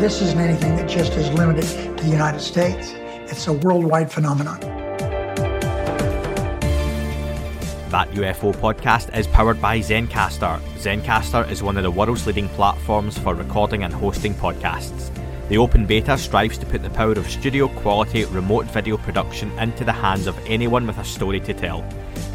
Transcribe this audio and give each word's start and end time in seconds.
This 0.00 0.22
isn't 0.22 0.40
anything 0.40 0.76
that 0.76 0.88
just 0.88 1.12
is 1.12 1.30
limited 1.34 1.98
to 1.98 2.04
the 2.04 2.10
United 2.10 2.40
States. 2.40 2.94
It's 3.30 3.46
a 3.48 3.52
worldwide 3.52 4.10
phenomenon. 4.10 4.58
That 7.90 8.08
UFO 8.12 8.54
podcast 8.54 9.14
is 9.14 9.26
powered 9.26 9.60
by 9.60 9.80
Zencastr. 9.80 10.58
Zencastr 10.78 11.50
is 11.50 11.62
one 11.62 11.76
of 11.76 11.82
the 11.82 11.90
world's 11.90 12.26
leading 12.26 12.48
platforms 12.48 13.18
for 13.18 13.34
recording 13.34 13.82
and 13.82 13.92
hosting 13.92 14.32
podcasts. 14.32 15.10
The 15.50 15.58
open 15.58 15.84
beta 15.84 16.16
strives 16.16 16.56
to 16.56 16.64
put 16.64 16.82
the 16.82 16.88
power 16.88 17.12
of 17.12 17.28
studio 17.28 17.68
quality 17.68 18.24
remote 18.24 18.64
video 18.68 18.96
production 18.96 19.50
into 19.58 19.84
the 19.84 19.92
hands 19.92 20.26
of 20.26 20.38
anyone 20.46 20.86
with 20.86 20.96
a 20.96 21.04
story 21.04 21.40
to 21.40 21.52
tell. 21.52 21.82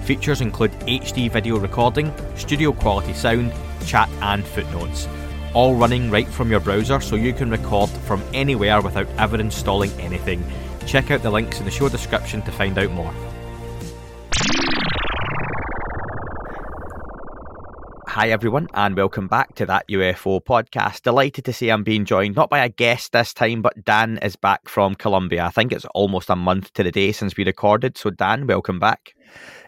Features 0.04 0.41
include 0.41 0.72
HD 0.82 1.32
video 1.32 1.58
recording, 1.58 2.13
studio 2.36 2.74
quality 2.74 3.13
sound, 3.13 3.52
chat, 3.88 4.08
and 4.21 4.46
footnotes. 4.46 5.08
All 5.56 5.74
running 5.74 6.12
right 6.12 6.28
from 6.28 6.52
your 6.52 6.60
browser 6.60 7.00
so 7.00 7.16
you 7.16 7.32
can 7.32 7.50
record 7.50 7.90
from 7.90 8.22
anywhere 8.34 8.82
without 8.82 9.08
ever 9.18 9.40
installing 9.40 9.90
anything. 10.02 10.44
Check 10.86 11.12
out 11.12 11.24
the 11.24 11.32
links 11.32 11.60
in 11.60 11.66
the 11.66 11.72
show 11.72 11.88
description 11.88 12.42
to 12.42 12.52
find 12.52 12.78
out 12.78 12.92
more. 12.92 13.14
Hi, 18.10 18.32
everyone, 18.32 18.68
and 18.74 18.98
welcome 18.98 19.30
back 19.30 19.56
to 19.56 19.66
that 19.68 19.88
UFO 19.88 20.44
podcast. 20.44 21.04
Delighted 21.04 21.46
to 21.46 21.54
see 21.54 21.70
I'm 21.70 21.84
being 21.84 22.04
joined 22.04 22.36
not 22.36 22.50
by 22.50 22.60
a 22.60 22.68
guest 22.68 23.14
this 23.14 23.34
time, 23.34 23.62
but 23.62 23.86
Dan 23.86 24.18
is 24.18 24.36
back 24.36 24.68
from 24.68 24.94
Colombia. 24.94 25.46
I 25.46 25.52
think 25.52 25.72
it's 25.72 25.86
almost 25.96 26.30
a 26.30 26.36
month 26.36 26.74
to 26.74 26.84
the 26.84 26.92
day 26.92 27.14
since 27.14 27.38
we 27.38 27.46
recorded. 27.46 27.98
So, 27.98 28.10
Dan, 28.10 28.46
welcome 28.46 28.80
back. 28.80 29.16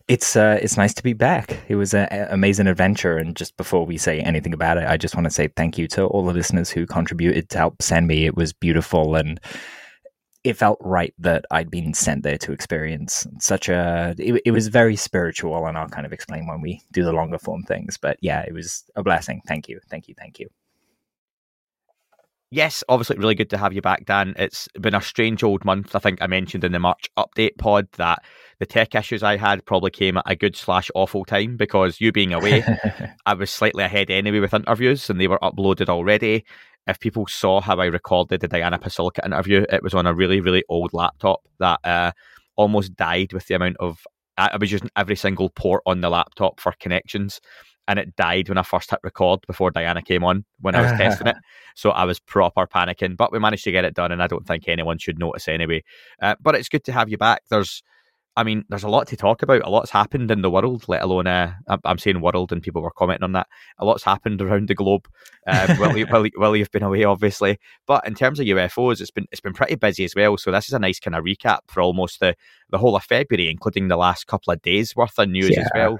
It's 0.07 0.37
uh, 0.37 0.57
it's 0.61 0.77
nice 0.77 0.93
to 0.93 1.03
be 1.03 1.11
back. 1.11 1.59
It 1.67 1.75
was 1.75 1.93
an 1.93 2.07
amazing 2.29 2.67
adventure, 2.67 3.17
and 3.17 3.35
just 3.35 3.57
before 3.57 3.85
we 3.85 3.97
say 3.97 4.21
anything 4.21 4.53
about 4.53 4.77
it, 4.77 4.87
I 4.87 4.95
just 4.95 5.15
want 5.15 5.25
to 5.25 5.31
say 5.31 5.49
thank 5.49 5.77
you 5.77 5.85
to 5.89 6.05
all 6.05 6.25
the 6.25 6.33
listeners 6.33 6.69
who 6.69 6.85
contributed 6.85 7.49
to 7.49 7.57
help 7.57 7.81
send 7.81 8.07
me. 8.07 8.25
It 8.25 8.37
was 8.37 8.53
beautiful, 8.53 9.15
and 9.15 9.37
it 10.45 10.53
felt 10.53 10.77
right 10.79 11.13
that 11.19 11.43
I'd 11.51 11.69
been 11.69 11.93
sent 11.93 12.23
there 12.23 12.37
to 12.37 12.53
experience 12.53 13.27
such 13.39 13.67
a. 13.67 14.15
It, 14.17 14.41
it 14.45 14.51
was 14.51 14.69
very 14.69 14.95
spiritual, 14.95 15.65
and 15.65 15.77
I'll 15.77 15.89
kind 15.89 16.05
of 16.05 16.13
explain 16.13 16.47
when 16.47 16.61
we 16.61 16.81
do 16.93 17.03
the 17.03 17.11
longer 17.11 17.37
form 17.37 17.63
things. 17.63 17.97
But 17.97 18.17
yeah, 18.21 18.45
it 18.47 18.53
was 18.53 18.85
a 18.95 19.03
blessing. 19.03 19.41
Thank 19.45 19.67
you, 19.67 19.81
thank 19.89 20.07
you, 20.07 20.15
thank 20.17 20.39
you. 20.39 20.47
Yes, 22.49 22.81
obviously, 22.87 23.17
really 23.17 23.35
good 23.35 23.49
to 23.49 23.57
have 23.57 23.73
you 23.73 23.81
back, 23.81 24.05
Dan. 24.05 24.33
It's 24.37 24.69
been 24.79 24.95
a 24.95 25.01
strange 25.01 25.43
old 25.43 25.65
month. 25.65 25.93
I 25.95 25.99
think 25.99 26.21
I 26.21 26.27
mentioned 26.27 26.63
in 26.63 26.71
the 26.71 26.79
March 26.79 27.09
update 27.17 27.57
pod 27.57 27.89
that 27.97 28.23
the 28.59 28.65
tech 28.65 28.95
issues 28.95 29.21
I 29.21 29.35
had 29.35 29.65
probably 29.65 29.91
came 29.91 30.15
at 30.15 30.23
a 30.25 30.35
good 30.35 30.55
slash 30.55 30.89
awful 30.95 31.25
time 31.25 31.57
because 31.57 31.99
you 31.99 32.13
being 32.13 32.31
away, 32.31 32.63
I 33.25 33.33
was 33.33 33.51
slightly 33.51 33.83
ahead 33.83 34.09
anyway 34.09 34.39
with 34.39 34.53
interviews 34.53 35.09
and 35.09 35.19
they 35.19 35.27
were 35.27 35.39
uploaded 35.39 35.89
already. 35.89 36.45
If 36.87 37.01
people 37.01 37.27
saw 37.27 37.59
how 37.59 37.81
I 37.81 37.85
recorded 37.87 38.39
the 38.39 38.47
Diana 38.47 38.79
Pasulka 38.79 39.25
interview, 39.25 39.65
it 39.69 39.83
was 39.83 39.93
on 39.93 40.07
a 40.07 40.13
really, 40.13 40.39
really 40.39 40.63
old 40.69 40.93
laptop 40.93 41.41
that 41.59 41.81
uh, 41.83 42.13
almost 42.55 42.95
died 42.95 43.33
with 43.33 43.47
the 43.47 43.55
amount 43.55 43.75
of. 43.81 43.99
I 44.39 44.55
was 44.57 44.71
using 44.71 44.91
every 44.95 45.15
single 45.15 45.49
port 45.49 45.81
on 45.87 46.01
the 46.01 46.11
laptop 46.11 46.59
for 46.59 46.71
connections 46.79 47.41
and 47.87 47.99
it 47.99 48.15
died 48.15 48.49
when 48.49 48.57
I 48.57 48.63
first 48.63 48.89
hit 48.89 48.99
record 49.03 49.41
before 49.47 49.71
Diana 49.71 50.01
came 50.01 50.23
on 50.23 50.43
when 50.59 50.75
I 50.75 50.81
was 50.81 50.91
testing 50.97 51.27
it. 51.27 51.37
So 51.75 51.91
I 51.91 52.03
was 52.05 52.19
proper 52.19 52.67
panicking, 52.67 53.15
but 53.15 53.31
we 53.31 53.39
managed 53.39 53.63
to 53.65 53.71
get 53.71 53.85
it 53.85 53.93
done, 53.93 54.11
and 54.11 54.21
I 54.21 54.27
don't 54.27 54.45
think 54.45 54.67
anyone 54.67 54.97
should 54.97 55.19
notice 55.19 55.47
anyway. 55.47 55.83
Uh, 56.21 56.35
but 56.41 56.55
it's 56.55 56.69
good 56.69 56.83
to 56.85 56.91
have 56.91 57.07
you 57.09 57.17
back. 57.17 57.43
There's, 57.49 57.83
I 58.35 58.43
mean, 58.43 58.65
there's 58.69 58.83
a 58.83 58.89
lot 58.89 59.07
to 59.07 59.15
talk 59.17 59.41
about. 59.41 59.61
A 59.63 59.69
lot's 59.69 59.89
happened 59.89 60.29
in 60.31 60.41
the 60.41 60.51
world, 60.51 60.85
let 60.87 61.01
alone 61.01 61.27
uh, 61.27 61.53
I'm 61.85 61.97
saying 61.97 62.19
world, 62.21 62.51
and 62.51 62.61
people 62.61 62.81
were 62.81 62.91
commenting 62.91 63.23
on 63.23 63.31
that. 63.31 63.47
A 63.79 63.85
lot's 63.85 64.03
happened 64.03 64.41
around 64.41 64.67
the 64.67 64.75
globe 64.75 65.07
um, 65.47 65.77
while, 65.77 65.97
you, 65.97 66.05
while, 66.07 66.25
while 66.35 66.55
you've 66.55 66.71
been 66.71 66.83
away, 66.83 67.03
obviously. 67.03 67.57
But 67.85 68.05
in 68.05 68.15
terms 68.15 68.39
of 68.39 68.45
UFOs, 68.47 68.99
it's 69.01 69.11
been 69.11 69.25
it's 69.31 69.41
been 69.41 69.53
pretty 69.53 69.75
busy 69.75 70.03
as 70.03 70.13
well. 70.15 70.37
So 70.37 70.51
this 70.51 70.67
is 70.67 70.73
a 70.73 70.79
nice 70.79 70.99
kind 70.99 71.15
of 71.15 71.23
recap 71.23 71.59
for 71.67 71.81
almost 71.81 72.19
the 72.19 72.35
the 72.69 72.77
whole 72.77 72.95
of 72.95 73.03
February, 73.03 73.49
including 73.49 73.87
the 73.87 73.97
last 73.97 74.27
couple 74.27 74.51
of 74.53 74.61
days 74.61 74.95
worth 74.95 75.17
of 75.17 75.29
news 75.29 75.51
Yeah. 75.51 75.61
as 75.61 75.69
well. 75.73 75.99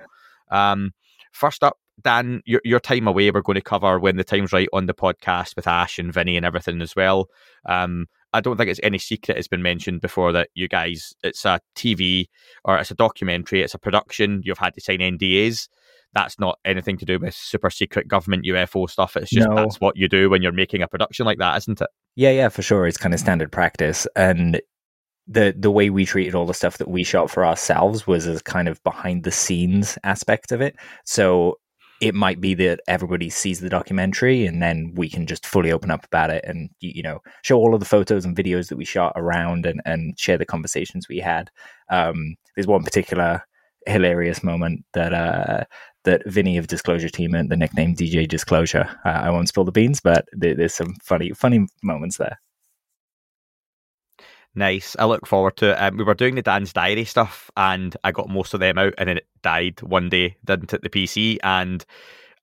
Um, 0.52 0.94
first 1.32 1.64
up, 1.64 1.78
Dan, 2.04 2.42
your, 2.46 2.62
your 2.64 2.80
time 2.80 3.08
away, 3.08 3.32
we're 3.32 3.42
going 3.42 3.56
to 3.56 3.62
cover 3.62 4.00
when 4.00 4.18
the 4.18 4.24
time's 4.24 4.54
right 4.54 4.70
on 4.72 4.86
the 4.86 4.94
podcast 4.94 5.56
with 5.56 5.68
Ash 5.68 5.98
and 5.98 6.14
Vinny 6.14 6.38
and 6.38 6.46
everything 6.46 6.82
as 6.82 6.96
well. 6.96 7.28
Um, 7.68 8.06
I 8.34 8.42
don't 8.42 8.58
think 8.58 8.70
it's 8.70 8.80
any 8.84 9.00
secret 9.00 9.38
it's 9.38 9.48
been 9.48 9.64
mentioned 9.64 10.02
before 10.02 10.32
that 10.34 10.50
you 10.54 10.68
guys, 10.68 11.14
it's 11.24 11.44
a 11.46 11.60
TV 11.76 12.26
or 12.66 12.78
it's 12.78 12.92
a 12.92 12.96
documentary, 12.96 13.62
it's 13.64 13.74
a 13.74 13.80
production, 13.80 14.42
you've 14.44 14.60
had 14.60 14.76
to 14.76 14.82
sign 14.82 15.00
NDAs. 15.00 15.68
That's 16.14 16.40
not 16.40 16.60
anything 16.66 16.98
to 17.00 17.06
do 17.06 17.20
with 17.20 17.34
super 17.34 17.70
secret 17.70 18.08
government 18.08 18.46
UFO 18.46 18.90
stuff. 18.90 19.18
It's 19.18 19.32
just 19.32 19.50
No. 19.50 19.56
that's 19.56 19.82
what 19.82 19.98
you 19.98 20.08
do 20.08 20.30
when 20.30 20.42
you're 20.42 20.52
making 20.52 20.82
a 20.82 20.88
production 20.88 21.26
like 21.26 21.40
that, 21.40 21.58
isn't 21.58 21.82
it? 21.82 21.90
Yeah, 22.16 22.32
yeah, 22.32 22.50
for 22.50 22.62
sure. 22.62 22.88
It's 22.88 22.98
kind 22.98 23.14
of 23.14 23.20
standard 23.20 23.52
practice. 23.52 24.08
And 24.16 24.62
the 25.28 25.54
the 25.58 25.72
way 25.72 25.90
we 25.90 26.06
treated 26.06 26.36
all 26.36 26.46
the 26.46 26.54
stuff 26.54 26.78
that 26.78 26.88
we 26.88 27.04
shot 27.04 27.30
for 27.30 27.46
ourselves 27.46 28.08
was 28.08 28.28
as 28.28 28.42
kind 28.42 28.68
of 28.68 28.82
behind 28.84 29.24
the 29.24 29.32
scenes 29.32 29.98
aspect 30.04 30.52
of 30.52 30.62
it. 30.62 30.76
So 31.06 31.60
it 32.00 32.14
might 32.14 32.40
be 32.40 32.54
that 32.54 32.80
everybody 32.88 33.30
sees 33.30 33.60
the 33.60 33.70
documentary 33.70 34.46
and 34.46 34.62
then 34.62 34.94
we 34.96 35.10
can 35.10 35.26
just 35.26 35.46
fully 35.46 35.72
open 35.72 35.90
up 35.90 36.06
about 36.06 36.30
it 36.30 36.46
and 36.48 36.70
you, 36.80 37.02
know 37.02 37.22
show 37.42 37.58
all 37.58 37.74
of 37.74 37.80
the 37.80 37.86
photos 37.86 38.24
and 38.24 38.38
videos 38.38 38.70
that 38.70 38.78
we 38.78 38.86
shot 38.86 39.14
around 39.16 39.66
and 39.66 39.82
and 39.86 40.18
share 40.20 40.38
the 40.38 40.46
conversations 40.46 41.08
we 41.08 41.20
had. 41.20 41.50
Um, 41.90 42.36
there's 42.56 42.68
one 42.68 42.84
particular 42.84 43.44
hilarious 43.86 44.44
moment 44.44 44.84
that 44.94 45.14
uh 45.14 45.64
that 46.04 46.26
Vinny 46.26 46.58
of 46.58 46.68
Disclosure 46.68 47.10
Team 47.10 47.34
and 47.34 47.50
the 47.50 47.58
nickname 47.58 47.94
DJ 47.96 48.28
Disclosure. 48.28 48.88
Uh, 49.04 49.10
I 49.10 49.30
won't 49.30 49.50
spill 49.50 49.66
the 49.66 49.74
beans, 49.74 50.00
but 50.00 50.26
there, 50.32 50.56
there's 50.56 50.74
some 50.74 50.96
funny 51.04 51.32
funny 51.32 51.68
moments 51.84 52.18
there. 52.18 52.40
Nice. 54.58 54.96
I 54.98 55.06
look 55.06 55.28
forward 55.28 55.56
to 55.58 55.70
it. 55.70 55.76
Um, 55.76 55.98
we 55.98 56.04
were 56.04 56.16
doing 56.16 56.34
the 56.34 56.42
Dan's 56.42 56.74
Diary 56.74 57.06
stuff 57.06 57.52
and 57.56 57.96
I 58.04 58.12
got 58.12 58.28
most 58.28 58.56
of 58.56 58.60
them 58.60 58.80
out 58.80 58.96
and 58.98 59.08
then 59.08 59.18
it 59.18 59.28
died 59.44 59.80
one 59.84 60.10
day, 60.10 60.36
didn't 60.44 60.74
it, 60.74 60.82
the 60.82 60.90
PC? 60.90 61.38
And 61.44 61.86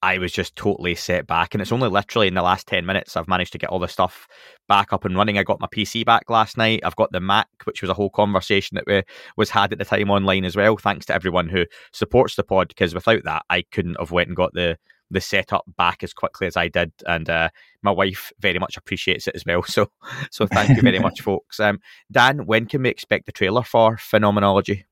I 0.01 0.17
was 0.17 0.31
just 0.31 0.55
totally 0.55 0.95
set 0.95 1.27
back. 1.27 1.53
And 1.53 1.61
it's 1.61 1.73
only 1.73 1.89
literally 1.89 2.29
in 2.29 2.33
the 2.33 2.41
last 2.41 2.67
10 2.67 2.85
minutes 2.85 3.17
I've 3.17 3.27
managed 3.27 3.51
to 3.51 3.57
get 3.57 3.69
all 3.69 3.79
the 3.79 3.89
stuff 3.89 4.29
back 4.69 4.93
up 4.93 5.03
and 5.03 5.17
running. 5.17 5.37
I 5.37 5.43
got 5.43 5.59
my 5.59 5.67
PC 5.67 6.05
back 6.05 6.29
last 6.29 6.55
night. 6.55 6.79
I've 6.85 6.95
got 6.95 7.11
the 7.11 7.19
Mac, 7.19 7.49
which 7.65 7.81
was 7.81 7.91
a 7.91 7.93
whole 7.93 8.09
conversation 8.09 8.75
that 8.75 8.87
we, 8.87 9.03
was 9.35 9.49
had 9.49 9.73
at 9.73 9.79
the 9.79 9.83
time 9.83 10.09
online 10.09 10.45
as 10.45 10.55
well. 10.55 10.77
Thanks 10.77 11.05
to 11.07 11.13
everyone 11.13 11.49
who 11.49 11.65
supports 11.91 12.37
the 12.37 12.45
pod 12.45 12.69
because 12.69 12.95
without 12.95 13.25
that, 13.25 13.43
I 13.49 13.63
couldn't 13.73 13.99
have 13.99 14.11
went 14.11 14.29
and 14.29 14.37
got 14.37 14.53
the 14.53 14.77
the 15.11 15.21
setup 15.21 15.65
back 15.77 16.03
as 16.03 16.13
quickly 16.13 16.47
as 16.47 16.57
I 16.57 16.67
did, 16.67 16.91
and 17.05 17.29
uh, 17.29 17.49
my 17.81 17.91
wife 17.91 18.31
very 18.39 18.59
much 18.59 18.77
appreciates 18.77 19.27
it 19.27 19.35
as 19.35 19.45
well. 19.45 19.63
So, 19.75 19.89
so 20.31 20.47
thank 20.47 20.69
you 20.69 20.81
very 20.81 20.99
much, 20.99 21.21
folks. 21.23 21.59
Um, 21.59 21.79
Dan, 22.11 22.45
when 22.45 22.65
can 22.65 22.83
we 22.83 22.89
expect 22.89 23.25
the 23.25 23.31
trailer 23.31 23.63
for 23.63 23.97
Phenomenology? 23.97 24.85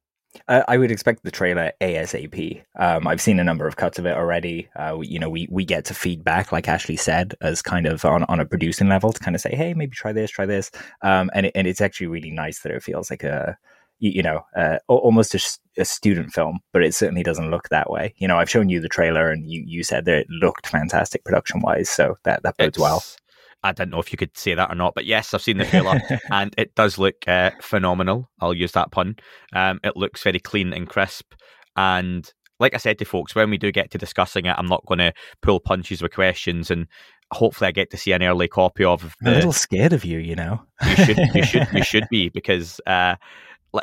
Uh, 0.47 0.63
I 0.68 0.78
would 0.78 0.91
expect 0.91 1.24
the 1.24 1.31
trailer 1.31 1.72
ASAP. 1.79 2.63
Um, 2.78 3.07
I've 3.07 3.21
seen 3.21 3.39
a 3.39 3.44
number 3.44 3.68
of 3.68 3.75
cuts 3.75 4.00
of 4.00 4.06
it 4.06 4.15
already. 4.15 4.68
Uh, 4.75 4.95
we, 4.98 5.07
you 5.07 5.19
know, 5.19 5.30
we 5.30 5.48
we 5.51 5.63
get 5.63 5.86
to 5.86 5.94
feedback, 5.94 6.51
like 6.51 6.68
Ashley 6.68 6.95
said, 6.95 7.36
as 7.42 7.62
kind 7.62 7.86
of 7.86 8.04
on, 8.04 8.24
on 8.24 8.39
a 8.39 8.45
producing 8.45 8.89
level 8.89 9.13
to 9.13 9.19
kind 9.19 9.36
of 9.36 9.42
say, 9.42 9.56
hey, 9.56 9.74
maybe 9.74 9.95
try 9.95 10.12
this, 10.12 10.31
try 10.31 10.45
this, 10.45 10.71
um, 11.01 11.30
and 11.33 11.45
it, 11.45 11.51
and 11.56 11.68
it's 11.68 11.81
actually 11.81 12.07
really 12.07 12.31
nice 12.31 12.60
that 12.62 12.71
it 12.71 12.83
feels 12.83 13.10
like 13.10 13.24
a 13.24 13.57
you, 14.11 14.23
know 14.23 14.41
uh, 14.55 14.77
al- 14.89 14.97
almost 14.97 15.35
a, 15.35 15.85
student 15.85 16.31
film, 16.31 16.59
but 16.71 16.83
it 16.83 16.94
certainly 16.94 17.23
doesn't 17.23 17.50
look 17.50 17.69
that 17.69 17.89
way. 17.89 18.13
You 18.17 18.27
know, 18.27 18.38
I've 18.38 18.50
shown 18.50 18.69
you 18.69 18.79
the 18.79 18.89
trailer, 18.89 19.29
and 19.29 19.50
you 19.50 19.63
you 19.65 19.83
said 19.83 20.05
that 20.05 20.17
it 20.19 20.27
looked 20.29 20.67
fantastic 20.67 21.23
production 21.23 21.61
wise, 21.61 21.89
so 21.89 22.17
that 22.23 22.44
that 22.44 22.57
bodes 22.57 22.77
well. 22.77 23.03
I 23.65 23.71
don't 23.71 23.89
know 23.89 24.00
if 24.00 24.11
you 24.11 24.17
could 24.17 24.38
say 24.38 24.55
that 24.55 24.71
or 24.71 24.75
not, 24.75 24.94
but 24.94 25.05
yes, 25.05 25.33
I've 25.33 25.41
seen 25.41 25.57
the 25.57 25.65
trailer 25.65 26.01
and 26.29 26.53
it 26.57 26.75
does 26.75 26.97
look 26.97 27.25
uh, 27.27 27.51
phenomenal. 27.61 28.29
I'll 28.41 28.53
use 28.53 28.73
that 28.73 28.91
pun. 28.91 29.15
Um, 29.53 29.79
it 29.85 29.95
looks 29.95 30.21
very 30.21 30.39
clean 30.39 30.73
and 30.73 30.85
crisp. 30.85 31.33
And 31.77 32.29
like 32.59 32.73
I 32.73 32.77
said 32.77 33.00
to 33.00 33.05
folks, 33.05 33.35
when 33.35 33.50
we 33.50 33.57
do 33.57 33.71
get 33.71 33.89
to 33.91 33.97
discussing 33.97 34.47
it, 34.47 34.55
I'm 34.57 34.67
not 34.67 34.85
going 34.85 34.97
to 34.97 35.13
pull 35.41 35.61
punches 35.61 36.01
with 36.01 36.13
questions 36.13 36.69
and 36.69 36.88
hopefully 37.33 37.67
I 37.67 37.71
get 37.71 37.89
to 37.91 37.97
see 37.97 38.11
an 38.11 38.23
early 38.23 38.47
copy 38.47 38.83
of 38.83 39.15
I'm 39.21 39.27
a 39.27 39.35
little 39.35 39.53
scared 39.53 39.94
of 39.94 40.05
you, 40.05 40.19
you 40.19 40.35
know. 40.35 40.61
you 40.85 40.95
should 40.95 41.17
you 41.17 41.44
should 41.44 41.67
you 41.73 41.83
should 41.83 42.07
be 42.09 42.29
because 42.29 42.79
uh, 42.85 43.15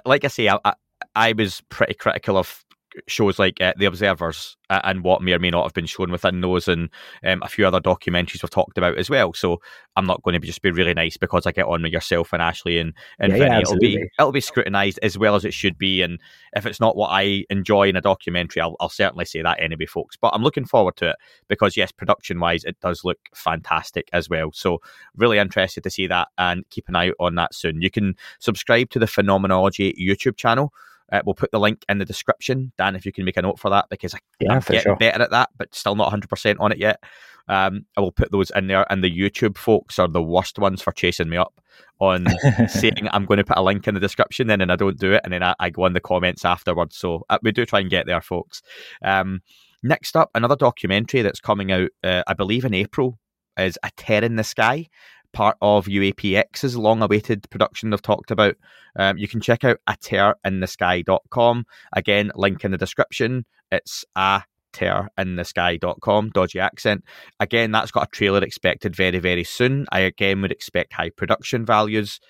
like 0.04 0.24
I 0.24 0.28
say, 0.28 0.48
I, 0.48 0.58
I, 0.64 0.74
I 1.14 1.32
was 1.32 1.62
pretty 1.68 1.94
critical 1.94 2.36
of 2.36 2.64
shows 3.06 3.38
like 3.38 3.60
uh, 3.60 3.72
The 3.76 3.86
Observers 3.86 4.56
uh, 4.68 4.80
and 4.84 5.02
what 5.02 5.22
may 5.22 5.32
or 5.32 5.38
may 5.38 5.50
not 5.50 5.64
have 5.64 5.74
been 5.74 5.86
shown 5.86 6.10
within 6.10 6.40
those, 6.40 6.68
and 6.68 6.88
um, 7.24 7.42
a 7.42 7.48
few 7.48 7.66
other 7.66 7.80
documentaries 7.80 8.42
we've 8.42 8.50
talked 8.50 8.78
about 8.78 8.96
as 8.98 9.10
well. 9.10 9.32
So 9.32 9.60
I'm 9.96 10.06
not 10.06 10.22
going 10.22 10.34
to 10.34 10.40
be 10.40 10.46
just 10.46 10.62
be 10.62 10.70
really 10.70 10.94
nice 10.94 11.16
because 11.16 11.46
I 11.46 11.52
get 11.52 11.66
on 11.66 11.82
with 11.82 11.92
yourself 11.92 12.32
and 12.32 12.40
Ashley 12.40 12.78
and, 12.78 12.92
and 13.18 13.32
Yeah, 13.32 13.38
Vinny. 13.38 13.50
yeah, 13.50 13.60
it'll 13.60 13.78
be 13.78 14.10
it'll 14.18 14.32
be 14.32 14.40
scrutinised 14.40 14.98
as 15.02 15.18
well 15.18 15.34
as 15.34 15.44
it 15.44 15.54
should 15.54 15.76
be. 15.76 16.02
And 16.02 16.20
if 16.54 16.66
it's 16.66 16.80
not 16.80 16.96
what 16.96 17.08
I 17.08 17.44
enjoy 17.50 17.88
in 17.88 17.96
a 17.96 18.00
documentary, 18.00 18.62
I'll, 18.62 18.76
I'll 18.80 18.88
certainly 18.88 19.24
say 19.24 19.42
that 19.42 19.60
anyway, 19.60 19.86
folks. 19.86 20.16
But 20.16 20.32
I'm 20.34 20.42
looking 20.42 20.64
forward 20.64 20.96
to 20.96 21.10
it 21.10 21.16
because 21.48 21.76
yes, 21.76 21.92
production 21.92 22.38
wise, 22.40 22.64
it 22.64 22.78
does 22.80 23.04
look 23.04 23.18
fantastic 23.34 24.08
as 24.12 24.28
well. 24.28 24.52
So 24.52 24.80
really 25.16 25.38
interested 25.38 25.82
to 25.84 25.90
see 25.90 26.06
that 26.06 26.28
and 26.38 26.68
keep 26.70 26.88
an 26.88 26.96
eye 26.96 27.08
out 27.08 27.16
on 27.18 27.34
that 27.36 27.54
soon. 27.54 27.82
You 27.82 27.90
can 27.90 28.14
subscribe 28.38 28.90
to 28.90 28.98
the 28.98 29.06
Phenomenology 29.06 29.94
YouTube 30.00 30.36
channel. 30.36 30.72
Uh, 31.12 31.22
we'll 31.24 31.34
put 31.34 31.50
the 31.50 31.60
link 31.60 31.84
in 31.88 31.98
the 31.98 32.04
description, 32.04 32.72
Dan, 32.78 32.96
if 32.96 33.04
you 33.04 33.12
can 33.12 33.24
make 33.24 33.36
a 33.36 33.42
note 33.42 33.58
for 33.58 33.70
that 33.70 33.86
because 33.90 34.14
I, 34.14 34.18
Yeah, 34.40 34.54
I'm 34.54 34.60
getting 34.60 34.80
sure. 34.82 34.96
better 34.96 35.22
at 35.22 35.30
that, 35.30 35.50
but 35.56 35.74
still 35.74 35.96
not 35.96 36.12
100% 36.12 36.56
on 36.60 36.72
it 36.72 36.78
yet. 36.78 37.02
Um, 37.48 37.84
I 37.96 38.00
will 38.00 38.12
put 38.12 38.30
those 38.30 38.50
in 38.54 38.68
there, 38.68 38.86
and 38.92 39.02
the 39.02 39.10
YouTube 39.10 39.58
folks 39.58 39.98
are 39.98 40.06
the 40.06 40.22
worst 40.22 40.58
ones 40.58 40.80
for 40.80 40.92
chasing 40.92 41.28
me 41.28 41.36
up 41.36 41.60
on 41.98 42.26
saying 42.68 43.08
I'm 43.10 43.26
going 43.26 43.38
to 43.38 43.44
put 43.44 43.58
a 43.58 43.62
link 43.62 43.88
in 43.88 43.94
the 43.94 44.00
description, 44.00 44.46
then 44.46 44.60
and 44.60 44.70
I 44.70 44.76
don't 44.76 44.98
do 44.98 45.12
it, 45.12 45.22
and 45.24 45.32
then 45.32 45.42
I, 45.42 45.54
I 45.58 45.70
go 45.70 45.86
in 45.86 45.92
the 45.92 46.00
comments 46.00 46.44
afterwards. 46.44 46.96
So 46.96 47.24
uh, 47.28 47.38
we 47.42 47.50
do 47.50 47.66
try 47.66 47.80
and 47.80 47.90
get 47.90 48.06
there, 48.06 48.20
folks. 48.20 48.62
Um, 49.02 49.40
next 49.82 50.16
up, 50.16 50.30
another 50.34 50.56
documentary 50.56 51.22
that's 51.22 51.40
coming 51.40 51.72
out, 51.72 51.90
uh, 52.04 52.22
I 52.26 52.34
believe, 52.34 52.64
in 52.64 52.74
April 52.74 53.18
is 53.58 53.78
A 53.82 53.90
Tear 53.96 54.22
in 54.24 54.36
the 54.36 54.44
Sky, 54.44 54.86
part 55.32 55.56
of 55.60 55.86
UAPX's 55.86 56.76
long 56.76 57.02
awaited 57.02 57.48
production 57.50 57.90
they've 57.90 58.02
talked 58.02 58.30
about. 58.30 58.56
Um, 58.96 59.18
you 59.18 59.28
can 59.28 59.40
check 59.40 59.64
out 59.64 59.78
a 59.86 59.94
tearinthesky.com. 59.94 61.66
Again, 61.92 62.32
link 62.34 62.64
in 62.64 62.70
the 62.70 62.78
description. 62.78 63.44
It's 63.70 64.04
a 64.16 64.42
tearinthesky.com. 64.72 66.30
Dodgy 66.30 66.60
accent. 66.60 67.04
Again, 67.38 67.72
that's 67.72 67.90
got 67.90 68.08
a 68.08 68.10
trailer 68.10 68.42
expected 68.42 68.96
very, 68.96 69.18
very 69.18 69.44
soon. 69.44 69.86
I 69.92 70.00
again 70.00 70.42
would 70.42 70.52
expect 70.52 70.92
high 70.92 71.10
production 71.10 71.64
values. 71.64 72.20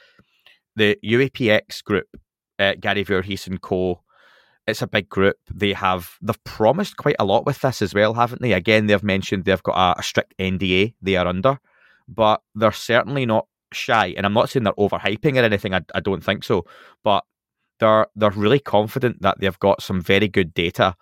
The 0.77 0.97
UAPX 1.05 1.83
group, 1.85 2.07
uh, 2.59 2.75
Gary 2.81 3.05
Voorhis 3.05 3.47
and 3.47 3.61
Co. 3.61 4.03
It's 4.67 4.83
a 4.83 4.87
big 4.87 5.09
group. 5.09 5.37
They 5.53 5.73
have 5.73 6.17
they've 6.23 6.45
promised 6.45 6.97
quite 6.97 7.17
a 7.19 7.25
lot 7.25 7.45
with 7.45 7.61
this 7.61 7.83
as 7.83 7.95
well, 7.95 8.15
haven't 8.15 8.43
they? 8.43 8.53
Again, 8.53 8.87
they've 8.87 9.03
mentioned 9.03 9.45
they've 9.45 9.63
got 9.63 9.97
a, 9.97 10.01
a 10.01 10.03
strict 10.03 10.35
NDA 10.39 10.95
they 11.03 11.17
are 11.17 11.27
under, 11.27 11.59
but 12.15 12.43
they're 12.55 12.73
certainly 12.73 13.27
not 13.27 13.47
shy. 13.73 14.15
And 14.17 14.27
I'm 14.27 14.35
not 14.35 14.51
saying 14.51 14.65
they're 14.65 14.73
overhyping 14.75 15.37
or 15.37 15.45
anything. 15.45 15.75
I, 15.75 15.81
I 15.95 16.01
don't 16.01 16.25
think 16.25 16.45
so, 16.45 16.65
but 17.03 17.25
they're 17.79 18.07
they're 18.17 18.31
really 18.31 18.59
confident 18.59 19.23
that 19.23 19.39
they've 19.41 19.59
got 19.59 19.83
some 19.83 20.01
very 20.01 20.29
good 20.29 20.55
data. 20.55 20.95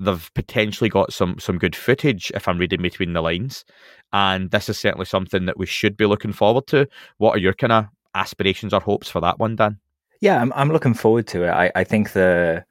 They've 0.00 0.30
potentially 0.34 0.90
got 0.90 1.12
some 1.12 1.38
some 1.38 1.58
good 1.58 1.74
footage, 1.74 2.30
if 2.34 2.46
I'm 2.48 2.58
reading 2.58 2.82
between 2.82 3.12
the 3.12 3.22
lines, 3.22 3.64
and 4.12 4.50
this 4.50 4.68
is 4.68 4.78
certainly 4.78 5.06
something 5.06 5.46
that 5.46 5.58
we 5.58 5.66
should 5.66 5.96
be 5.96 6.06
looking 6.06 6.32
forward 6.32 6.66
to. 6.68 6.88
What 7.18 7.36
are 7.36 7.40
your 7.40 7.54
kind 7.54 7.72
of 7.72 7.86
aspirations 8.14 8.72
or 8.72 8.80
hopes 8.80 9.08
for 9.08 9.20
that 9.20 9.38
one, 9.38 9.56
Dan? 9.56 9.78
Yeah, 10.20 10.40
I'm 10.40 10.52
I'm 10.54 10.70
looking 10.70 10.94
forward 10.94 11.26
to 11.28 11.44
it. 11.44 11.50
I, 11.50 11.70
I 11.74 11.84
think 11.84 12.12
the 12.12 12.64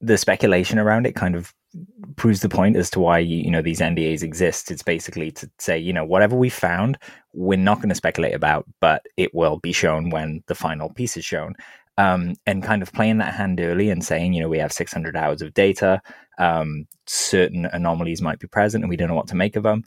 the 0.00 0.18
speculation 0.18 0.78
around 0.78 1.06
it 1.06 1.14
kind 1.14 1.34
of 1.34 1.52
proves 2.16 2.40
the 2.40 2.48
point 2.48 2.76
as 2.76 2.90
to 2.90 3.00
why 3.00 3.18
you 3.18 3.50
know 3.50 3.62
these 3.62 3.80
NDAs 3.80 4.22
exist. 4.22 4.70
It's 4.70 4.82
basically 4.82 5.30
to 5.32 5.50
say 5.58 5.78
you 5.78 5.92
know 5.92 6.04
whatever 6.04 6.36
we 6.36 6.48
found, 6.48 6.98
we're 7.32 7.58
not 7.58 7.78
going 7.78 7.90
to 7.90 7.94
speculate 7.94 8.34
about, 8.34 8.66
but 8.80 9.06
it 9.16 9.34
will 9.34 9.58
be 9.58 9.72
shown 9.72 10.10
when 10.10 10.42
the 10.46 10.54
final 10.54 10.90
piece 10.90 11.16
is 11.16 11.24
shown. 11.24 11.54
Um, 11.96 12.34
and 12.46 12.62
kind 12.62 12.80
of 12.80 12.92
playing 12.92 13.18
that 13.18 13.34
hand 13.34 13.60
early 13.60 13.90
and 13.90 14.04
saying, 14.04 14.32
you 14.32 14.40
know, 14.40 14.48
we 14.48 14.58
have 14.58 14.72
600 14.72 15.16
hours 15.16 15.42
of 15.42 15.52
data, 15.52 16.00
um, 16.38 16.86
certain 17.06 17.66
anomalies 17.66 18.22
might 18.22 18.38
be 18.38 18.46
present, 18.46 18.84
and 18.84 18.88
we 18.88 18.96
don't 18.96 19.08
know 19.08 19.16
what 19.16 19.26
to 19.28 19.34
make 19.34 19.56
of 19.56 19.64
them. 19.64 19.82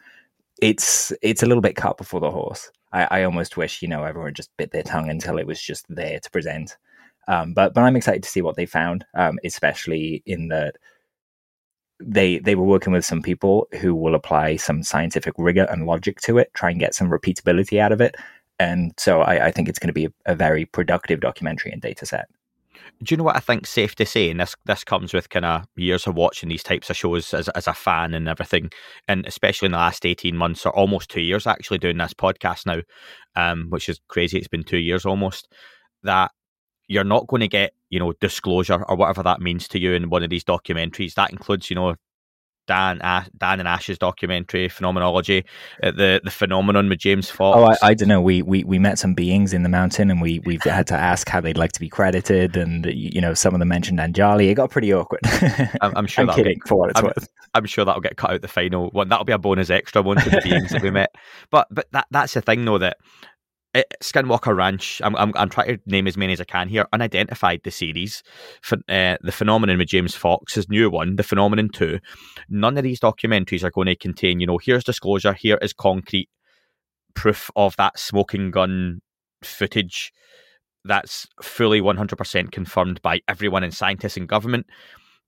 It's 0.62 1.14
it's 1.22 1.42
a 1.42 1.46
little 1.46 1.62
bit 1.62 1.76
cut 1.76 1.98
before 1.98 2.20
the 2.20 2.32
horse. 2.32 2.70
I, 2.94 3.08
I 3.10 3.24
almost 3.24 3.58
wish 3.58 3.82
you 3.82 3.88
know 3.88 4.04
everyone 4.04 4.34
just 4.34 4.56
bit 4.58 4.72
their 4.72 4.84
tongue 4.84 5.10
until 5.10 5.38
it 5.38 5.48
was 5.48 5.62
just 5.62 5.86
there 5.90 6.20
to 6.20 6.32
present. 6.32 6.78
Um, 7.28 7.54
but 7.54 7.74
but 7.74 7.84
I'm 7.84 7.96
excited 7.96 8.24
to 8.24 8.30
see 8.30 8.42
what 8.42 8.56
they 8.56 8.66
found, 8.66 9.06
um, 9.16 9.40
especially 9.44 10.22
in 10.26 10.50
that 10.50 10.76
they 12.02 12.40
they 12.40 12.56
were 12.56 12.66
working 12.66 12.94
with 12.94 13.06
some 13.06 13.22
people 13.22 13.68
who 13.80 13.96
will 13.96 14.16
apply 14.16 14.56
some 14.56 14.84
scientific 14.84 15.34
rigor 15.38 15.68
and 15.70 15.86
logic 15.86 16.20
to 16.22 16.38
it, 16.38 16.52
try 16.54 16.70
and 16.70 16.80
get 16.80 16.96
some 16.96 17.10
repeatability 17.10 17.80
out 17.80 17.92
of 17.92 18.02
it, 18.02 18.16
and 18.60 18.94
so 18.98 19.22
I, 19.22 19.48
I 19.48 19.52
think 19.52 19.70
it's 19.70 19.80
going 19.80 19.88
to 19.88 19.94
be 19.94 20.06
a, 20.06 20.12
a 20.28 20.36
very 20.36 20.66
productive 20.66 21.20
documentary 21.20 21.72
and 21.72 21.82
data 21.82 22.06
set. 22.06 22.28
Do 23.04 23.14
you 23.14 23.18
know 23.18 23.24
what 23.24 23.36
I 23.36 23.40
think? 23.40 23.66
safe 23.66 23.96
to 23.96 24.06
say? 24.06 24.30
And 24.30 24.40
this 24.40 24.56
this 24.66 24.84
comes 24.84 25.14
with 25.14 25.30
kind 25.30 25.46
of 25.46 25.66
years 25.76 26.06
of 26.06 26.16
watching 26.16 26.50
these 26.50 26.64
types 26.64 26.90
of 26.90 26.98
shows 26.98 27.34
as 27.34 27.50
as 27.50 27.68
a 27.68 27.74
fan 27.74 28.14
and 28.14 28.28
everything, 28.28 28.70
and 29.08 29.26
especially 29.26 29.68
in 29.68 29.72
the 29.72 29.80
last 29.80 30.06
eighteen 30.06 30.38
months 30.38 30.66
or 30.66 30.76
almost 30.76 31.10
two 31.10 31.22
years 31.22 31.48
actually 31.48 31.80
doing 31.80 31.98
this 31.98 32.14
podcast 32.14 32.66
now, 32.66 32.82
um, 33.36 33.68
which 33.70 33.90
is 33.90 34.00
crazy. 34.08 34.38
It's 34.38 34.48
been 34.48 34.64
two 34.64 34.78
years 34.78 35.06
almost. 35.06 35.48
That 36.04 36.32
you're 36.88 37.04
not 37.04 37.28
going 37.28 37.42
to 37.42 37.48
get 37.48 37.74
you 37.92 38.00
know 38.00 38.14
disclosure 38.20 38.84
or 38.90 38.96
whatever 38.96 39.22
that 39.22 39.40
means 39.40 39.68
to 39.68 39.80
you 39.80 39.94
in 39.94 40.10
one 40.10 40.24
of 40.24 40.32
these 40.32 40.44
documentaries. 40.44 41.14
That 41.14 41.32
includes 41.32 41.70
you 41.70 41.76
know 41.76 41.96
Dan 42.68 43.00
Dan 43.38 43.60
and 43.60 43.68
Ash's 43.68 43.98
documentary 43.98 44.70
Phenomenology, 44.70 45.44
uh, 45.84 45.92
the 45.92 46.22
the 46.24 46.32
phenomenon 46.32 46.90
with 46.90 47.00
James 47.00 47.30
Fox. 47.30 47.58
Oh, 47.58 47.86
I, 47.86 47.92
I 47.92 47.94
don't 47.94 48.08
know. 48.08 48.22
We, 48.22 48.42
we 48.44 48.64
we 48.64 48.80
met 48.80 48.98
some 49.00 49.14
beings 49.14 49.52
in 49.52 49.64
the 49.64 49.70
mountain, 49.70 50.10
and 50.10 50.22
we 50.22 50.40
we've 50.46 50.64
had 50.64 50.88
to 50.88 50.94
ask 50.94 51.28
how 51.28 51.42
they'd 51.42 51.58
like 51.58 51.74
to 51.74 51.80
be 51.80 51.90
credited, 51.90 52.56
and 52.56 52.86
you 52.86 53.20
know 53.20 53.34
some 53.34 53.54
of 53.54 53.60
them 53.60 53.68
mentioned 53.68 54.00
Anjali. 54.00 54.50
It 54.50 54.54
got 54.56 54.70
pretty 54.70 54.94
awkward. 54.94 55.22
I'm, 55.82 55.94
I'm 55.98 56.08
sure 56.08 56.24
I'm 56.30 56.36
kidding 56.36 56.60
get 56.60 56.68
for 56.68 56.76
what 56.76 56.92
it's 56.92 57.00
I'm- 57.00 57.08
worth. 57.08 57.28
I'm 57.54 57.66
sure 57.66 57.84
that'll 57.84 58.00
get 58.00 58.16
cut 58.16 58.32
out 58.32 58.42
the 58.42 58.48
final 58.48 58.90
one. 58.92 59.10
That'll 59.10 59.26
be 59.26 59.34
a 59.34 59.38
bonus 59.38 59.70
extra 59.70 60.02
one 60.02 60.18
for 60.20 60.30
the 60.30 60.40
beings 60.42 60.70
that 60.72 60.82
we 60.82 60.92
met. 60.92 61.14
But 61.52 61.68
but 61.70 61.88
that 61.92 62.08
that's 62.10 62.34
the 62.34 62.42
thing 62.42 62.64
though 62.64 62.78
that 62.78 62.96
Skinwalker 64.02 64.56
Ranch. 64.56 65.02
I'm, 65.04 65.16
I'm 65.16 65.32
I'm 65.36 65.50
trying 65.50 65.78
to 65.78 65.80
name 65.86 66.08
as 66.08 66.18
many 66.18 66.34
as 66.34 66.42
I 66.42 66.46
can 66.46 66.68
here. 66.68 66.86
Unidentified 66.92 67.62
the 67.64 67.72
series, 67.72 68.22
for, 68.62 68.78
uh, 68.90 69.18
the 69.22 69.32
phenomenon 69.32 69.78
with 69.78 69.88
James 69.88 70.16
Fox, 70.16 70.58
new 70.70 70.90
one, 70.90 71.16
the 71.16 71.24
phenomenon 71.24 71.70
two. 71.70 72.00
None 72.50 72.78
of 72.78 72.84
these 72.84 73.00
documentaries 73.00 73.64
are 73.64 73.72
going 73.72 73.88
to 73.88 73.96
contain. 73.96 74.40
You 74.40 74.48
know, 74.48 74.58
here's 74.58 74.84
disclosure. 74.84 75.34
Here 75.34 75.58
is 75.62 75.74
concrete 75.74 76.30
proof 77.14 77.50
of 77.56 77.76
that 77.78 77.98
smoking 78.00 78.52
gun 78.52 79.02
footage. 79.44 80.12
That's 80.84 81.28
fully 81.42 81.80
100% 81.80 82.52
confirmed 82.52 83.02
by 83.02 83.22
everyone 83.28 83.64
in 83.64 83.72
scientists 83.72 84.18
and 84.18 84.28
government 84.28 84.66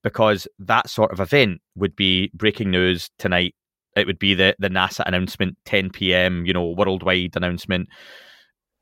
because 0.02 0.48
that 0.58 0.90
sort 0.90 1.12
of 1.12 1.20
event 1.20 1.60
would 1.76 1.94
be 1.94 2.30
breaking 2.34 2.70
news 2.70 3.08
tonight. 3.18 3.54
It 3.96 4.06
would 4.06 4.18
be 4.18 4.34
the, 4.34 4.56
the 4.58 4.68
NASA 4.68 5.04
announcement, 5.06 5.56
10 5.64 5.90
p.m., 5.90 6.44
you 6.44 6.52
know, 6.52 6.74
worldwide 6.76 7.36
announcement. 7.36 7.88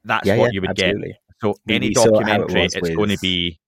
That's 0.04 0.26
yeah, 0.26 0.36
what 0.36 0.46
yeah, 0.46 0.50
you 0.52 0.60
would 0.62 0.70
absolutely. 0.70 1.08
get. 1.08 1.16
So 1.40 1.54
any 1.68 1.86
we 1.88 1.90
it 1.92 1.94
documentary, 1.94 2.62
was 2.62 2.74
it's 2.74 2.90
going 2.90 3.08
to 3.08 3.18
be 3.18 3.58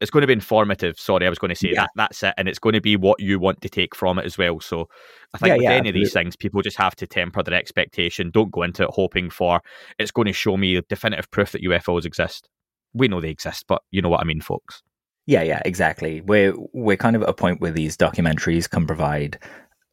it's 0.00 0.10
going 0.10 0.20
to 0.20 0.26
be 0.26 0.32
informative. 0.32 0.98
Sorry, 0.98 1.26
I 1.26 1.28
was 1.28 1.38
going 1.38 1.48
to 1.50 1.54
say 1.54 1.70
Yeah. 1.70 1.82
that 1.82 1.90
that's 1.96 2.22
it, 2.22 2.34
and 2.36 2.48
it's 2.48 2.58
going 2.58 2.74
to 2.74 2.80
be 2.80 2.96
what 2.96 3.20
you 3.20 3.38
want 3.38 3.60
to 3.62 3.68
take 3.68 3.94
from 3.94 4.18
it 4.18 4.24
as 4.24 4.36
well. 4.36 4.60
So 4.60 4.88
I 5.34 5.38
think 5.38 5.48
Yeah, 5.48 5.54
with 5.54 5.62
yeah, 5.62 5.72
any 5.72 5.88
of 5.88 5.94
these 5.94 6.12
things, 6.12 6.36
people 6.36 6.62
just 6.62 6.76
have 6.76 6.94
to 6.96 7.06
temper 7.06 7.42
their 7.42 7.54
expectation. 7.54 8.30
Don't 8.30 8.50
go 8.50 8.62
into 8.62 8.84
it 8.84 8.90
hoping 8.92 9.30
for 9.30 9.60
it's 9.98 10.10
going 10.10 10.26
to 10.26 10.32
show 10.32 10.56
me 10.56 10.80
definitive 10.88 11.30
proof 11.30 11.52
that 11.52 11.62
UFOs 11.62 12.04
exist. 12.04 12.48
We 12.92 13.08
know 13.08 13.20
they 13.20 13.30
exist, 13.30 13.64
but 13.66 13.82
you 13.90 14.02
know 14.02 14.08
what 14.08 14.20
I 14.20 14.24
mean, 14.24 14.40
folks. 14.40 14.82
Yeah, 15.26 15.42
yeah, 15.42 15.62
exactly. 15.64 16.20
We're 16.20 16.54
we're 16.72 16.96
kind 16.98 17.16
of 17.16 17.22
at 17.22 17.28
a 17.30 17.34
point 17.34 17.60
where 17.60 17.72
these 17.72 17.96
documentaries 17.96 18.68
can 18.68 18.86
provide 18.86 19.38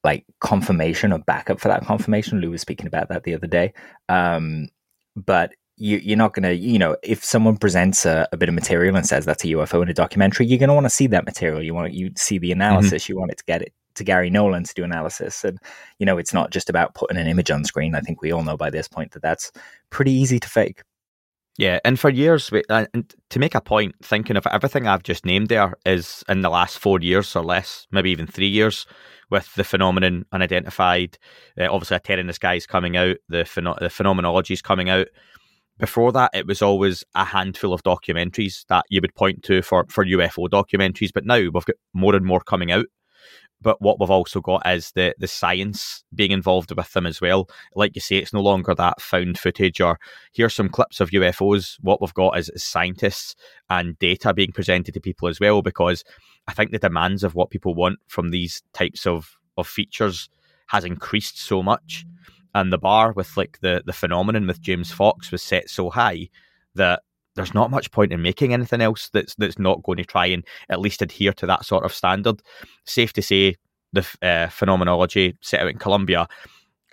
like 0.03 0.25
confirmation 0.39 1.13
or 1.13 1.19
backup 1.19 1.59
for 1.59 1.69
that 1.69 1.85
confirmation. 1.85 2.41
Lou 2.41 2.51
was 2.51 2.61
speaking 2.61 2.87
about 2.87 3.09
that 3.09 3.23
the 3.23 3.33
other 3.35 3.47
day. 3.47 3.73
Um, 4.09 4.67
but 5.15 5.53
you, 5.77 5.97
you're 5.97 6.17
not 6.17 6.33
going 6.33 6.43
to, 6.43 6.53
you 6.55 6.77
know, 6.77 6.95
if 7.03 7.23
someone 7.23 7.57
presents 7.57 8.05
a, 8.05 8.27
a 8.31 8.37
bit 8.37 8.49
of 8.49 8.55
material 8.55 8.95
and 8.95 9.05
says 9.05 9.25
that's 9.25 9.43
a 9.43 9.47
UFO 9.47 9.81
in 9.81 9.89
a 9.89 9.93
documentary, 9.93 10.45
you're 10.45 10.59
going 10.59 10.67
to 10.69 10.73
want 10.73 10.85
to 10.85 10.89
see 10.91 11.07
that 11.07 11.25
material. 11.25 11.63
You 11.63 11.73
want 11.73 11.93
you 11.93 12.11
see 12.15 12.37
the 12.37 12.51
analysis. 12.51 13.07
You 13.09 13.17
want 13.17 13.31
it 13.31 13.37
to 13.39 13.43
get 13.45 13.61
it 13.61 13.73
to 13.95 14.03
Garry 14.03 14.29
Nolan 14.29 14.63
to 14.63 14.73
do 14.73 14.83
analysis, 14.83 15.43
and 15.43 15.57
you 15.99 16.05
know, 16.05 16.17
it's 16.17 16.33
not 16.33 16.51
just 16.51 16.69
about 16.69 16.93
putting 16.95 17.17
an 17.17 17.27
image 17.27 17.51
on 17.51 17.63
screen. 17.65 17.95
I 17.95 18.01
think 18.01 18.21
we 18.21 18.31
all 18.31 18.43
know 18.43 18.57
by 18.57 18.69
this 18.69 18.87
point 18.87 19.11
that 19.11 19.21
that's 19.21 19.51
pretty 19.89 20.11
easy 20.11 20.39
to 20.39 20.49
fake. 20.49 20.81
Yeah, 21.57 21.79
and 21.83 21.99
for 21.99 22.09
years, 22.09 22.49
we- 22.49 22.63
uh, 22.69 22.85
and 22.93 23.13
to 23.29 23.37
make 23.39 23.55
a 23.55 23.61
point, 23.61 23.95
thinking 24.01 24.37
of 24.37 24.47
everything 24.47 24.87
I've 24.87 25.03
just 25.03 25.25
named 25.25 25.49
there 25.49 25.73
is 25.85 26.23
in 26.29 26.41
the 26.41 26.49
last 26.49 26.79
four 26.79 26.99
years 27.01 27.35
or 27.35 27.43
less, 27.43 27.87
maybe 27.91 28.09
even 28.11 28.25
three 28.25 28.47
years, 28.47 28.85
with 29.29 29.53
the 29.55 29.63
phenomenon 29.65 30.25
unidentified. 30.31 31.17
Uh, 31.59 31.67
obviously, 31.69 31.97
a 31.97 31.99
tear 31.99 32.19
in 32.19 32.27
the 32.27 32.33
sky 32.33 32.55
is 32.55 32.65
coming 32.65 32.95
out. 32.95 33.17
The 33.27 33.43
pheno- 33.43 33.77
the 33.79 33.89
phenomenology 33.89 34.53
is 34.53 34.61
coming 34.61 34.89
out. 34.89 35.07
Before 35.81 36.11
that, 36.11 36.29
it 36.35 36.45
was 36.45 36.61
always 36.61 37.03
a 37.15 37.25
handful 37.25 37.73
of 37.73 37.81
documentaries 37.81 38.67
that 38.67 38.85
you 38.89 39.01
would 39.01 39.15
point 39.15 39.41
to 39.45 39.63
for 39.63 39.87
for 39.89 40.05
UFO 40.05 40.47
documentaries. 40.47 41.11
But 41.11 41.25
now 41.25 41.39
we've 41.39 41.51
got 41.51 41.75
more 41.91 42.13
and 42.13 42.23
more 42.23 42.39
coming 42.39 42.71
out. 42.71 42.85
But 43.59 43.81
what 43.81 43.99
we've 43.99 44.11
also 44.11 44.41
got 44.41 44.61
is 44.69 44.91
the 44.91 45.15
the 45.17 45.27
science 45.27 46.03
being 46.13 46.29
involved 46.29 46.71
with 46.71 46.93
them 46.93 47.07
as 47.07 47.19
well. 47.19 47.49
Like 47.73 47.95
you 47.95 48.01
say, 48.01 48.17
it's 48.17 48.31
no 48.31 48.41
longer 48.41 48.75
that 48.75 49.01
found 49.01 49.39
footage 49.39 49.81
or 49.81 49.99
here's 50.33 50.53
some 50.53 50.69
clips 50.69 50.99
of 50.99 51.09
UFOs. 51.09 51.77
What 51.81 51.99
we've 51.99 52.13
got 52.13 52.37
is, 52.37 52.49
is 52.49 52.63
scientists 52.63 53.35
and 53.67 53.97
data 53.97 54.35
being 54.35 54.51
presented 54.51 54.93
to 54.93 55.01
people 55.01 55.29
as 55.29 55.39
well, 55.39 55.63
because 55.63 56.03
I 56.47 56.53
think 56.53 56.69
the 56.69 56.77
demands 56.77 57.23
of 57.23 57.33
what 57.33 57.49
people 57.49 57.73
want 57.73 57.97
from 58.07 58.29
these 58.29 58.61
types 58.73 59.07
of 59.07 59.35
of 59.57 59.67
features 59.67 60.29
has 60.67 60.85
increased 60.85 61.39
so 61.39 61.63
much, 61.63 62.05
and 62.53 62.71
the 62.71 62.77
bar 62.77 63.13
with 63.13 63.35
like 63.37 63.59
the 63.61 63.83
the 63.85 63.93
phenomenon 63.93 64.47
with 64.47 64.61
James 64.61 64.91
Fox 64.91 65.31
was 65.31 65.41
set 65.41 65.69
so 65.69 65.89
high 65.89 66.29
that 66.75 67.03
there's 67.35 67.53
not 67.53 67.71
much 67.71 67.91
point 67.91 68.11
in 68.11 68.21
making 68.21 68.53
anything 68.53 68.81
else 68.81 69.09
that's 69.13 69.35
that's 69.35 69.59
not 69.59 69.83
going 69.83 69.97
to 69.97 70.05
try 70.05 70.25
and 70.25 70.45
at 70.69 70.81
least 70.81 71.01
adhere 71.01 71.33
to 71.33 71.45
that 71.45 71.65
sort 71.65 71.85
of 71.85 71.93
standard. 71.93 72.41
Safe 72.85 73.13
to 73.13 73.21
say, 73.21 73.55
the 73.93 74.05
uh, 74.21 74.47
phenomenology 74.47 75.37
set 75.41 75.61
out 75.61 75.69
in 75.69 75.77
Colombia 75.77 76.27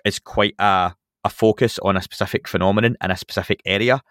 is 0.05 0.19
quite 0.19 0.55
a 0.59 0.93
a 1.25 1.29
focus 1.29 1.79
on 1.79 1.97
a 1.97 2.01
specific 2.01 2.47
phenomenon 2.47 2.95
in 3.01 3.11
a 3.11 3.17
specific 3.17 3.61
area. 3.65 4.01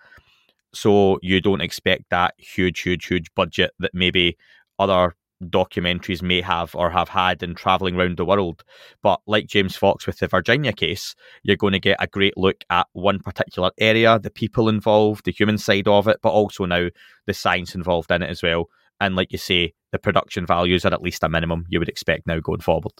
So 0.75 1.19
you 1.23 1.41
don't 1.41 1.63
expect 1.63 2.11
that 2.11 2.35
huge, 2.37 2.81
huge, 2.81 3.07
huge 3.07 3.35
budget 3.35 3.71
that 3.79 3.95
maybe 3.95 4.37
other 4.79 5.15
documentaries 5.43 6.23
may 6.23 6.41
have 6.41 6.75
or 6.75 6.91
have 6.91 7.09
had 7.09 7.43
in 7.43 7.55
traveling 7.55 7.97
around 7.97 8.17
the 8.17 8.25
world. 8.25 8.65
But 9.03 9.21
like 9.27 9.47
James 9.47 9.77
Fox 9.77 10.07
with 10.07 10.19
the 10.19 10.29
Virginia 10.29 10.73
case, 10.73 11.15
you're 11.43 11.57
going 11.57 11.73
to 11.73 11.81
get 11.81 11.97
a 12.01 12.07
great 12.07 12.37
look 12.37 12.65
at 12.71 12.87
one 12.93 13.21
particular 13.21 13.71
area, 13.79 14.19
the 14.19 14.31
people 14.31 14.69
involved, 14.69 15.25
the 15.25 15.33
human 15.33 15.59
side 15.59 15.89
of 15.89 16.09
it, 16.09 16.19
but 16.23 16.31
also 16.31 16.65
now 16.65 16.89
the 17.27 17.35
science 17.35 17.75
involved 17.75 18.11
in 18.11 18.23
it 18.23 18.31
as 18.31 18.43
well. 18.43 18.67
And 19.01 19.15
like 19.15 19.33
you 19.33 19.39
say, 19.39 19.75
the 19.93 19.99
production 19.99 20.45
values 20.45 20.85
are 20.85 20.93
at 20.93 21.03
least 21.03 21.23
a 21.23 21.29
minimum 21.29 21.65
you 21.69 21.79
would 21.79 21.89
expect 21.89 22.27
now 22.27 22.41
going 22.41 22.61
forward. 22.61 22.93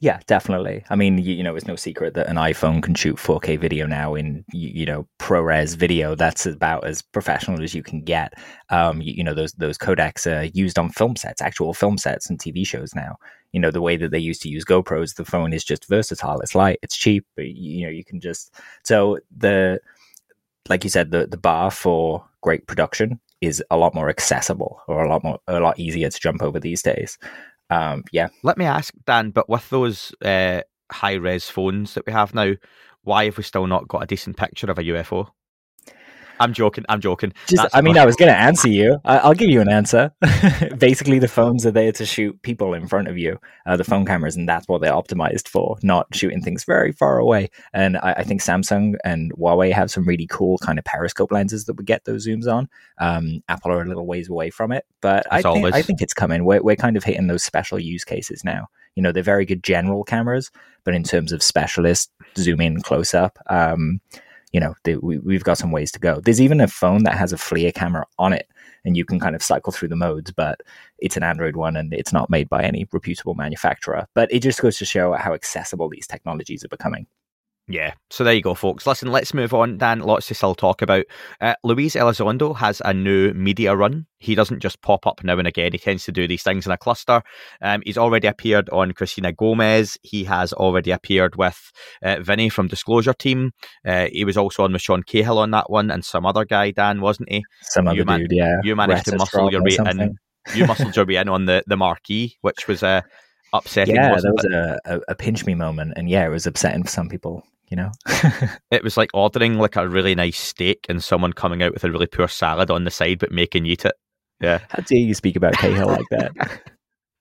Yeah, 0.00 0.20
definitely. 0.26 0.84
I 0.90 0.96
mean, 0.96 1.16
you, 1.18 1.32
you, 1.34 1.42
know, 1.44 1.54
it's 1.54 1.66
no 1.66 1.76
secret 1.76 2.14
that 2.14 2.26
an 2.26 2.36
iPhone 2.36 2.82
can 2.82 2.94
shoot 2.94 3.16
4K 3.16 3.58
video 3.58 3.86
now 3.86 4.14
in, 4.14 4.44
you, 4.52 4.68
you 4.68 4.86
know, 4.86 5.06
ProRes 5.18 5.76
video. 5.76 6.14
That's 6.14 6.44
about 6.44 6.84
as 6.84 7.02
professional 7.02 7.62
as 7.62 7.74
you 7.74 7.82
can 7.82 8.02
get. 8.02 8.34
Um, 8.68 9.00
you, 9.00 9.14
you, 9.14 9.24
know, 9.24 9.32
those 9.32 9.52
those 9.52 9.78
codecs 9.78 10.26
are 10.26 10.44
used 10.54 10.78
on 10.78 10.90
film 10.90 11.14
sets, 11.14 11.40
actual 11.40 11.72
film 11.72 11.98
sets 11.98 12.28
and 12.28 12.38
TV 12.38 12.66
shows 12.66 12.94
now. 12.94 13.16
You 13.52 13.60
know, 13.60 13.70
the 13.70 13.80
way 13.80 13.96
that 13.96 14.10
they 14.10 14.18
used 14.18 14.42
to 14.42 14.48
use 14.48 14.64
GoPros, 14.64 15.14
the 15.14 15.24
phone 15.24 15.52
is 15.52 15.64
just 15.64 15.88
versatile. 15.88 16.40
It's 16.40 16.54
light, 16.54 16.80
it's 16.82 16.96
cheap. 16.96 17.24
But, 17.36 17.46
you 17.46 17.86
know, 17.86 17.92
you 17.92 18.04
can 18.04 18.20
just 18.20 18.54
so 18.82 19.18
the 19.36 19.80
like 20.68 20.82
you 20.82 20.90
said, 20.90 21.12
the 21.12 21.26
the 21.26 21.38
bar 21.38 21.70
for 21.70 22.24
great 22.42 22.66
production 22.66 23.20
is 23.40 23.62
a 23.70 23.76
lot 23.76 23.94
more 23.94 24.08
accessible 24.08 24.80
or 24.88 25.04
a 25.04 25.08
lot 25.08 25.22
more 25.22 25.38
a 25.46 25.60
lot 25.60 25.78
easier 25.78 26.10
to 26.10 26.20
jump 26.20 26.42
over 26.42 26.58
these 26.58 26.82
days 26.82 27.18
um, 27.70 28.04
yeah. 28.12 28.28
Let 28.42 28.58
me 28.58 28.64
ask 28.64 28.94
Dan, 29.06 29.30
but 29.30 29.48
with 29.48 29.68
those 29.70 30.12
uh, 30.24 30.62
high 30.90 31.14
res 31.14 31.48
phones 31.48 31.94
that 31.94 32.06
we 32.06 32.12
have 32.12 32.34
now, 32.34 32.54
why 33.02 33.24
have 33.26 33.36
we 33.36 33.42
still 33.44 33.66
not 33.66 33.88
got 33.88 34.02
a 34.02 34.06
decent 34.06 34.36
picture 34.36 34.70
of 34.70 34.78
a 34.78 34.82
UFO? 34.84 35.28
I'm 36.40 36.52
joking. 36.52 36.84
I'm 36.88 37.00
joking. 37.00 37.32
Just, 37.46 37.68
I 37.74 37.80
mean, 37.80 37.98
I 37.98 38.04
was 38.04 38.16
going 38.16 38.30
to 38.30 38.38
answer 38.38 38.68
you. 38.68 39.00
I, 39.04 39.26
will 39.28 39.34
give 39.34 39.50
you 39.50 39.60
an 39.60 39.68
answer. 39.68 40.12
Basically, 40.78 41.18
the 41.18 41.28
phones 41.28 41.64
are 41.66 41.70
there 41.70 41.92
to 41.92 42.06
shoot 42.06 42.40
people 42.42 42.74
in 42.74 42.86
front 42.86 43.08
of 43.08 43.18
you, 43.18 43.38
uh, 43.66 43.76
the 43.76 43.84
phone 43.84 44.04
cameras, 44.04 44.36
and 44.36 44.48
that's 44.48 44.68
what 44.68 44.80
they're 44.80 44.92
optimized 44.92 45.48
for, 45.48 45.76
not 45.82 46.14
shooting 46.14 46.42
things 46.42 46.64
very 46.64 46.92
far 46.92 47.18
away. 47.18 47.50
And 47.72 47.96
I, 47.98 48.12
I, 48.18 48.24
think 48.24 48.42
Samsung 48.42 48.96
and 49.04 49.32
Huawei 49.34 49.72
have 49.72 49.90
some 49.90 50.04
really 50.04 50.26
cool 50.26 50.58
kind 50.58 50.78
of 50.78 50.84
periscope 50.84 51.32
lenses 51.32 51.64
that 51.64 51.74
would 51.74 51.86
get 51.86 52.04
those 52.04 52.26
zooms 52.26 52.46
on. 52.46 52.68
Um, 52.98 53.42
Apple 53.48 53.72
are 53.72 53.82
a 53.82 53.88
little 53.88 54.06
ways 54.06 54.28
away 54.28 54.50
from 54.50 54.72
it, 54.72 54.84
but 55.00 55.26
I 55.30 55.42
think, 55.42 55.66
I 55.66 55.82
think, 55.82 56.02
it's 56.02 56.14
coming. 56.14 56.44
We're, 56.44 56.62
we're 56.62 56.76
kind 56.76 56.96
of 56.96 57.04
hitting 57.04 57.26
those 57.26 57.42
special 57.42 57.78
use 57.78 58.04
cases 58.04 58.44
now. 58.44 58.68
You 58.94 59.02
know, 59.02 59.12
they're 59.12 59.22
very 59.22 59.44
good 59.44 59.62
general 59.62 60.04
cameras, 60.04 60.50
but 60.84 60.94
in 60.94 61.02
terms 61.02 61.32
of 61.32 61.42
specialist 61.42 62.10
zoom 62.36 62.60
in 62.60 62.80
close 62.80 63.12
up, 63.12 63.38
um, 63.48 64.00
you 64.52 64.60
know, 64.60 64.74
they, 64.84 64.96
we, 64.96 65.18
we've 65.18 65.44
got 65.44 65.58
some 65.58 65.72
ways 65.72 65.90
to 65.92 65.98
go. 65.98 66.20
There's 66.20 66.40
even 66.40 66.60
a 66.60 66.68
phone 66.68 67.02
that 67.04 67.16
has 67.16 67.32
a 67.32 67.36
FLIR 67.36 67.74
camera 67.74 68.06
on 68.18 68.32
it, 68.32 68.48
and 68.84 68.96
you 68.96 69.04
can 69.04 69.18
kind 69.18 69.34
of 69.34 69.42
cycle 69.42 69.72
through 69.72 69.88
the 69.88 69.96
modes, 69.96 70.30
but 70.32 70.60
it's 70.98 71.16
an 71.16 71.22
Android 71.22 71.56
one 71.56 71.76
and 71.76 71.92
it's 71.92 72.12
not 72.12 72.30
made 72.30 72.48
by 72.48 72.62
any 72.62 72.86
reputable 72.92 73.34
manufacturer. 73.34 74.06
But 74.14 74.32
it 74.32 74.40
just 74.40 74.60
goes 74.60 74.78
to 74.78 74.84
show 74.84 75.12
how 75.14 75.34
accessible 75.34 75.88
these 75.88 76.06
technologies 76.06 76.64
are 76.64 76.68
becoming. 76.68 77.06
Yeah, 77.68 77.94
so 78.10 78.22
there 78.22 78.32
you 78.32 78.42
go, 78.42 78.54
folks. 78.54 78.86
Listen, 78.86 79.10
let's 79.10 79.34
move 79.34 79.52
on. 79.52 79.76
Dan, 79.76 79.98
lots 79.98 80.28
to 80.28 80.34
still 80.34 80.54
talk 80.54 80.82
about. 80.82 81.04
Uh, 81.40 81.54
Luis 81.64 81.96
Elizondo 81.96 82.54
has 82.54 82.80
a 82.84 82.94
new 82.94 83.32
media 83.34 83.74
run. 83.74 84.06
He 84.18 84.36
doesn't 84.36 84.60
just 84.60 84.80
pop 84.82 85.04
up 85.04 85.24
now 85.24 85.36
and 85.36 85.48
again. 85.48 85.72
He 85.72 85.78
tends 85.78 86.04
to 86.04 86.12
do 86.12 86.28
these 86.28 86.44
things 86.44 86.64
in 86.64 86.70
a 86.70 86.78
cluster. 86.78 87.22
Um, 87.60 87.82
he's 87.84 87.98
already 87.98 88.28
appeared 88.28 88.70
on 88.70 88.92
Christina 88.92 89.32
Gomez. 89.32 89.98
He 90.02 90.22
has 90.24 90.52
already 90.52 90.92
appeared 90.92 91.34
with 91.34 91.72
uh, 92.04 92.20
Vinny 92.20 92.48
from 92.50 92.68
Disclosure 92.68 93.14
Team. 93.14 93.50
Uh, 93.84 94.06
he 94.12 94.24
was 94.24 94.36
also 94.36 94.62
on 94.62 94.72
with 94.72 94.82
Sean 94.82 95.02
Cahill 95.02 95.38
on 95.38 95.50
that 95.50 95.68
one 95.68 95.90
and 95.90 96.04
some 96.04 96.24
other 96.24 96.44
guy, 96.44 96.70
Dan, 96.70 97.00
wasn't 97.00 97.32
he? 97.32 97.44
Some 97.62 97.88
other 97.88 98.04
man- 98.04 98.20
dude, 98.20 98.32
yeah. 98.32 98.60
You 98.62 98.76
managed 98.76 99.06
to 99.06 99.16
muscle 99.16 99.50
your 99.50 99.64
way 99.64 99.76
in. 99.76 100.16
You 100.54 100.66
muscled 100.68 100.94
your 100.94 101.04
way 101.04 101.16
in 101.16 101.28
on 101.28 101.46
the, 101.46 101.64
the 101.66 101.76
marquee, 101.76 102.36
which 102.42 102.68
was 102.68 102.84
uh, 102.84 103.00
upsetting. 103.52 103.96
Yeah, 103.96 104.14
that 104.14 104.32
was 104.32 104.44
a, 104.44 104.78
a, 104.84 105.00
a, 105.08 105.14
pinch 105.16 105.44
me 105.44 105.56
moment, 105.56 105.94
and 105.96 106.08
yeah, 106.08 106.24
it 106.24 106.30
was 106.30 106.46
upsetting 106.46 106.84
for 106.84 106.90
some 106.90 107.08
people 107.08 107.42
you 107.68 107.76
know? 107.76 107.90
it 108.70 108.82
was 108.82 108.96
like 108.96 109.10
ordering 109.14 109.58
like 109.58 109.76
a 109.76 109.88
really 109.88 110.14
nice 110.14 110.38
steak 110.38 110.86
and 110.88 111.02
someone 111.02 111.32
coming 111.32 111.62
out 111.62 111.72
with 111.72 111.84
a 111.84 111.90
really 111.90 112.06
poor 112.06 112.28
salad 112.28 112.70
on 112.70 112.84
the 112.84 112.90
side 112.90 113.18
but 113.18 113.32
making 113.32 113.64
you 113.64 113.72
eat 113.72 113.84
it. 113.84 113.94
Yeah. 114.40 114.60
How 114.68 114.82
dare 114.82 114.98
you 114.98 115.14
speak 115.14 115.36
about 115.36 115.54
Cahill 115.54 115.88
like 115.88 116.08
that? 116.10 116.60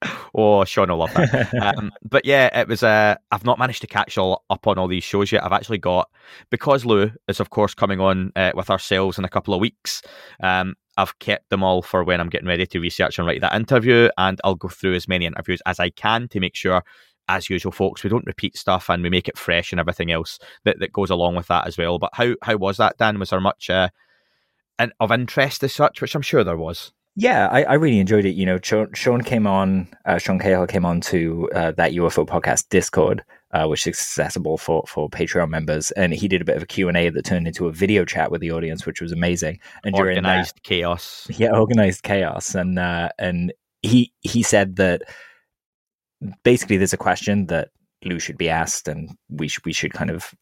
oh, 0.36 0.66
Sean 0.66 0.90
will 0.90 0.98
love 0.98 1.14
that. 1.14 1.54
um, 1.62 1.92
but 2.04 2.26
yeah, 2.26 2.60
it 2.60 2.68
was. 2.68 2.84
Uh, 2.84 3.16
I've 3.32 3.46
not 3.46 3.60
managed 3.60 3.82
to 3.82 3.88
catch 3.88 4.18
all 4.18 4.44
up 4.50 4.68
on 4.68 4.78
all 4.78 4.88
these 4.88 5.04
shows 5.04 5.32
yet. 5.32 5.44
I've 5.44 5.52
actually 5.52 5.78
got 5.78 6.10
because 6.50 6.86
Lou 6.86 7.12
is 7.28 7.40
of 7.40 7.50
course 7.50 7.74
coming 7.74 8.00
on 8.00 8.32
uh, 8.36 8.52
with 8.56 8.70
ourselves 8.70 9.18
in 9.18 9.26
a 9.26 9.30
couple 9.30 9.54
of 9.54 9.60
weeks. 9.60 10.02
Um, 10.42 10.76
I've 10.98 11.18
kept 11.20 11.50
them 11.50 11.64
all 11.64 11.82
for 11.82 12.04
when 12.04 12.22
I'm 12.22 12.30
getting 12.30 12.48
ready 12.48 12.66
to 12.66 12.80
research 12.80 13.18
and 13.18 13.28
write 13.28 13.42
that 13.42 13.56
interview, 13.56 14.10
and 14.18 14.40
I'll 14.44 14.56
go 14.56 14.70
through 14.70 14.96
as 14.96 15.08
many 15.08 15.26
interviews 15.26 15.62
as 15.66 15.80
I 15.80 15.90
can 15.90 16.28
to 16.30 16.40
make 16.40 16.56
sure 16.56 16.84
as 17.28 17.50
usual, 17.50 17.72
folks, 17.72 18.04
we 18.04 18.10
don't 18.10 18.26
repeat 18.26 18.58
stuff 18.58 18.90
and 18.90 19.04
we 19.04 19.10
make 19.10 19.28
it 19.28 19.38
fresh 19.38 19.72
and 19.72 19.80
everything 19.80 20.12
else 20.12 20.40
that, 20.64 20.80
that 20.80 20.94
goes 20.94 21.10
along 21.10 21.36
with 21.36 21.48
that 21.48 21.68
as 21.68 21.78
well. 21.78 22.00
But 22.00 22.12
how 22.14 22.36
how 22.42 22.58
was 22.58 22.78
that, 22.78 22.98
Dan? 22.98 23.20
Was 23.20 23.30
there 23.32 23.42
much 23.42 23.70
uh, 23.70 23.90
of 25.00 25.12
interest 25.12 25.64
as 25.64 25.74
such, 25.74 26.02
which 26.02 26.16
I'm 26.16 26.22
sure 26.22 26.44
there 26.44 26.58
was? 26.58 26.92
Yeah, 27.18 27.48
I, 27.50 27.64
I 27.64 27.74
really 27.76 28.00
enjoyed 28.00 28.26
it. 28.26 28.36
You 28.36 28.46
know, 28.46 28.60
Sean 28.62 29.22
came 29.22 29.48
on, 29.48 29.88
uh, 30.06 30.18
Sean 30.18 30.38
Cahill 30.38 30.68
came 30.68 30.86
on 30.86 31.00
to 31.02 31.50
uh, 31.56 31.72
that 31.72 31.94
UFO 31.94 32.28
podcast 32.28 32.68
Discord, 32.68 33.24
uh, 33.52 33.68
which 33.68 33.88
is 33.88 33.92
accessible 33.92 34.58
for, 34.58 34.84
for 34.86 35.10
Patreon 35.10 35.48
members, 35.48 35.92
and 35.92 36.14
he 36.14 36.28
did 36.28 36.42
a 36.42 36.46
bit 36.46 36.58
of 36.58 36.64
a 36.64 36.66
Q 36.66 36.90
and 36.90 36.98
A 36.98 37.08
that 37.10 37.24
turned 37.24 37.48
into 37.48 37.68
a 37.68 37.72
video 37.72 38.04
chat 38.04 38.32
with 38.32 38.42
the 38.42 38.52
audience, 38.52 38.86
which 38.86 39.00
was 39.00 39.14
amazing. 39.14 39.60
And 39.86 39.96
organized 39.96 40.58
that, 40.58 40.64
chaos, 40.64 41.26
yeah, 41.30 41.52
organized 41.54 42.04
chaos, 42.04 42.54
and 42.54 42.78
uh, 42.78 43.10
and 43.18 43.54
he 43.82 44.12
he 44.20 44.44
said 44.44 44.76
that 44.76 45.04
basically 46.44 46.78
there's 46.78 46.94
a 46.94 46.98
question 46.98 47.48
that 47.48 47.70
Lou 48.04 48.20
should 48.20 48.38
be 48.38 48.50
asked, 48.50 48.88
and 48.88 49.10
we 49.30 49.48
should 49.48 49.66
we 49.66 49.74
should 49.74 49.94
kind 49.94 50.10
of 50.10 50.34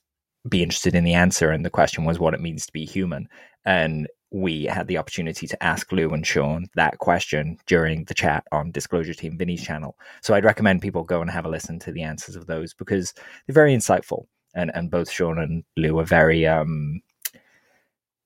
be 0.50 0.62
interested 0.62 0.96
in 0.96 1.04
the 1.04 1.13
answer. 1.13 1.50
And 1.50 1.66
the 1.66 1.70
question 1.70 2.06
was 2.06 2.20
what 2.20 2.34
it 2.34 2.42
means 2.42 2.66
to 2.66 2.74
be 2.74 2.86
human. 2.86 3.28
And 3.66 4.08
we 4.32 4.66
had 4.66 4.88
the 4.88 4.98
opportunity 4.98 5.48
to 5.48 5.63
ask 5.63 5.92
Lou 5.92 6.10
and 6.10 6.25
Sean 6.25 6.68
that 6.75 6.98
question 6.98 7.58
during 7.68 8.04
the 8.06 8.13
chat 8.13 8.44
on 8.52 8.72
Disclosure 8.72 9.13
Team 9.13 9.38
Vinny's 9.38 9.63
channel. 9.63 9.96
So 10.22 10.34
I'd 10.34 10.44
recommend 10.44 10.82
people 10.82 11.04
go 11.04 11.22
and 11.22 11.30
have 11.30 11.46
a 11.46 11.50
listen 11.50 11.80
to 11.80 11.92
the 11.92 12.02
answers 12.02 12.36
of 12.36 12.48
those 12.48 12.74
because 12.74 13.13
they're 13.46 13.54
very 13.54 13.75
insightful. 13.75 14.25
And 14.56 14.72
and 14.75 14.92
both 14.92 15.10
Sean 15.10 15.40
and 15.40 15.63
Lou 15.78 16.00
are 16.00 16.06
very 16.06 16.46
um 16.46 17.02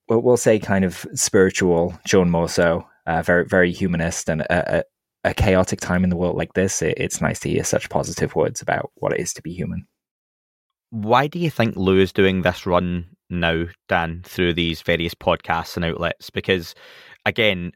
well, 0.08 0.22
we'll 0.22 0.38
say 0.38 0.58
kind 0.58 0.84
of 0.84 1.06
spiritual. 1.14 1.98
Sean 2.06 2.30
more 2.30 2.48
so, 2.48 2.86
uh, 3.06 3.22
very 3.22 3.44
very 3.44 3.70
humanist 3.70 4.28
and 4.28 4.42
a, 4.42 4.78
a 4.78 4.84
chaotic 5.34 5.80
time 5.80 6.04
in 6.04 6.10
the 6.10 6.16
world 6.16 6.36
like 6.36 6.54
this, 6.54 6.82
it, 6.82 6.94
it's 6.96 7.20
nice 7.20 7.40
to 7.40 7.48
hear 7.48 7.64
such 7.64 7.90
positive 7.90 8.34
words 8.34 8.60
about 8.60 8.90
what 8.94 9.12
it 9.12 9.20
is 9.20 9.32
to 9.34 9.42
be 9.42 9.52
human. 9.52 9.86
Why 10.90 11.26
do 11.26 11.38
you 11.38 11.50
think 11.50 11.76
Lou 11.76 11.98
is 12.00 12.12
doing 12.12 12.42
this 12.42 12.66
run 12.66 13.06
now, 13.28 13.66
Dan, 13.88 14.22
through 14.24 14.54
these 14.54 14.80
various 14.80 15.14
podcasts 15.14 15.76
and 15.76 15.84
outlets? 15.84 16.30
Because, 16.30 16.74
again, 17.26 17.72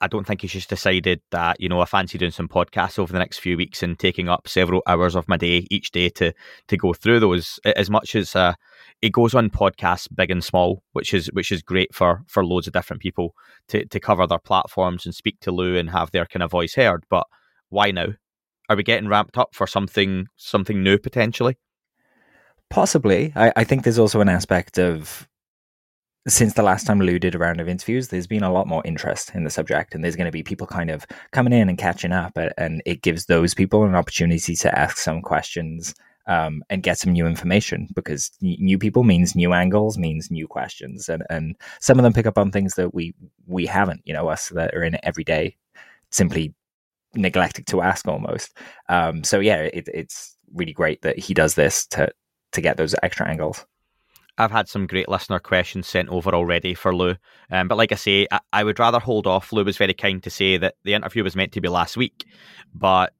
I 0.00 0.06
don't 0.06 0.26
think 0.26 0.42
he's 0.42 0.52
just 0.52 0.68
decided 0.68 1.20
that, 1.30 1.60
you 1.60 1.68
know, 1.68 1.80
I 1.80 1.84
fancy 1.84 2.18
doing 2.18 2.30
some 2.30 2.48
podcasts 2.48 2.98
over 2.98 3.12
the 3.12 3.18
next 3.18 3.38
few 3.38 3.56
weeks 3.56 3.82
and 3.82 3.98
taking 3.98 4.28
up 4.28 4.48
several 4.48 4.82
hours 4.86 5.16
of 5.16 5.28
my 5.28 5.36
day 5.36 5.66
each 5.70 5.90
day 5.90 6.08
to 6.10 6.32
to 6.68 6.76
go 6.76 6.92
through 6.92 7.20
those. 7.20 7.58
As 7.64 7.90
much 7.90 8.14
as 8.14 8.36
uh, 8.36 8.54
it 9.02 9.12
goes 9.12 9.34
on 9.34 9.50
podcasts 9.50 10.08
big 10.14 10.30
and 10.30 10.44
small, 10.44 10.82
which 10.92 11.12
is 11.14 11.28
which 11.32 11.52
is 11.52 11.62
great 11.62 11.94
for 11.94 12.22
for 12.26 12.44
loads 12.44 12.66
of 12.66 12.72
different 12.72 13.02
people 13.02 13.34
to 13.68 13.84
to 13.86 14.00
cover 14.00 14.26
their 14.26 14.38
platforms 14.38 15.06
and 15.06 15.14
speak 15.14 15.40
to 15.40 15.52
Lou 15.52 15.76
and 15.76 15.90
have 15.90 16.10
their 16.10 16.26
kind 16.26 16.42
of 16.42 16.50
voice 16.50 16.74
heard. 16.74 17.04
But 17.08 17.26
why 17.68 17.90
now? 17.90 18.08
Are 18.68 18.76
we 18.76 18.82
getting 18.82 19.08
ramped 19.08 19.38
up 19.38 19.54
for 19.54 19.66
something 19.66 20.26
something 20.36 20.82
new 20.82 20.98
potentially? 20.98 21.56
Possibly. 22.68 23.32
I, 23.36 23.52
I 23.56 23.64
think 23.64 23.84
there's 23.84 23.98
also 23.98 24.20
an 24.20 24.28
aspect 24.28 24.78
of 24.78 25.28
since 26.28 26.54
the 26.54 26.62
last 26.62 26.86
time 26.86 27.00
Lou 27.00 27.18
did 27.18 27.34
a 27.34 27.38
round 27.38 27.60
of 27.60 27.68
interviews, 27.68 28.08
there's 28.08 28.26
been 28.26 28.42
a 28.42 28.52
lot 28.52 28.66
more 28.66 28.82
interest 28.84 29.32
in 29.34 29.44
the 29.44 29.50
subject, 29.50 29.94
and 29.94 30.02
there's 30.02 30.16
going 30.16 30.26
to 30.26 30.32
be 30.32 30.42
people 30.42 30.66
kind 30.66 30.90
of 30.90 31.06
coming 31.30 31.52
in 31.52 31.68
and 31.68 31.78
catching 31.78 32.12
up, 32.12 32.36
and 32.58 32.82
it 32.84 33.02
gives 33.02 33.26
those 33.26 33.54
people 33.54 33.84
an 33.84 33.94
opportunity 33.94 34.56
to 34.56 34.78
ask 34.78 34.96
some 34.96 35.22
questions 35.22 35.94
um, 36.26 36.64
and 36.68 36.82
get 36.82 36.98
some 36.98 37.12
new 37.12 37.26
information 37.26 37.88
because 37.94 38.32
new 38.40 38.78
people 38.78 39.04
means 39.04 39.36
new 39.36 39.52
angles, 39.52 39.96
means 39.96 40.30
new 40.30 40.48
questions, 40.48 41.08
and 41.08 41.22
and 41.30 41.56
some 41.80 41.98
of 41.98 42.02
them 42.02 42.12
pick 42.12 42.26
up 42.26 42.38
on 42.38 42.50
things 42.50 42.74
that 42.74 42.92
we 42.92 43.14
we 43.46 43.66
haven't, 43.66 44.02
you 44.04 44.12
know, 44.12 44.28
us 44.28 44.48
that 44.50 44.74
are 44.74 44.82
in 44.82 44.94
it 44.94 45.00
every 45.04 45.24
day, 45.24 45.56
simply 46.10 46.52
neglected 47.14 47.66
to 47.68 47.82
ask 47.82 48.08
almost. 48.08 48.56
Um, 48.88 49.22
so 49.24 49.40
yeah, 49.40 49.62
it, 49.62 49.88
it's 49.94 50.36
really 50.54 50.72
great 50.72 51.02
that 51.02 51.18
he 51.18 51.34
does 51.34 51.54
this 51.54 51.86
to 51.88 52.10
to 52.52 52.60
get 52.60 52.76
those 52.76 52.94
extra 53.02 53.28
angles. 53.28 53.64
I've 54.38 54.50
had 54.50 54.68
some 54.68 54.86
great 54.86 55.08
listener 55.08 55.38
questions 55.38 55.86
sent 55.86 56.08
over 56.08 56.34
already 56.34 56.74
for 56.74 56.94
Lou. 56.94 57.16
Um, 57.50 57.68
but 57.68 57.78
like 57.78 57.92
I 57.92 57.96
say, 57.96 58.26
I, 58.30 58.40
I, 58.52 58.64
would 58.64 58.78
rather 58.78 58.98
hold 58.98 59.26
off. 59.26 59.52
Lou 59.52 59.64
was 59.64 59.78
very 59.78 59.94
kind 59.94 60.22
to 60.22 60.30
say 60.30 60.58
that 60.58 60.74
the 60.84 60.94
interview 60.94 61.24
was 61.24 61.36
meant 61.36 61.52
to 61.52 61.60
be 61.60 61.68
last 61.68 61.96
week, 61.96 62.26
but 62.74 63.12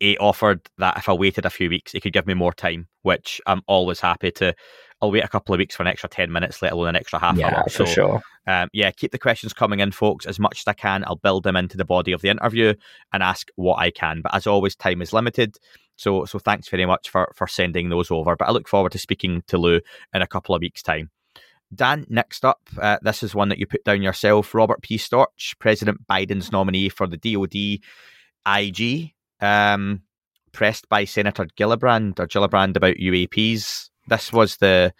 he 0.00 0.18
offered 0.18 0.60
that 0.78 0.98
if 0.98 1.08
I 1.08 1.12
waited 1.12 1.46
a 1.46 1.50
few 1.50 1.68
weeks, 1.68 1.92
he 1.92 2.00
could 2.00 2.12
give 2.12 2.26
me 2.26 2.34
more 2.34 2.52
time, 2.52 2.88
which 3.02 3.40
I'm 3.46 3.62
always 3.66 4.00
happy 4.00 4.30
to. 4.32 4.54
I'll 5.00 5.10
wait 5.10 5.24
a 5.24 5.28
couple 5.28 5.54
of 5.54 5.58
weeks 5.58 5.76
for 5.76 5.82
an 5.82 5.88
extra 5.88 6.08
10 6.08 6.32
minutes, 6.32 6.62
let 6.62 6.72
alone 6.72 6.88
an 6.88 6.96
extra 6.96 7.18
half 7.18 7.36
yeah, 7.36 7.54
hour. 7.54 7.64
For 7.64 7.70
so, 7.70 7.84
sure. 7.84 8.22
Um, 8.46 8.68
yeah, 8.72 8.90
keep 8.90 9.12
the 9.12 9.18
questions 9.18 9.52
coming 9.52 9.80
in, 9.80 9.92
folks, 9.92 10.24
as 10.24 10.38
much 10.38 10.60
as 10.60 10.64
I 10.66 10.72
can. 10.72 11.04
I'll 11.06 11.16
build 11.16 11.44
them 11.44 11.56
into 11.56 11.76
the 11.76 11.84
body 11.84 12.12
of 12.12 12.22
the 12.22 12.28
interview 12.28 12.74
and 13.12 13.22
ask 13.22 13.48
what 13.56 13.78
I 13.78 13.90
can. 13.90 14.22
But 14.22 14.34
as 14.34 14.46
always, 14.46 14.76
time 14.76 15.02
is 15.02 15.12
limited. 15.12 15.56
So, 15.96 16.24
so 16.24 16.38
thanks 16.38 16.68
very 16.68 16.86
much 16.86 17.08
for 17.08 17.32
for 17.34 17.46
sending 17.46 17.88
those 17.88 18.10
over. 18.10 18.36
But 18.36 18.48
I 18.48 18.52
look 18.52 18.68
forward 18.68 18.92
to 18.92 18.98
speaking 18.98 19.42
to 19.48 19.58
Lou 19.58 19.80
in 20.12 20.22
a 20.22 20.26
couple 20.26 20.54
of 20.54 20.60
weeks' 20.60 20.82
time. 20.82 21.10
Dan, 21.74 22.06
next 22.08 22.44
up, 22.44 22.60
uh, 22.80 22.98
this 23.02 23.22
is 23.22 23.34
one 23.34 23.48
that 23.48 23.58
you 23.58 23.66
put 23.66 23.84
down 23.84 24.02
yourself. 24.02 24.54
Robert 24.54 24.82
P. 24.82 24.96
Storch, 24.96 25.58
President 25.58 26.06
Biden's 26.06 26.52
nominee 26.52 26.88
for 26.88 27.06
the 27.06 27.16
DoD 27.16 27.80
IG, 28.46 29.12
um, 29.40 30.02
pressed 30.52 30.88
by 30.88 31.04
Senator 31.04 31.46
Gillibrand 31.58 32.18
or 32.20 32.26
Gillibrand 32.26 32.76
about 32.76 32.96
UAPs. 32.96 33.90
This 34.08 34.32
was 34.32 34.58
the 34.58 34.92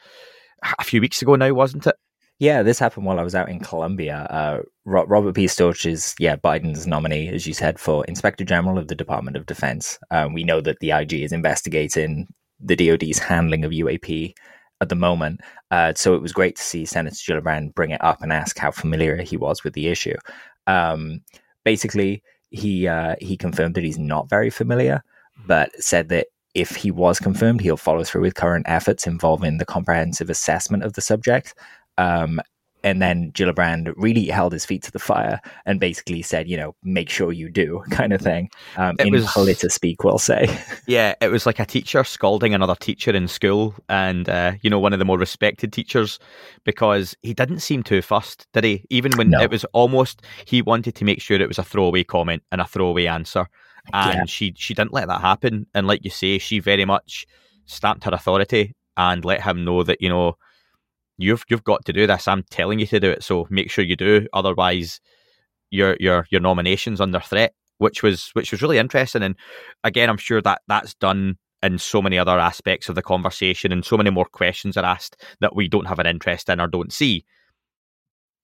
a 0.78 0.84
few 0.84 1.00
weeks 1.00 1.22
ago 1.22 1.36
now, 1.36 1.52
wasn't 1.52 1.86
it? 1.86 1.96
Yeah, 2.40 2.62
this 2.62 2.80
happened 2.80 3.06
while 3.06 3.20
I 3.20 3.22
was 3.22 3.34
out 3.34 3.48
in 3.48 3.60
Colombia. 3.60 4.26
Uh, 4.28 4.62
Robert 4.84 5.34
P. 5.34 5.46
Storch 5.46 5.86
is, 5.86 6.14
yeah, 6.18 6.34
Biden's 6.36 6.86
nominee, 6.86 7.28
as 7.28 7.46
you 7.46 7.54
said, 7.54 7.78
for 7.78 8.04
Inspector 8.06 8.44
General 8.44 8.76
of 8.76 8.88
the 8.88 8.94
Department 8.94 9.36
of 9.36 9.46
Defense. 9.46 9.98
Um, 10.10 10.34
we 10.34 10.42
know 10.42 10.60
that 10.60 10.80
the 10.80 10.90
IG 10.90 11.12
is 11.14 11.32
investigating 11.32 12.26
the 12.58 12.74
DoD's 12.74 13.18
handling 13.18 13.64
of 13.64 13.70
UAP 13.70 14.34
at 14.80 14.88
the 14.88 14.96
moment. 14.96 15.40
Uh, 15.70 15.92
so 15.94 16.14
it 16.14 16.22
was 16.22 16.32
great 16.32 16.56
to 16.56 16.62
see 16.62 16.84
Senator 16.84 17.14
Gillibrand 17.14 17.74
bring 17.74 17.90
it 17.90 18.02
up 18.02 18.20
and 18.20 18.32
ask 18.32 18.58
how 18.58 18.72
familiar 18.72 19.22
he 19.22 19.36
was 19.36 19.62
with 19.62 19.74
the 19.74 19.88
issue. 19.88 20.16
Um, 20.66 21.20
basically, 21.64 22.22
he 22.50 22.86
uh, 22.88 23.16
he 23.20 23.36
confirmed 23.36 23.74
that 23.74 23.84
he's 23.84 23.98
not 23.98 24.28
very 24.28 24.50
familiar, 24.50 25.02
but 25.46 25.70
said 25.82 26.08
that 26.08 26.28
if 26.54 26.76
he 26.76 26.90
was 26.90 27.18
confirmed, 27.18 27.60
he'll 27.60 27.76
follow 27.76 28.04
through 28.04 28.22
with 28.22 28.34
current 28.34 28.66
efforts 28.68 29.06
involving 29.06 29.58
the 29.58 29.64
comprehensive 29.64 30.30
assessment 30.30 30.84
of 30.84 30.92
the 30.92 31.00
subject 31.00 31.54
um, 31.98 32.40
and 32.84 33.00
then 33.00 33.32
Gillibrand 33.32 33.92
really 33.96 34.26
held 34.26 34.52
his 34.52 34.66
feet 34.66 34.82
to 34.82 34.92
the 34.92 34.98
fire 34.98 35.40
and 35.64 35.80
basically 35.80 36.20
said, 36.20 36.48
you 36.48 36.56
know, 36.56 36.76
make 36.84 37.08
sure 37.08 37.32
you 37.32 37.48
do, 37.48 37.82
kind 37.90 38.12
of 38.12 38.20
thing. 38.20 38.50
Um, 38.76 38.96
in 38.98 39.10
was, 39.10 39.24
polita 39.24 39.70
speak, 39.70 40.04
we'll 40.04 40.18
say. 40.18 40.46
Yeah, 40.86 41.14
it 41.22 41.28
was 41.28 41.46
like 41.46 41.58
a 41.58 41.64
teacher 41.64 42.04
scolding 42.04 42.52
another 42.52 42.74
teacher 42.74 43.10
in 43.10 43.26
school, 43.26 43.74
and 43.88 44.28
uh, 44.28 44.52
you 44.60 44.68
know, 44.68 44.78
one 44.78 44.92
of 44.92 44.98
the 44.98 45.04
more 45.06 45.16
respected 45.16 45.72
teachers, 45.72 46.18
because 46.64 47.16
he 47.22 47.32
didn't 47.32 47.60
seem 47.60 47.82
too 47.82 48.02
fussed, 48.02 48.46
did 48.52 48.64
he? 48.64 48.84
Even 48.90 49.12
when 49.12 49.30
no. 49.30 49.40
it 49.40 49.50
was 49.50 49.64
almost, 49.72 50.20
he 50.44 50.60
wanted 50.60 50.94
to 50.96 51.06
make 51.06 51.22
sure 51.22 51.40
it 51.40 51.48
was 51.48 51.58
a 51.58 51.64
throwaway 51.64 52.04
comment 52.04 52.42
and 52.52 52.60
a 52.60 52.66
throwaway 52.66 53.06
answer, 53.06 53.48
and 53.94 54.14
yeah. 54.14 54.24
she 54.26 54.52
she 54.58 54.74
didn't 54.74 54.92
let 54.92 55.08
that 55.08 55.22
happen. 55.22 55.66
And 55.74 55.86
like 55.86 56.04
you 56.04 56.10
say, 56.10 56.36
she 56.36 56.58
very 56.58 56.84
much 56.84 57.24
stamped 57.64 58.04
her 58.04 58.12
authority 58.12 58.74
and 58.98 59.24
let 59.24 59.42
him 59.42 59.64
know 59.64 59.82
that 59.84 60.02
you 60.02 60.10
know 60.10 60.36
you've 61.18 61.44
you've 61.48 61.64
got 61.64 61.84
to 61.86 61.92
do 61.92 62.06
this. 62.06 62.28
I'm 62.28 62.44
telling 62.50 62.78
you 62.78 62.86
to 62.86 63.00
do 63.00 63.10
it, 63.10 63.22
so 63.22 63.46
make 63.50 63.70
sure 63.70 63.84
you 63.84 63.96
do. 63.96 64.26
Otherwise, 64.32 65.00
your 65.70 65.96
your 66.00 66.26
your 66.30 66.40
nomination's 66.40 67.00
under 67.00 67.20
threat. 67.20 67.54
Which 67.78 68.02
was 68.04 68.30
which 68.34 68.52
was 68.52 68.62
really 68.62 68.78
interesting, 68.78 69.22
and 69.22 69.34
again, 69.82 70.08
I'm 70.08 70.16
sure 70.16 70.40
that 70.42 70.62
that's 70.68 70.94
done 70.94 71.36
in 71.62 71.78
so 71.78 72.00
many 72.00 72.18
other 72.18 72.38
aspects 72.38 72.88
of 72.88 72.94
the 72.94 73.02
conversation, 73.02 73.72
and 73.72 73.84
so 73.84 73.96
many 73.96 74.10
more 74.10 74.26
questions 74.26 74.76
are 74.76 74.84
asked 74.84 75.22
that 75.40 75.56
we 75.56 75.66
don't 75.66 75.86
have 75.86 75.98
an 75.98 76.06
interest 76.06 76.48
in 76.48 76.60
or 76.60 76.68
don't 76.68 76.92
see. 76.92 77.24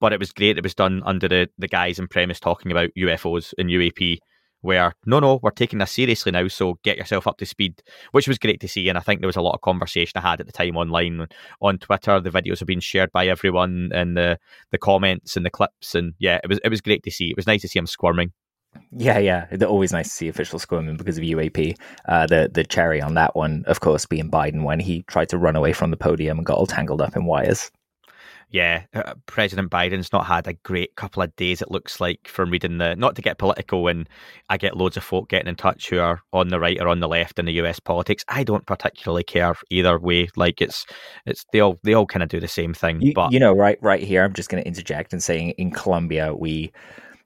But 0.01 0.13
it 0.13 0.19
was 0.19 0.33
great. 0.33 0.59
It 0.59 0.65
was 0.65 0.75
done 0.75 1.03
under 1.05 1.29
the 1.29 1.49
the 1.59 1.69
guise 1.69 1.99
and 1.99 2.11
premise 2.11 2.41
talking 2.41 2.73
about 2.73 2.91
UFOs 2.99 3.55
and 3.57 3.71
UAP 3.71 4.19
where 4.63 4.95
no, 5.07 5.21
no, 5.21 5.41
we're 5.43 5.51
taking 5.51 5.79
this 5.79 5.93
seriously 5.93 6.33
now, 6.33 6.47
so 6.49 6.79
get 6.83 6.97
yourself 6.97 7.27
up 7.27 7.39
to 7.39 7.47
speed, 7.47 7.83
which 8.13 8.29
was 8.29 8.39
great 8.39 8.61
to 8.61 8.69
see. 8.69 8.89
And 8.89 8.99
I 8.99 9.01
think 9.01 9.21
there 9.21 9.29
was 9.29 9.37
a 9.37 9.43
lot 9.43 9.55
of 9.55 9.61
conversation 9.61 10.13
I 10.17 10.29
had 10.29 10.41
at 10.41 10.47
the 10.47 10.53
time 10.53 10.77
online 10.77 11.27
on 11.61 11.79
Twitter. 11.79 12.21
The 12.21 12.31
videos 12.31 12.59
have 12.59 12.69
been 12.69 12.81
shared 12.81 13.13
by 13.13 13.27
everyone, 13.27 13.91
and 13.95 14.17
the 14.17 14.39
the 14.71 14.79
comments 14.79 15.37
and 15.37 15.45
the 15.45 15.51
clips, 15.51 15.95
and 15.95 16.15
yeah, 16.19 16.41
it 16.43 16.49
was 16.49 16.61
it 16.65 16.69
was 16.69 16.81
great 16.81 17.03
to 17.05 17.11
see. 17.11 17.31
It 17.31 17.37
was 17.37 17.47
nice 17.47 17.63
to 17.63 17.69
see 17.69 17.79
him 17.79 17.87
squirming. 17.87 18.33
Yeah, 18.93 19.19
yeah, 19.19 19.47
it's 19.51 19.65
always 19.65 19.93
nice 19.93 20.09
to 20.09 20.15
see 20.15 20.29
officials 20.29 20.63
squirming 20.63 20.97
because 20.97 21.19
of 21.19 21.25
UAP. 21.25 21.77
Uh, 22.07 22.27
the 22.27 22.51
the 22.53 22.65
cherry 22.65 23.01
on 23.01 23.15
that 23.15 23.35
one, 23.35 23.65
of 23.67 23.81
course, 23.81 24.07
being 24.07 24.31
Biden 24.31 24.65
when 24.65 24.79
he 24.79 25.03
tried 25.03 25.29
to 25.31 25.39
run 25.39 25.57
away 25.57 25.73
from 25.73 25.91
the 25.91 25.97
podium 25.97 26.39
and 26.39 26.47
got 26.47 26.59
all 26.59 26.67
tangled 26.67 27.03
up 27.03 27.17
in 27.17 27.25
wires 27.25 27.71
yeah, 28.51 28.83
uh, 28.95 29.15
President 29.27 29.71
Biden's 29.71 30.13
not 30.13 30.27
had 30.27 30.49
a 30.49 30.55
great 30.55 30.97
couple 30.97 31.23
of 31.23 31.35
days. 31.37 31.63
It 31.63 31.71
looks 31.71 32.01
like 32.01 32.27
from 32.27 32.51
reading 32.51 32.79
the 32.79 32.97
not 32.97 33.15
to 33.17 33.23
get 33.23 33.39
political, 33.39 33.87
and 33.87 34.09
I 34.49 34.57
get 34.57 34.77
loads 34.77 34.97
of 34.97 35.05
folk 35.05 35.29
getting 35.29 35.49
in 35.49 35.55
touch 35.55 35.89
who 35.89 36.01
are 36.01 36.21
on 36.33 36.49
the 36.49 36.59
right 36.59 36.81
or 36.81 36.89
on 36.89 36.99
the 36.99 37.09
left 37.09 37.39
in 37.39 37.45
the 37.45 37.53
U.S. 37.55 37.79
politics. 37.79 38.25
I 38.29 38.43
don't 38.43 38.67
particularly 38.67 39.23
care 39.23 39.55
either 39.71 39.99
way. 39.99 40.29
Like 40.35 40.61
it's 40.61 40.85
it's 41.27 41.45
they 41.53 41.61
all 41.61 41.79
they 41.85 41.95
all 41.95 42.07
kind 42.07 42.25
of 42.25 42.29
do 42.29 42.41
the 42.41 42.49
same 42.49 42.75
thing. 42.75 43.01
You, 43.01 43.13
but 43.15 43.33
you 43.33 43.39
know, 43.39 43.53
right 43.53 43.79
right 43.83 44.03
here, 44.03 44.25
I'm 44.25 44.35
just 44.35 44.49
going 44.49 44.63
to 44.63 44.69
interject 44.69 45.13
and 45.13 45.23
saying 45.23 45.51
in 45.51 45.71
Colombia 45.71 46.35
we 46.35 46.73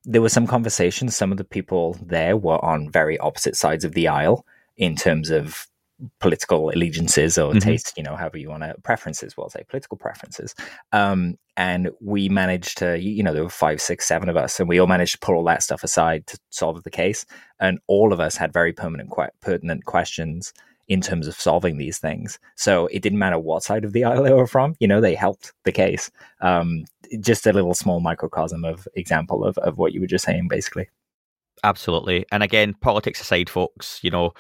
there 0.05 0.23
was 0.23 0.35
some 0.35 0.47
conversation. 0.47 1.09
Some 1.09 1.33
of 1.33 1.39
the 1.39 1.45
people 1.45 1.97
there 2.03 2.37
were 2.37 2.63
on 2.63 2.91
very 2.91 3.19
opposite 3.19 3.57
sides 3.57 3.85
of 3.85 3.95
the 3.95 4.09
aisle 4.09 4.45
in 4.77 4.95
terms 4.95 5.31
of 5.31 5.69
political 6.21 6.71
allegiances 6.71 7.39
or 7.39 7.51
mm-hmm. 7.51 7.59
tastes, 7.61 7.93
you 7.97 8.03
know, 8.03 8.17
however 8.17 8.39
you 8.39 8.51
want 8.51 8.63
to 8.63 8.75
preferences, 8.83 9.37
we'll 9.37 9.49
say 9.49 9.65
political 9.69 9.97
preferences. 9.97 10.55
Um, 10.93 11.37
and 11.57 11.91
we 12.01 12.29
managed 12.29 12.79
to, 12.79 12.99
you 12.99 13.23
know, 13.23 13.33
there 13.33 13.45
were 13.45 13.51
five, 13.51 13.81
six, 13.81 14.07
seven 14.07 14.29
of 14.29 14.37
us, 14.37 14.59
and 14.59 14.69
we 14.69 14.81
all 14.81 14.87
managed 14.87 15.13
to 15.13 15.19
put 15.19 15.35
all 15.35 15.45
that 15.45 15.63
stuff 15.63 15.85
aside 15.85 16.27
to 16.27 16.39
solve 16.51 16.83
the 16.83 16.91
case. 16.91 17.25
And 17.61 17.79
all 17.87 18.13
of 18.13 18.21
us 18.21 18.37
had 18.37 18.53
very 18.53 18.73
permanent, 18.73 19.11
pertinent 19.41 19.85
questions 19.85 20.53
in 20.89 21.01
terms 21.01 21.27
of 21.27 21.35
solving 21.35 21.79
these 21.79 21.99
things. 21.99 22.39
So 22.57 22.89
it 22.89 23.03
didn't 23.03 23.19
matter 23.19 23.39
what 23.39 23.63
side 23.63 23.85
of 23.85 23.93
the 23.93 24.05
aisle 24.05 24.25
they 24.25 24.33
were 24.33 24.47
from, 24.47 24.75
you 24.81 24.89
know, 24.89 25.01
they 25.01 25.15
helped 25.15 25.53
the 25.65 25.73
case. 25.73 26.11
Um, 26.41 26.85
just 27.21 27.47
a 27.47 27.53
little 27.53 27.75
small 27.75 28.01
microcosm 28.01 28.65
of 28.65 28.89
example 28.95 29.45
of, 29.45 29.57
of 29.59 29.79
what 29.79 29.93
you 29.93 30.01
were 30.01 30.07
just 30.07 30.25
saying, 30.25 30.49
basically. 30.49 30.89
Absolutely. 31.63 32.27
And 32.33 32.43
again, 32.43 32.75
politics 32.81 33.21
aside, 33.21 33.49
folks, 33.49 34.01
you 34.03 34.11
know, 34.11 34.33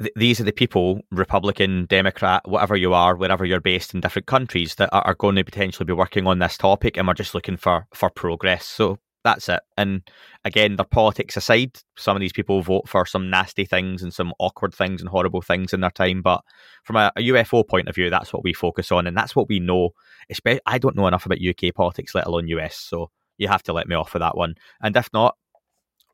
th- 0.00 0.12
these 0.16 0.40
are 0.40 0.44
the 0.44 0.52
people, 0.52 1.00
Republican, 1.10 1.86
Democrat, 1.86 2.42
whatever 2.48 2.76
you 2.76 2.94
are, 2.94 3.16
wherever 3.16 3.44
you're 3.44 3.60
based 3.60 3.94
in 3.94 4.00
different 4.00 4.26
countries, 4.26 4.74
that 4.76 4.90
are, 4.92 5.02
are 5.02 5.14
going 5.14 5.36
to 5.36 5.44
potentially 5.44 5.84
be 5.84 5.92
working 5.92 6.26
on 6.26 6.38
this 6.38 6.56
topic, 6.56 6.96
and 6.96 7.06
we're 7.06 7.14
just 7.14 7.34
looking 7.34 7.56
for 7.56 7.86
for 7.94 8.10
progress. 8.10 8.66
So 8.66 8.98
that's 9.24 9.48
it. 9.48 9.60
And 9.78 10.02
again, 10.44 10.76
their 10.76 10.84
politics 10.84 11.36
aside, 11.36 11.78
some 11.96 12.14
of 12.14 12.20
these 12.20 12.32
people 12.32 12.60
vote 12.60 12.88
for 12.88 13.06
some 13.06 13.30
nasty 13.30 13.64
things 13.64 14.02
and 14.02 14.12
some 14.12 14.34
awkward 14.38 14.74
things 14.74 15.00
and 15.00 15.08
horrible 15.08 15.40
things 15.40 15.72
in 15.72 15.80
their 15.80 15.90
time. 15.90 16.20
But 16.20 16.42
from 16.84 16.96
a, 16.96 17.10
a 17.16 17.22
UFO 17.22 17.66
point 17.66 17.88
of 17.88 17.94
view, 17.94 18.10
that's 18.10 18.32
what 18.32 18.44
we 18.44 18.52
focus 18.52 18.92
on, 18.92 19.06
and 19.06 19.16
that's 19.16 19.34
what 19.34 19.48
we 19.48 19.60
know. 19.60 19.90
Especially, 20.30 20.60
I 20.66 20.78
don't 20.78 20.96
know 20.96 21.06
enough 21.06 21.26
about 21.26 21.38
UK 21.38 21.74
politics, 21.74 22.14
let 22.14 22.26
alone 22.26 22.48
US. 22.48 22.76
So 22.76 23.10
you 23.38 23.48
have 23.48 23.62
to 23.64 23.72
let 23.72 23.88
me 23.88 23.96
off 23.96 24.14
with 24.14 24.20
that 24.20 24.36
one. 24.36 24.54
And 24.80 24.96
if 24.96 25.08
not, 25.12 25.36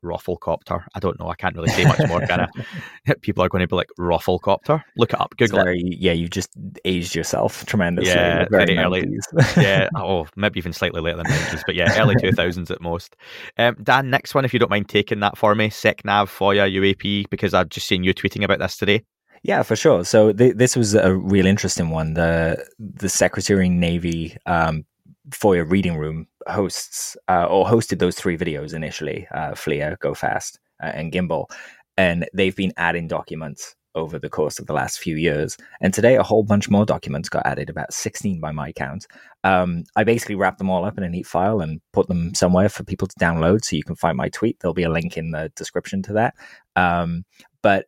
Roflcopter. 0.03 0.83
I 0.95 0.99
don't 0.99 1.19
know. 1.19 1.29
I 1.29 1.35
can't 1.35 1.55
really 1.55 1.69
say 1.69 1.85
much 1.85 1.99
more. 2.07 2.21
Kind 2.21 2.41
of 2.41 3.21
people 3.21 3.43
are 3.43 3.49
going 3.49 3.61
to 3.61 3.67
be 3.67 3.75
like 3.75 3.89
Roflcopter. 3.99 4.81
Look 4.97 5.13
it 5.13 5.21
up. 5.21 5.35
Google 5.37 5.63
very, 5.63 5.79
it. 5.79 5.99
Yeah, 5.99 6.13
you 6.13 6.27
just 6.27 6.49
aged 6.85 7.15
yourself 7.15 7.65
tremendously. 7.65 8.11
Yeah, 8.11 8.45
very, 8.49 8.65
very 8.65 8.77
early. 8.77 9.17
yeah, 9.57 9.89
oh, 9.95 10.27
maybe 10.35 10.59
even 10.59 10.73
slightly 10.73 11.01
later 11.01 11.17
than 11.17 11.27
nineties, 11.27 11.63
but 11.65 11.75
yeah, 11.75 12.01
early 12.01 12.15
two 12.19 12.31
thousands 12.31 12.71
at 12.71 12.81
most. 12.81 13.15
Um, 13.57 13.75
Dan, 13.83 14.09
next 14.09 14.35
one, 14.35 14.45
if 14.45 14.53
you 14.53 14.59
don't 14.59 14.69
mind 14.69 14.89
taking 14.89 15.19
that 15.21 15.37
for 15.37 15.55
me, 15.55 15.69
SecNav 15.69 16.27
FOIA 16.27 16.73
UAP, 16.75 17.29
because 17.29 17.53
I've 17.53 17.69
just 17.69 17.87
seen 17.87 18.03
you 18.03 18.13
tweeting 18.13 18.43
about 18.43 18.59
this 18.59 18.77
today. 18.77 19.03
Yeah, 19.43 19.63
for 19.63 19.75
sure. 19.75 20.05
So 20.05 20.33
th- 20.33 20.55
this 20.55 20.75
was 20.75 20.93
a 20.93 21.15
real 21.15 21.45
interesting 21.45 21.89
one. 21.89 22.13
The 22.13 22.63
the 22.79 23.09
Secretary 23.09 23.69
Navy 23.69 24.37
um, 24.45 24.85
FOIA 25.29 25.69
reading 25.69 25.97
room 25.97 26.27
hosts 26.47 27.17
uh, 27.27 27.45
or 27.45 27.65
hosted 27.65 27.99
those 27.99 28.15
three 28.15 28.37
videos 28.37 28.73
initially 28.73 29.27
uh, 29.33 29.51
FLIR, 29.51 29.99
Go 29.99 30.13
Fast, 30.13 30.59
uh, 30.83 30.91
and 30.93 31.11
Gimbal. 31.11 31.49
And 31.97 32.27
they've 32.33 32.55
been 32.55 32.73
adding 32.77 33.07
documents 33.07 33.75
over 33.95 34.17
the 34.17 34.29
course 34.29 34.59
of 34.59 34.67
the 34.67 34.73
last 34.73 34.99
few 34.99 35.15
years. 35.15 35.57
And 35.81 35.93
today, 35.93 36.15
a 36.15 36.23
whole 36.23 36.43
bunch 36.43 36.69
more 36.69 36.85
documents 36.85 37.29
got 37.29 37.45
added, 37.45 37.69
about 37.69 37.93
16 37.93 38.39
by 38.39 38.51
my 38.51 38.71
count. 38.71 39.05
Um, 39.43 39.83
I 39.95 40.03
basically 40.03 40.35
wrapped 40.35 40.59
them 40.59 40.69
all 40.69 40.85
up 40.85 40.97
in 40.97 41.03
a 41.03 41.09
neat 41.09 41.27
file 41.27 41.61
and 41.61 41.81
put 41.91 42.07
them 42.07 42.33
somewhere 42.33 42.69
for 42.69 42.83
people 42.83 43.07
to 43.07 43.15
download 43.19 43.63
so 43.63 43.75
you 43.75 43.83
can 43.83 43.95
find 43.95 44.17
my 44.17 44.29
tweet. 44.29 44.59
There'll 44.59 44.73
be 44.73 44.83
a 44.83 44.89
link 44.89 45.17
in 45.17 45.31
the 45.31 45.51
description 45.55 46.01
to 46.03 46.13
that. 46.13 46.35
Um, 46.75 47.25
but 47.61 47.87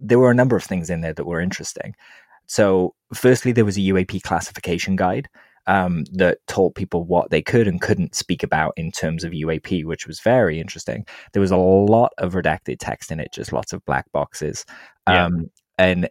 there 0.00 0.18
were 0.18 0.30
a 0.30 0.34
number 0.34 0.56
of 0.56 0.64
things 0.64 0.90
in 0.90 1.00
there 1.00 1.14
that 1.14 1.26
were 1.26 1.40
interesting. 1.40 1.94
So, 2.46 2.94
firstly, 3.14 3.52
there 3.52 3.64
was 3.64 3.76
a 3.76 3.82
UAP 3.82 4.22
classification 4.22 4.96
guide 4.96 5.28
um, 5.66 6.04
that 6.12 6.38
told 6.46 6.74
people 6.74 7.04
what 7.04 7.30
they 7.30 7.42
could 7.42 7.68
and 7.68 7.80
couldn't 7.80 8.14
speak 8.14 8.42
about 8.42 8.72
in 8.76 8.90
terms 8.90 9.24
of 9.24 9.32
UAP, 9.32 9.84
which 9.84 10.06
was 10.06 10.20
very 10.20 10.60
interesting. 10.60 11.06
There 11.32 11.40
was 11.40 11.50
a 11.50 11.56
lot 11.56 12.12
of 12.18 12.34
redacted 12.34 12.76
text 12.78 13.10
in 13.10 13.20
it, 13.20 13.32
just 13.32 13.52
lots 13.52 13.72
of 13.72 13.84
black 13.84 14.10
boxes. 14.12 14.64
Yeah. 15.08 15.26
Um, 15.26 15.50
and 15.78 16.08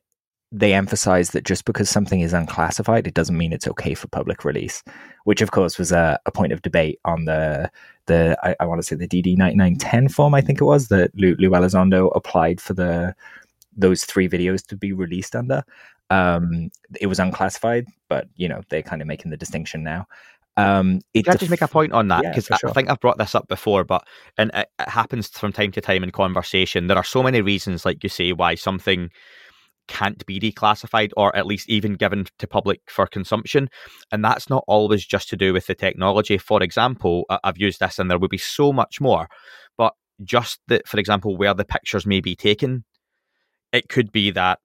they 0.51 0.73
emphasize 0.73 1.29
that 1.31 1.45
just 1.45 1.63
because 1.65 1.89
something 1.89 2.19
is 2.19 2.33
unclassified, 2.33 3.07
it 3.07 3.13
doesn't 3.13 3.37
mean 3.37 3.53
it's 3.53 3.67
okay 3.67 3.93
for 3.93 4.07
public 4.07 4.43
release, 4.43 4.83
which 5.23 5.41
of 5.41 5.51
course 5.51 5.77
was 5.77 5.91
a, 5.91 6.19
a 6.25 6.31
point 6.31 6.51
of 6.51 6.61
debate 6.61 6.99
on 7.05 7.25
the 7.25 7.71
the 8.07 8.37
I, 8.43 8.55
I 8.59 8.65
want 8.65 8.81
to 8.81 8.87
say 8.87 8.95
the 8.95 9.07
DD 9.07 9.37
ninety 9.37 9.55
nine 9.55 9.75
ten 9.77 10.09
form, 10.09 10.33
I 10.33 10.41
think 10.41 10.59
it 10.59 10.65
was 10.65 10.89
that 10.89 11.15
Lou, 11.15 11.35
Lou 11.39 11.49
Elizondo 11.51 12.11
applied 12.15 12.59
for 12.59 12.73
the 12.73 13.15
those 13.75 14.03
three 14.03 14.27
videos 14.27 14.65
to 14.67 14.75
be 14.75 14.91
released 14.91 15.35
under. 15.35 15.63
Um, 16.11 16.69
it 16.99 17.07
was 17.07 17.19
unclassified, 17.19 17.87
but 18.09 18.27
you 18.35 18.47
know 18.47 18.61
they're 18.69 18.83
kind 18.83 19.01
of 19.01 19.07
making 19.07 19.31
the 19.31 19.37
distinction 19.37 19.83
now. 19.83 20.05
Um, 20.57 20.99
it 21.13 21.23
Can 21.23 21.33
I 21.33 21.37
just 21.37 21.49
make 21.49 21.61
a 21.61 21.67
point 21.67 21.93
on 21.93 22.09
that? 22.09 22.23
Because 22.23 22.51
I, 22.51 22.57
sure. 22.57 22.69
I 22.69 22.73
think 22.73 22.89
I've 22.89 22.99
brought 22.99 23.17
this 23.17 23.33
up 23.33 23.47
before, 23.47 23.83
but 23.85 24.05
and 24.37 24.51
it, 24.53 24.67
it 24.79 24.89
happens 24.89 25.29
from 25.29 25.53
time 25.53 25.71
to 25.71 25.81
time 25.81 26.03
in 26.03 26.11
conversation. 26.11 26.87
There 26.87 26.97
are 26.97 27.03
so 27.03 27.23
many 27.23 27.41
reasons, 27.41 27.85
like 27.85 28.03
you 28.03 28.09
say, 28.09 28.33
why 28.33 28.55
something 28.55 29.09
can't 29.87 30.25
be 30.25 30.39
declassified 30.39 31.11
or 31.17 31.35
at 31.35 31.45
least 31.45 31.69
even 31.69 31.95
given 31.95 32.25
to 32.39 32.47
public 32.47 32.79
for 32.87 33.07
consumption. 33.07 33.69
And 34.11 34.23
that's 34.23 34.49
not 34.49 34.63
always 34.67 35.05
just 35.05 35.29
to 35.29 35.37
do 35.37 35.53
with 35.53 35.67
the 35.67 35.75
technology. 35.75 36.37
For 36.37 36.61
example, 36.63 37.25
I've 37.43 37.57
used 37.57 37.79
this 37.79 37.99
and 37.99 38.09
there 38.09 38.19
would 38.19 38.31
be 38.31 38.37
so 38.37 38.71
much 38.71 39.01
more, 39.01 39.27
but 39.77 39.93
just 40.23 40.59
that, 40.67 40.87
for 40.87 40.99
example, 40.99 41.35
where 41.35 41.53
the 41.53 41.65
pictures 41.65 42.05
may 42.05 42.21
be 42.21 42.35
taken, 42.35 42.85
it 43.73 43.89
could 43.89 44.11
be 44.11 44.31
that, 44.31 44.59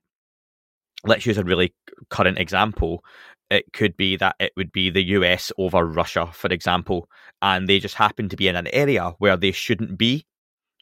let's 1.04 1.26
use 1.26 1.38
a 1.38 1.44
really 1.44 1.74
current 2.11 2.38
example. 2.38 3.04
It 3.50 3.72
could 3.72 3.96
be 3.96 4.16
that 4.16 4.37
it 4.40 4.52
would 4.56 4.72
be 4.72 4.90
the 4.90 5.04
US 5.04 5.52
over 5.56 5.85
Russia, 5.85 6.28
for 6.32 6.48
example, 6.48 7.09
and 7.42 7.68
they 7.68 7.78
just 7.78 7.94
happen 7.94 8.28
to 8.28 8.37
be 8.37 8.48
in 8.48 8.56
an 8.56 8.66
area 8.68 9.14
where 9.18 9.37
they 9.37 9.52
shouldn't 9.52 9.96
be 9.98 10.26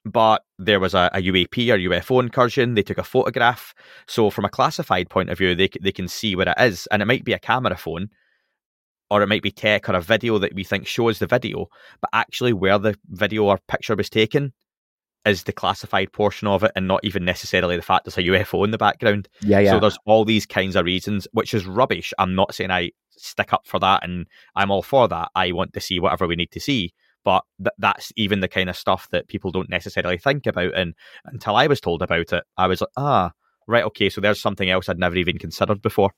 but 0.05 0.45
there 0.59 0.81
was 0.81 0.95
a, 0.95 1.11
a 1.15 1.23
UAP 1.23 1.73
or 1.73 1.79
UFO 1.79 2.23
incursion. 2.23 2.75
They 2.75 2.83
took 2.83 2.99
a 2.99 3.03
photograph. 3.03 3.75
So, 4.07 4.31
from 4.31 4.45
a 4.45 4.51
classified 4.51 5.09
point 5.09 5.31
of 5.31 5.39
view, 5.39 5.55
they, 5.55 5.71
they 5.81 5.93
can 5.93 6.09
see 6.09 6.37
where 6.37 6.49
it 6.49 6.61
is. 6.61 6.87
And 6.91 7.01
it 7.01 7.07
might 7.07 7.25
be 7.25 7.33
a 7.33 7.39
camera 7.39 7.77
phone, 7.77 8.11
or 9.11 9.23
it 9.23 9.29
might 9.29 9.43
be 9.43 9.51
tech 9.51 9.89
or 9.89 9.95
a 9.95 10.01
video 10.01 10.39
that 10.39 10.55
we 10.55 10.65
think 10.65 10.87
shows 10.87 11.19
the 11.19 11.27
video. 11.27 11.69
But 12.01 12.11
actually, 12.13 12.53
where 12.53 12.79
the 12.79 12.97
video 13.09 13.45
or 13.45 13.59
picture 13.67 13.97
was 13.97 14.11
taken 14.11 14.53
is 15.27 15.45
the 15.45 15.53
classified 15.53 16.13
portion 16.13 16.49
of 16.49 16.63
it, 16.63 16.73
and 16.77 16.89
not 16.89 17.05
even 17.05 17.25
necessarily 17.25 17.77
the 17.77 17.83
fact 17.83 18.05
there's 18.05 18.19
a 18.19 18.23
UFO 18.23 18.65
in 18.65 18.71
the 18.71 18.79
background. 18.79 19.29
yeah, 19.41 19.61
yeah. 19.61 19.71
So, 19.73 19.81
there's 19.81 19.99
all 20.07 20.25
these 20.25 20.47
kinds 20.47 20.77
of 20.77 20.85
reasons, 20.85 21.27
which 21.33 21.55
is 21.55 21.67
rubbish. 21.67 22.13
I'm 22.19 22.35
not 22.35 22.55
saying 22.55 22.71
I 22.71 22.91
stick 23.11 23.53
up 23.53 23.67
for 23.67 23.79
that 23.81 24.05
and 24.05 24.27
I'm 24.57 24.71
all 24.71 24.83
for 24.83 25.09
that. 25.09 25.31
I 25.35 25.53
want 25.53 25.73
to 25.75 25.81
see 25.81 26.01
whatever 26.01 26.27
we 26.27 26.37
need 26.37 26.51
to 26.53 26.61
see 26.61 26.93
but 27.25 27.45
th- 27.59 27.75
that's 27.79 28.13
even 28.17 28.41
the 28.41 28.49
kind 28.49 28.69
of 28.69 28.77
stuff 28.77 29.09
that 29.11 29.29
people 29.29 29.51
don't 29.51 29.71
necessarily 29.71 30.19
think 30.19 30.47
about. 30.47 30.75
And 30.75 30.95
until 31.25 31.57
I 31.57 31.67
was 31.67 31.81
told 31.81 32.03
about 32.03 32.33
it, 32.33 32.45
I 32.57 32.67
was 32.67 32.83
like, 32.83 32.91
ah, 32.97 33.33
right, 33.67 33.85
okay, 33.85 34.11
so 34.11 34.21
there's 34.21 34.41
something 34.41 34.71
else 34.71 34.89
I'd 34.89 34.99
never 34.99 35.17
even 35.17 35.39
considered 35.39 35.83
before. 35.83 36.11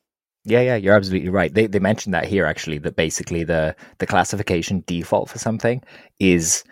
Yeah, 0.44 0.60
yeah, 0.60 0.76
you're 0.76 0.94
absolutely 0.94 1.30
right. 1.30 1.52
They 1.52 1.66
they 1.66 1.80
mentioned 1.80 2.14
that 2.14 2.26
here 2.26 2.44
actually 2.44 2.78
that 2.78 2.94
basically 2.94 3.42
the 3.42 3.74
the 3.98 4.06
classification 4.06 4.84
default 4.86 5.28
for 5.28 5.38
something 5.38 5.82
is 6.20 6.62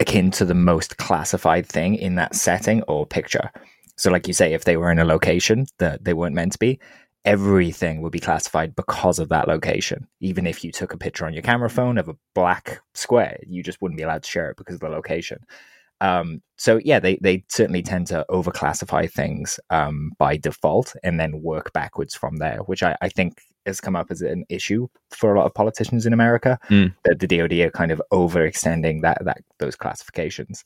akin 0.00 0.30
to 0.32 0.44
the 0.44 0.54
most 0.54 0.96
classified 0.96 1.66
thing 1.66 1.94
in 1.94 2.16
that 2.16 2.34
setting 2.34 2.82
or 2.82 3.06
picture. 3.06 3.50
So 3.96 4.10
like 4.10 4.26
you 4.26 4.32
say 4.32 4.54
if 4.54 4.64
they 4.64 4.76
were 4.76 4.90
in 4.90 4.98
a 4.98 5.04
location 5.04 5.66
that 5.78 6.04
they 6.04 6.14
weren't 6.14 6.34
meant 6.34 6.52
to 6.52 6.58
be, 6.58 6.80
everything 7.24 8.00
would 8.00 8.12
be 8.12 8.18
classified 8.18 8.74
because 8.74 9.18
of 9.18 9.28
that 9.28 9.46
location. 9.46 10.06
Even 10.20 10.46
if 10.46 10.64
you 10.64 10.72
took 10.72 10.94
a 10.94 10.98
picture 10.98 11.26
on 11.26 11.34
your 11.34 11.42
camera 11.42 11.68
phone 11.68 11.98
of 11.98 12.08
a 12.08 12.16
black 12.34 12.80
square, 12.94 13.38
you 13.46 13.62
just 13.62 13.80
wouldn't 13.82 13.98
be 13.98 14.02
allowed 14.02 14.22
to 14.22 14.30
share 14.30 14.50
it 14.50 14.56
because 14.56 14.74
of 14.74 14.80
the 14.80 14.88
location. 14.88 15.38
Um, 16.00 16.42
so 16.56 16.80
yeah, 16.84 16.98
they 17.00 17.16
they 17.20 17.44
certainly 17.48 17.82
tend 17.82 18.06
to 18.08 18.24
overclassify 18.30 19.10
things 19.10 19.60
um, 19.70 20.12
by 20.18 20.36
default 20.36 20.94
and 21.02 21.18
then 21.18 21.42
work 21.42 21.72
backwards 21.72 22.14
from 22.14 22.36
there, 22.36 22.58
which 22.66 22.82
I, 22.82 22.96
I 23.00 23.08
think 23.08 23.40
has 23.66 23.80
come 23.80 23.96
up 23.96 24.10
as 24.10 24.22
an 24.22 24.44
issue 24.48 24.88
for 25.10 25.34
a 25.34 25.38
lot 25.38 25.46
of 25.46 25.54
politicians 25.54 26.06
in 26.06 26.12
America. 26.12 26.58
Mm. 26.68 26.94
That 27.04 27.20
the 27.20 27.26
DoD 27.26 27.52
are 27.60 27.70
kind 27.70 27.92
of 27.92 28.02
overextending 28.12 29.02
that 29.02 29.24
that 29.24 29.42
those 29.58 29.76
classifications. 29.76 30.64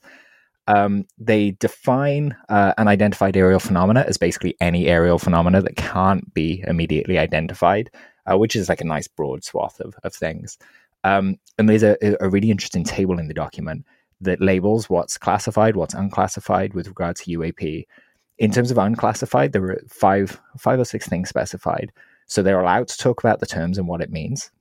Um, 0.67 1.05
they 1.19 1.51
define 1.51 2.35
uh, 2.49 2.73
an 2.77 2.87
identified 2.87 3.37
aerial 3.37 3.59
phenomena 3.59 4.03
as 4.07 4.17
basically 4.17 4.55
any 4.59 4.87
aerial 4.87 5.19
phenomena 5.19 5.61
that 5.61 5.75
can't 5.75 6.33
be 6.33 6.63
immediately 6.65 7.19
identified, 7.19 7.91
uh, 8.25 8.37
which 8.37 8.55
is 8.55 8.67
like 8.67 8.81
a 8.81 8.85
nice 8.85 9.07
broad 9.07 9.43
swath 9.43 9.79
of, 9.79 9.95
of 10.03 10.15
things. 10.15 10.57
Um, 11.03 11.37
and 11.59 11.69
there's 11.69 11.83
a, 11.83 11.95
a 12.19 12.29
really 12.29 12.49
interesting 12.49 12.83
table 12.83 13.19
in 13.19 13.27
the 13.27 13.33
document 13.33 13.85
that 14.21 14.41
labels 14.41 14.89
what's 14.89 15.17
classified, 15.17 15.75
what's 15.75 15.93
unclassified 15.93 16.73
with 16.73 16.87
regard 16.87 17.15
to 17.17 17.37
UAP. 17.37 17.85
In 18.37 18.51
terms 18.51 18.71
of 18.71 18.77
unclassified, 18.77 19.53
there 19.53 19.61
were 19.61 19.81
five, 19.89 20.41
five 20.57 20.79
or 20.79 20.85
six 20.85 21.07
things 21.07 21.29
specified. 21.29 21.91
So 22.27 22.41
they're 22.41 22.59
allowed 22.59 22.87
to 22.87 22.97
talk 22.97 23.19
about 23.23 23.39
the 23.39 23.45
terms 23.45 23.77
and 23.77 23.87
what 23.87 24.01
it 24.01 24.11
means. 24.11 24.51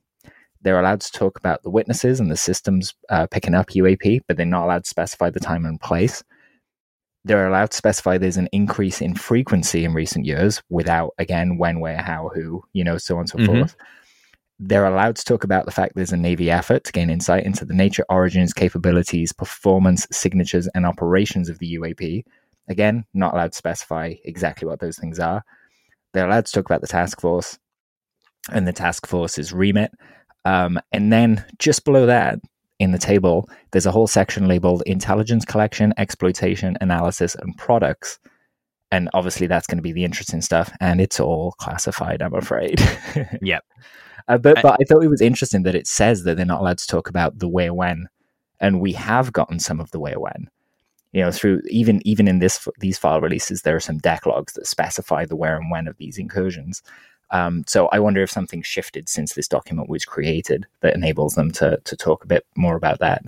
They're 0.63 0.79
allowed 0.79 1.01
to 1.03 1.13
talk 1.13 1.39
about 1.39 1.63
the 1.63 1.71
witnesses 1.71 2.21
and 2.21 2.31
the 2.31 2.37
systems 2.37 2.95
uh, 3.11 3.27
picking 3.27 3.55
up 3.55 3.69
UAP, 3.71 4.21
but 4.27 4.37
they're 4.37 4.47
not 4.47 4.65
allowed 4.65 4.85
to 4.85 4.91
specify 4.91 5.31
the 5.31 5.41
time 5.41 5.67
and 5.67 5.81
place. 5.81 6.23
They're 7.25 7.49
allowed 7.49 7.71
to 7.71 7.77
specify 7.77 8.19
there's 8.19 8.37
an 8.37 8.49
increase 8.53 9.01
in 9.01 9.15
frequency 9.15 9.85
in 9.85 9.95
recent 9.95 10.27
years 10.27 10.63
without, 10.69 11.15
again, 11.19 11.57
when, 11.59 11.81
where, 11.81 12.01
how, 12.03 12.31
who, 12.35 12.63
you 12.73 12.85
know, 12.85 12.99
so 12.99 13.15
on 13.15 13.21
and 13.21 13.29
so 13.31 13.39
Mhm. 13.39 13.47
forth. 13.47 13.77
They're 14.59 14.87
allowed 14.87 15.17
to 15.17 15.25
talk 15.25 15.45
about 15.45 15.65
the 15.65 15.73
fact 15.73 15.95
there's 15.95 16.13
a 16.13 16.17
Navy 16.17 16.51
effort 16.51 16.85
to 16.85 16.93
gain 16.93 17.11
insight 17.11 17.45
into 17.45 17.65
the 17.65 17.75
nature, 17.75 18.05
origins, 18.09 18.53
capabilities, 18.53 19.33
performance, 19.33 20.07
signatures, 20.13 20.69
and 20.75 20.87
operations 20.87 21.49
of 21.49 21.59
the 21.59 21.75
UAP. 21.75 22.25
Again, 22.69 23.05
not 23.15 23.35
allowed 23.35 23.53
to 23.53 23.59
specify 23.59 24.15
exactly 24.25 24.67
what 24.67 24.81
those 24.81 24.97
things 24.97 25.19
are. 25.19 25.45
They're 26.13 26.27
allowed 26.27 26.47
to 26.47 26.53
talk 26.53 26.67
about 26.67 26.81
the 26.81 26.87
task 26.87 27.21
force 27.21 27.59
and 28.53 28.67
the 28.67 28.73
task 28.73 29.07
force's 29.07 29.53
remit. 29.53 29.91
Um, 30.45 30.79
and 30.93 31.13
then 31.13 31.45
just 31.59 31.85
below 31.85 32.07
that, 32.07 32.39
in 32.81 32.93
the 32.93 32.99
table, 32.99 33.49
there's 33.71 33.87
a 33.87 33.93
whole 33.93 34.07
section 34.07 34.49
labeled 34.49 34.83
intelligence 34.87 35.45
collection, 35.45 35.95
exploitation, 35.97 36.77
analysis, 36.81 37.35
and 37.37 37.57
products. 37.57 38.19
And 38.91 39.09
obviously, 39.15 39.47
that's 39.47 39.67
going 39.67 39.79
to 39.79 39.83
be 39.83 39.93
the 39.93 40.05
interesting 40.05 40.41
stuff. 40.41 40.73
And 40.81 41.01
it's 41.01 41.21
all 41.21 41.53
classified, 41.53 42.23
I'm 42.23 42.35
afraid. 42.35 42.81
Yep. 43.43 43.65
Uh, 44.29 44.39
but, 44.39 44.59
I- 44.59 44.63
but 44.63 44.77
I 44.81 44.85
thought 44.89 45.05
it 45.05 45.09
was 45.09 45.21
interesting 45.21 45.63
that 45.65 45.75
it 45.75 45.87
says 45.87 46.25
that 46.25 46.37
they're 46.37 46.47
not 46.47 46.61
allowed 46.61 46.79
to 46.79 46.87
talk 46.87 47.09
about 47.09 47.39
the 47.39 47.49
where 47.49 47.75
when. 47.75 48.09
And 48.61 48.81
we 48.81 48.93
have 48.93 49.33
gotten 49.33 49.59
some 49.59 49.81
of 49.81 49.91
the 49.91 50.01
where 50.01 50.19
when. 50.19 50.49
You 51.13 51.23
know, 51.23 51.31
through 51.31 51.63
even 51.69 52.01
even 52.07 52.27
in 52.27 52.41
this 52.41 52.67
these 52.81 52.99
file 52.99 53.21
releases, 53.21 53.63
there 53.63 53.77
are 53.77 53.81
some 53.81 53.99
deck 53.99 54.27
logs 54.27 54.55
that 54.55 54.67
specify 54.67 55.25
the 55.25 55.37
where 55.37 55.57
and 55.57 55.71
when 55.71 55.87
of 55.87 55.97
these 55.97 56.19
incursions. 56.19 56.83
Um, 57.31 57.65
so 57.69 57.87
I 57.89 58.01
wonder 58.01 58.23
if 58.23 58.31
something 58.31 58.63
shifted 58.63 59.09
since 59.09 59.35
this 59.35 59.47
document 59.49 59.89
was 59.89 60.05
created 60.05 60.67
that 60.81 60.95
enables 60.95 61.35
them 61.35 61.51
to 61.53 61.79
to 61.85 61.97
talk 61.97 62.25
a 62.25 62.29
bit 62.29 62.45
more 62.57 62.77
about 62.77 62.99
that. 62.99 63.23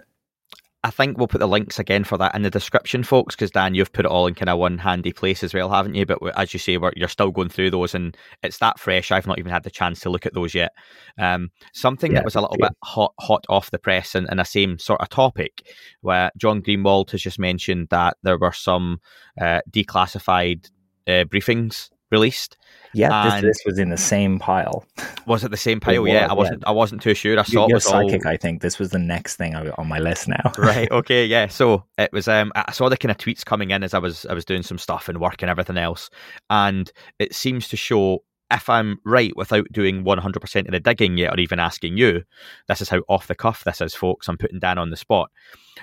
I 0.86 0.90
think 0.90 1.18
we'll 1.18 1.26
put 1.26 1.40
the 1.40 1.48
links 1.48 1.80
again 1.80 2.04
for 2.04 2.16
that 2.18 2.36
in 2.36 2.42
the 2.42 2.50
description, 2.50 3.02
folks, 3.02 3.34
because 3.34 3.50
Dan, 3.50 3.74
you've 3.74 3.92
put 3.92 4.04
it 4.04 4.10
all 4.10 4.28
in 4.28 4.36
kind 4.36 4.48
of 4.48 4.58
one 4.58 4.78
handy 4.78 5.12
place 5.12 5.42
as 5.42 5.52
well, 5.52 5.68
haven't 5.68 5.96
you? 5.96 6.06
But 6.06 6.20
as 6.36 6.52
you 6.52 6.60
say, 6.60 6.76
we're, 6.76 6.92
you're 6.94 7.08
still 7.08 7.32
going 7.32 7.48
through 7.48 7.72
those, 7.72 7.92
and 7.92 8.16
it's 8.44 8.58
that 8.58 8.78
fresh. 8.78 9.10
I've 9.10 9.26
not 9.26 9.40
even 9.40 9.50
had 9.50 9.64
the 9.64 9.70
chance 9.70 9.98
to 10.00 10.10
look 10.10 10.26
at 10.26 10.34
those 10.34 10.54
yet. 10.54 10.70
Um, 11.18 11.50
something 11.72 12.12
Yeah, 12.12 12.18
that 12.18 12.24
was 12.24 12.36
a 12.36 12.40
little 12.40 12.56
you. 12.60 12.68
bit 12.68 12.76
hot, 12.84 13.14
hot 13.18 13.44
off 13.48 13.72
the 13.72 13.80
press, 13.80 14.14
and, 14.14 14.30
and 14.30 14.40
a 14.40 14.44
same 14.44 14.78
sort 14.78 15.00
of 15.00 15.08
topic, 15.08 15.66
where 16.02 16.30
John 16.36 16.62
Greenwald 16.62 17.10
has 17.10 17.20
just 17.20 17.40
mentioned 17.40 17.88
that 17.90 18.16
there 18.22 18.38
were 18.38 18.52
some 18.52 19.00
uh, 19.40 19.62
declassified 19.68 20.70
uh, 21.08 21.24
briefings 21.24 21.90
released. 22.10 22.56
Yeah, 22.94 23.40
this, 23.40 23.42
this 23.42 23.62
was 23.66 23.78
in 23.78 23.90
the 23.90 23.96
same 23.98 24.38
pile. 24.38 24.86
Was 25.26 25.44
it 25.44 25.50
the 25.50 25.56
same 25.56 25.80
pile? 25.80 26.06
yeah, 26.06 26.28
I 26.30 26.32
wasn't. 26.32 26.64
I 26.66 26.70
wasn't 26.70 27.02
too 27.02 27.14
sure. 27.14 27.38
I 27.38 27.42
saw 27.42 27.64
it 27.64 27.68
You're 27.68 27.76
was 27.76 27.86
all 27.86 28.26
I 28.26 28.36
think. 28.36 28.62
This 28.62 28.78
was 28.78 28.90
the 28.90 28.98
next 28.98 29.36
thing 29.36 29.54
I- 29.54 29.68
on 29.70 29.86
my 29.88 29.98
list 29.98 30.28
now. 30.28 30.52
right 30.58 30.90
okay 30.90 31.24
yeah 31.26 31.46
so 31.46 31.84
it 31.98 32.12
was 32.12 32.28
um 32.28 32.52
i 32.54 32.70
saw 32.72 32.88
the 32.88 32.96
kind 32.96 33.10
of 33.10 33.18
tweets 33.18 33.44
coming 33.44 33.70
in 33.70 33.82
as 33.82 33.94
i 33.94 33.98
was 33.98 34.26
i 34.26 34.34
was 34.34 34.44
doing 34.44 34.62
some 34.62 34.78
stuff 34.78 35.08
and 35.08 35.20
work 35.20 35.42
and 35.42 35.50
everything 35.50 35.76
else 35.76 36.10
and 36.50 36.92
it 37.18 37.34
seems 37.34 37.68
to 37.68 37.76
show 37.76 38.22
if 38.50 38.68
i'm 38.68 38.98
right 39.04 39.36
without 39.36 39.66
doing 39.72 40.04
100% 40.04 40.66
of 40.66 40.72
the 40.72 40.80
digging 40.80 41.16
yet 41.16 41.32
or 41.32 41.40
even 41.40 41.58
asking 41.58 41.96
you 41.96 42.22
this 42.68 42.80
is 42.80 42.88
how 42.88 42.98
off 43.08 43.26
the 43.26 43.34
cuff 43.34 43.64
this 43.64 43.80
is 43.80 43.94
folks 43.94 44.28
i'm 44.28 44.38
putting 44.38 44.58
dan 44.58 44.78
on 44.78 44.90
the 44.90 44.96
spot 44.96 45.30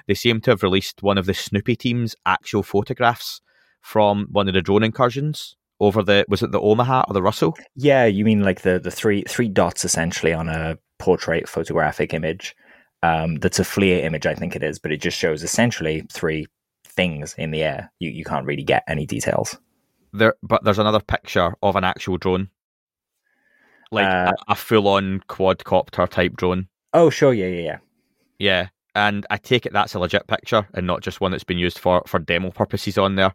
they 0.07 0.13
seem 0.13 0.39
to 0.41 0.51
have 0.51 0.63
released 0.63 1.03
one 1.03 1.17
of 1.17 1.25
the 1.25 1.33
snoopy 1.33 1.75
team's 1.75 2.15
actual 2.25 2.63
photographs 2.63 3.41
from 3.81 4.27
one 4.31 4.47
of 4.47 4.53
the 4.53 4.61
drone 4.61 4.83
incursions 4.83 5.55
over 5.79 6.03
the 6.03 6.25
was 6.29 6.43
it 6.43 6.51
the 6.51 6.59
omaha 6.61 7.03
or 7.07 7.13
the 7.13 7.21
russell 7.21 7.57
Yeah, 7.75 8.05
you 8.05 8.25
mean 8.25 8.41
like 8.43 8.61
the 8.61 8.79
the 8.79 8.91
three 8.91 9.23
three 9.27 9.49
dots 9.49 9.85
essentially 9.85 10.33
on 10.33 10.49
a 10.49 10.77
portrait 10.99 11.47
photographic 11.49 12.13
image. 12.13 12.55
Um, 13.03 13.35
that's 13.35 13.59
a 13.59 13.63
FLIR 13.63 14.03
image, 14.03 14.25
I 14.25 14.33
think 14.35 14.55
it 14.55 14.63
is, 14.63 14.79
but 14.79 14.91
it 14.91 15.01
just 15.01 15.17
shows 15.17 15.43
essentially 15.43 16.03
three 16.11 16.47
things 16.85 17.35
in 17.37 17.51
the 17.51 17.63
air. 17.63 17.91
You 17.99 18.09
you 18.11 18.23
can't 18.23 18.45
really 18.45 18.63
get 18.63 18.83
any 18.87 19.05
details. 19.05 19.57
there 20.13 20.35
but 20.41 20.63
there's 20.63 20.79
another 20.79 21.01
picture 21.01 21.55
of 21.61 21.75
an 21.75 21.83
actual 21.83 22.17
drone 22.17 22.49
like 23.91 24.05
Uh, 24.07 24.31
a, 24.47 24.51
a 24.51 24.55
full-on 24.55 25.21
quadcopter 25.29 26.09
type 26.09 26.35
drone. 26.35 26.67
Oh, 26.93 27.09
sure, 27.09 27.33
yeah, 27.33 27.47
yeah, 27.47 27.61
yeah. 27.61 27.77
Yeah, 28.39 28.67
and 28.95 29.25
I 29.29 29.37
take 29.37 29.65
it 29.65 29.73
that's 29.73 29.93
a 29.95 29.99
legit 29.99 30.27
picture 30.27 30.67
and 30.73 30.85
not 30.87 31.01
just 31.01 31.21
one 31.21 31.31
that's 31.31 31.43
been 31.43 31.57
used 31.57 31.79
for 31.79 32.03
for 32.07 32.19
demo 32.19 32.51
purposes 32.51 32.97
on 32.97 33.15
there. 33.15 33.33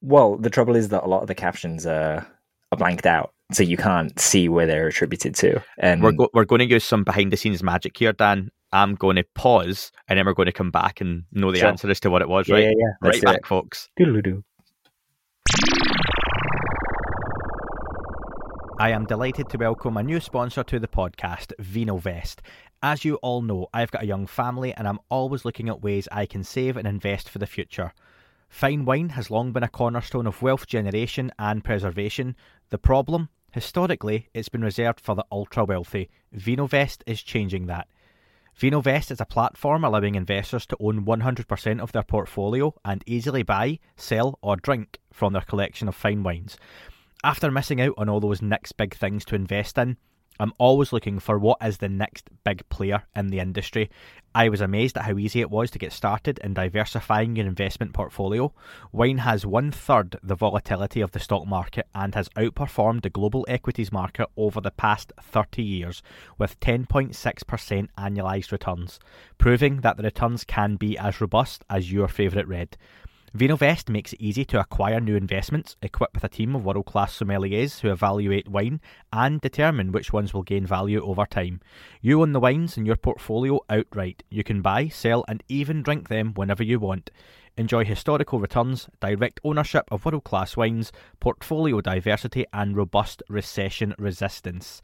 Well, 0.00 0.36
the 0.36 0.50
trouble 0.50 0.76
is 0.76 0.88
that 0.88 1.04
a 1.04 1.08
lot 1.08 1.22
of 1.22 1.28
the 1.28 1.34
captions 1.34 1.86
are, 1.86 2.26
are 2.72 2.78
blanked 2.78 3.06
out, 3.06 3.32
so 3.52 3.62
you 3.62 3.76
can't 3.76 4.18
see 4.18 4.48
where 4.48 4.66
they're 4.66 4.86
attributed 4.86 5.34
to. 5.36 5.62
And 5.78 6.02
We're 6.02 6.12
go- 6.12 6.30
we're 6.32 6.44
going 6.44 6.60
to 6.60 6.66
use 6.68 6.84
some 6.84 7.04
behind 7.04 7.32
the 7.32 7.36
scenes 7.36 7.62
magic 7.62 7.96
here, 7.96 8.12
Dan. 8.12 8.50
I'm 8.72 8.94
going 8.94 9.16
to 9.16 9.24
pause 9.34 9.90
and 10.08 10.18
then 10.18 10.26
we're 10.26 10.34
going 10.34 10.46
to 10.46 10.52
come 10.52 10.70
back 10.70 11.00
and 11.00 11.24
know 11.32 11.50
the 11.50 11.58
Sure. 11.60 11.68
answer 11.68 11.88
as 11.90 12.00
to 12.00 12.10
what 12.10 12.20
it 12.20 12.28
was. 12.28 12.48
yeah, 12.48 12.54
right, 12.56 12.64
yeah, 12.64 12.72
yeah. 12.76 12.92
Let's 13.02 13.16
right 13.16 13.24
back, 13.24 13.36
it. 13.38 13.46
folks. 13.46 13.88
Doodle-doo. 13.96 14.44
I 18.80 18.90
am 18.90 19.06
delighted 19.06 19.48
to 19.48 19.56
welcome 19.58 19.96
a 19.96 20.02
new 20.02 20.20
sponsor 20.20 20.62
to 20.62 20.78
the 20.78 20.86
podcast, 20.86 21.52
VinoVest. 21.60 22.36
As 22.82 23.04
you 23.04 23.16
all 23.16 23.42
know, 23.42 23.66
I've 23.74 23.90
got 23.90 24.02
a 24.04 24.06
young 24.06 24.26
family 24.26 24.72
and 24.74 24.86
I'm 24.86 25.00
always 25.08 25.44
looking 25.44 25.68
at 25.68 25.82
ways 25.82 26.06
I 26.12 26.26
can 26.26 26.44
save 26.44 26.76
and 26.76 26.86
invest 26.86 27.28
for 27.28 27.38
the 27.38 27.46
future. 27.46 27.92
Fine 28.48 28.84
wine 28.86 29.10
has 29.10 29.30
long 29.30 29.52
been 29.52 29.62
a 29.62 29.68
cornerstone 29.68 30.26
of 30.26 30.42
wealth 30.42 30.66
generation 30.66 31.30
and 31.38 31.62
preservation. 31.62 32.34
The 32.70 32.78
problem? 32.78 33.28
Historically, 33.52 34.28
it's 34.34 34.48
been 34.48 34.64
reserved 34.64 35.00
for 35.00 35.14
the 35.14 35.24
ultra 35.30 35.64
wealthy. 35.64 36.10
VinoVest 36.36 37.02
is 37.06 37.22
changing 37.22 37.66
that. 37.66 37.88
VinoVest 38.58 39.10
is 39.12 39.20
a 39.20 39.24
platform 39.24 39.84
allowing 39.84 40.16
investors 40.16 40.66
to 40.66 40.76
own 40.80 41.04
100% 41.04 41.80
of 41.80 41.92
their 41.92 42.02
portfolio 42.02 42.74
and 42.84 43.04
easily 43.06 43.44
buy, 43.44 43.78
sell, 43.96 44.38
or 44.42 44.56
drink 44.56 44.98
from 45.12 45.32
their 45.32 45.42
collection 45.42 45.86
of 45.86 45.94
fine 45.94 46.24
wines. 46.24 46.58
After 47.22 47.50
missing 47.50 47.80
out 47.80 47.94
on 47.96 48.08
all 48.08 48.20
those 48.20 48.42
next 48.42 48.72
big 48.72 48.94
things 48.96 49.24
to 49.26 49.36
invest 49.36 49.78
in, 49.78 49.96
I'm 50.38 50.52
always 50.58 50.92
looking 50.92 51.18
for 51.18 51.38
what 51.38 51.58
is 51.62 51.78
the 51.78 51.88
next 51.88 52.28
big 52.44 52.68
player 52.68 53.02
in 53.16 53.28
the 53.28 53.40
industry. 53.40 53.90
I 54.34 54.48
was 54.48 54.60
amazed 54.60 54.96
at 54.96 55.04
how 55.04 55.18
easy 55.18 55.40
it 55.40 55.50
was 55.50 55.70
to 55.72 55.78
get 55.78 55.92
started 55.92 56.38
in 56.44 56.54
diversifying 56.54 57.34
your 57.34 57.46
investment 57.46 57.92
portfolio. 57.92 58.52
Wine 58.92 59.18
has 59.18 59.44
one 59.44 59.72
third 59.72 60.16
the 60.22 60.36
volatility 60.36 61.00
of 61.00 61.10
the 61.12 61.18
stock 61.18 61.46
market 61.46 61.88
and 61.94 62.14
has 62.14 62.28
outperformed 62.30 63.02
the 63.02 63.10
global 63.10 63.44
equities 63.48 63.90
market 63.90 64.28
over 64.36 64.60
the 64.60 64.70
past 64.70 65.12
30 65.20 65.62
years 65.62 66.02
with 66.38 66.60
10.6% 66.60 67.88
annualized 67.98 68.52
returns, 68.52 69.00
proving 69.38 69.80
that 69.80 69.96
the 69.96 70.04
returns 70.04 70.44
can 70.44 70.76
be 70.76 70.96
as 70.98 71.20
robust 71.20 71.64
as 71.68 71.90
your 71.92 72.06
favourite 72.06 72.46
red. 72.46 72.76
VinoVest 73.36 73.90
makes 73.90 74.14
it 74.14 74.20
easy 74.20 74.44
to 74.46 74.58
acquire 74.58 75.00
new 75.00 75.14
investments, 75.14 75.76
equipped 75.82 76.14
with 76.14 76.24
a 76.24 76.28
team 76.28 76.56
of 76.56 76.64
world 76.64 76.86
class 76.86 77.18
sommeliers 77.18 77.80
who 77.80 77.90
evaluate 77.90 78.48
wine 78.48 78.80
and 79.12 79.40
determine 79.40 79.92
which 79.92 80.12
ones 80.12 80.32
will 80.32 80.42
gain 80.42 80.64
value 80.64 81.02
over 81.02 81.26
time. 81.26 81.60
You 82.00 82.22
own 82.22 82.32
the 82.32 82.40
wines 82.40 82.78
in 82.78 82.86
your 82.86 82.96
portfolio 82.96 83.60
outright. 83.68 84.22
You 84.30 84.44
can 84.44 84.62
buy, 84.62 84.88
sell, 84.88 85.24
and 85.28 85.42
even 85.48 85.82
drink 85.82 86.08
them 86.08 86.32
whenever 86.34 86.62
you 86.62 86.80
want. 86.80 87.10
Enjoy 87.58 87.84
historical 87.84 88.38
returns, 88.38 88.88
direct 89.00 89.40
ownership 89.42 89.84
of 89.90 90.04
world 90.04 90.24
class 90.24 90.56
wines, 90.56 90.92
portfolio 91.20 91.80
diversity, 91.80 92.46
and 92.52 92.76
robust 92.76 93.22
recession 93.28 93.94
resistance. 93.98 94.80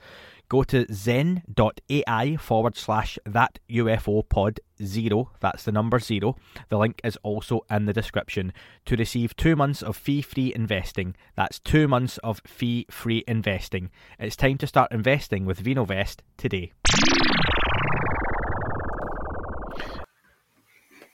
Go 0.48 0.62
to 0.64 0.86
zen.ai 0.92 2.36
forward 2.36 2.76
slash 2.76 3.18
that 3.24 3.58
UFO 3.70 4.28
pod 4.28 4.60
zero. 4.82 5.30
That's 5.40 5.64
the 5.64 5.72
number 5.72 5.98
zero. 5.98 6.36
The 6.68 6.78
link 6.78 7.00
is 7.02 7.16
also 7.22 7.62
in 7.70 7.86
the 7.86 7.92
description 7.92 8.52
to 8.86 8.96
receive 8.96 9.36
two 9.36 9.56
months 9.56 9.82
of 9.82 9.96
fee 9.96 10.22
free 10.22 10.52
investing. 10.54 11.16
That's 11.34 11.58
two 11.58 11.88
months 11.88 12.18
of 12.18 12.40
fee 12.46 12.86
free 12.90 13.24
investing. 13.26 13.90
It's 14.18 14.36
time 14.36 14.58
to 14.58 14.66
start 14.66 14.92
investing 14.92 15.46
with 15.46 15.64
VinoVest 15.64 16.18
today. 16.36 16.72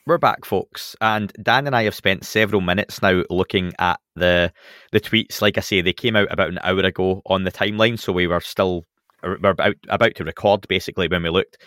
We're 0.06 0.18
back, 0.18 0.44
folks, 0.44 0.96
and 1.00 1.32
Dan 1.40 1.68
and 1.68 1.76
I 1.76 1.84
have 1.84 1.94
spent 1.94 2.24
several 2.24 2.60
minutes 2.60 3.00
now 3.00 3.22
looking 3.30 3.72
at 3.78 4.00
the 4.16 4.52
the 4.90 5.00
tweets. 5.00 5.40
Like 5.40 5.56
I 5.56 5.60
say, 5.60 5.82
they 5.82 5.92
came 5.92 6.16
out 6.16 6.32
about 6.32 6.48
an 6.48 6.58
hour 6.64 6.80
ago 6.80 7.22
on 7.26 7.44
the 7.44 7.52
timeline, 7.52 7.96
so 7.96 8.12
we 8.12 8.26
were 8.26 8.40
still 8.40 8.86
we're 9.22 9.50
about 9.50 9.76
about 9.88 10.14
to 10.16 10.24
record 10.24 10.66
basically 10.68 11.08
when 11.08 11.22
we 11.22 11.30
looked. 11.30 11.58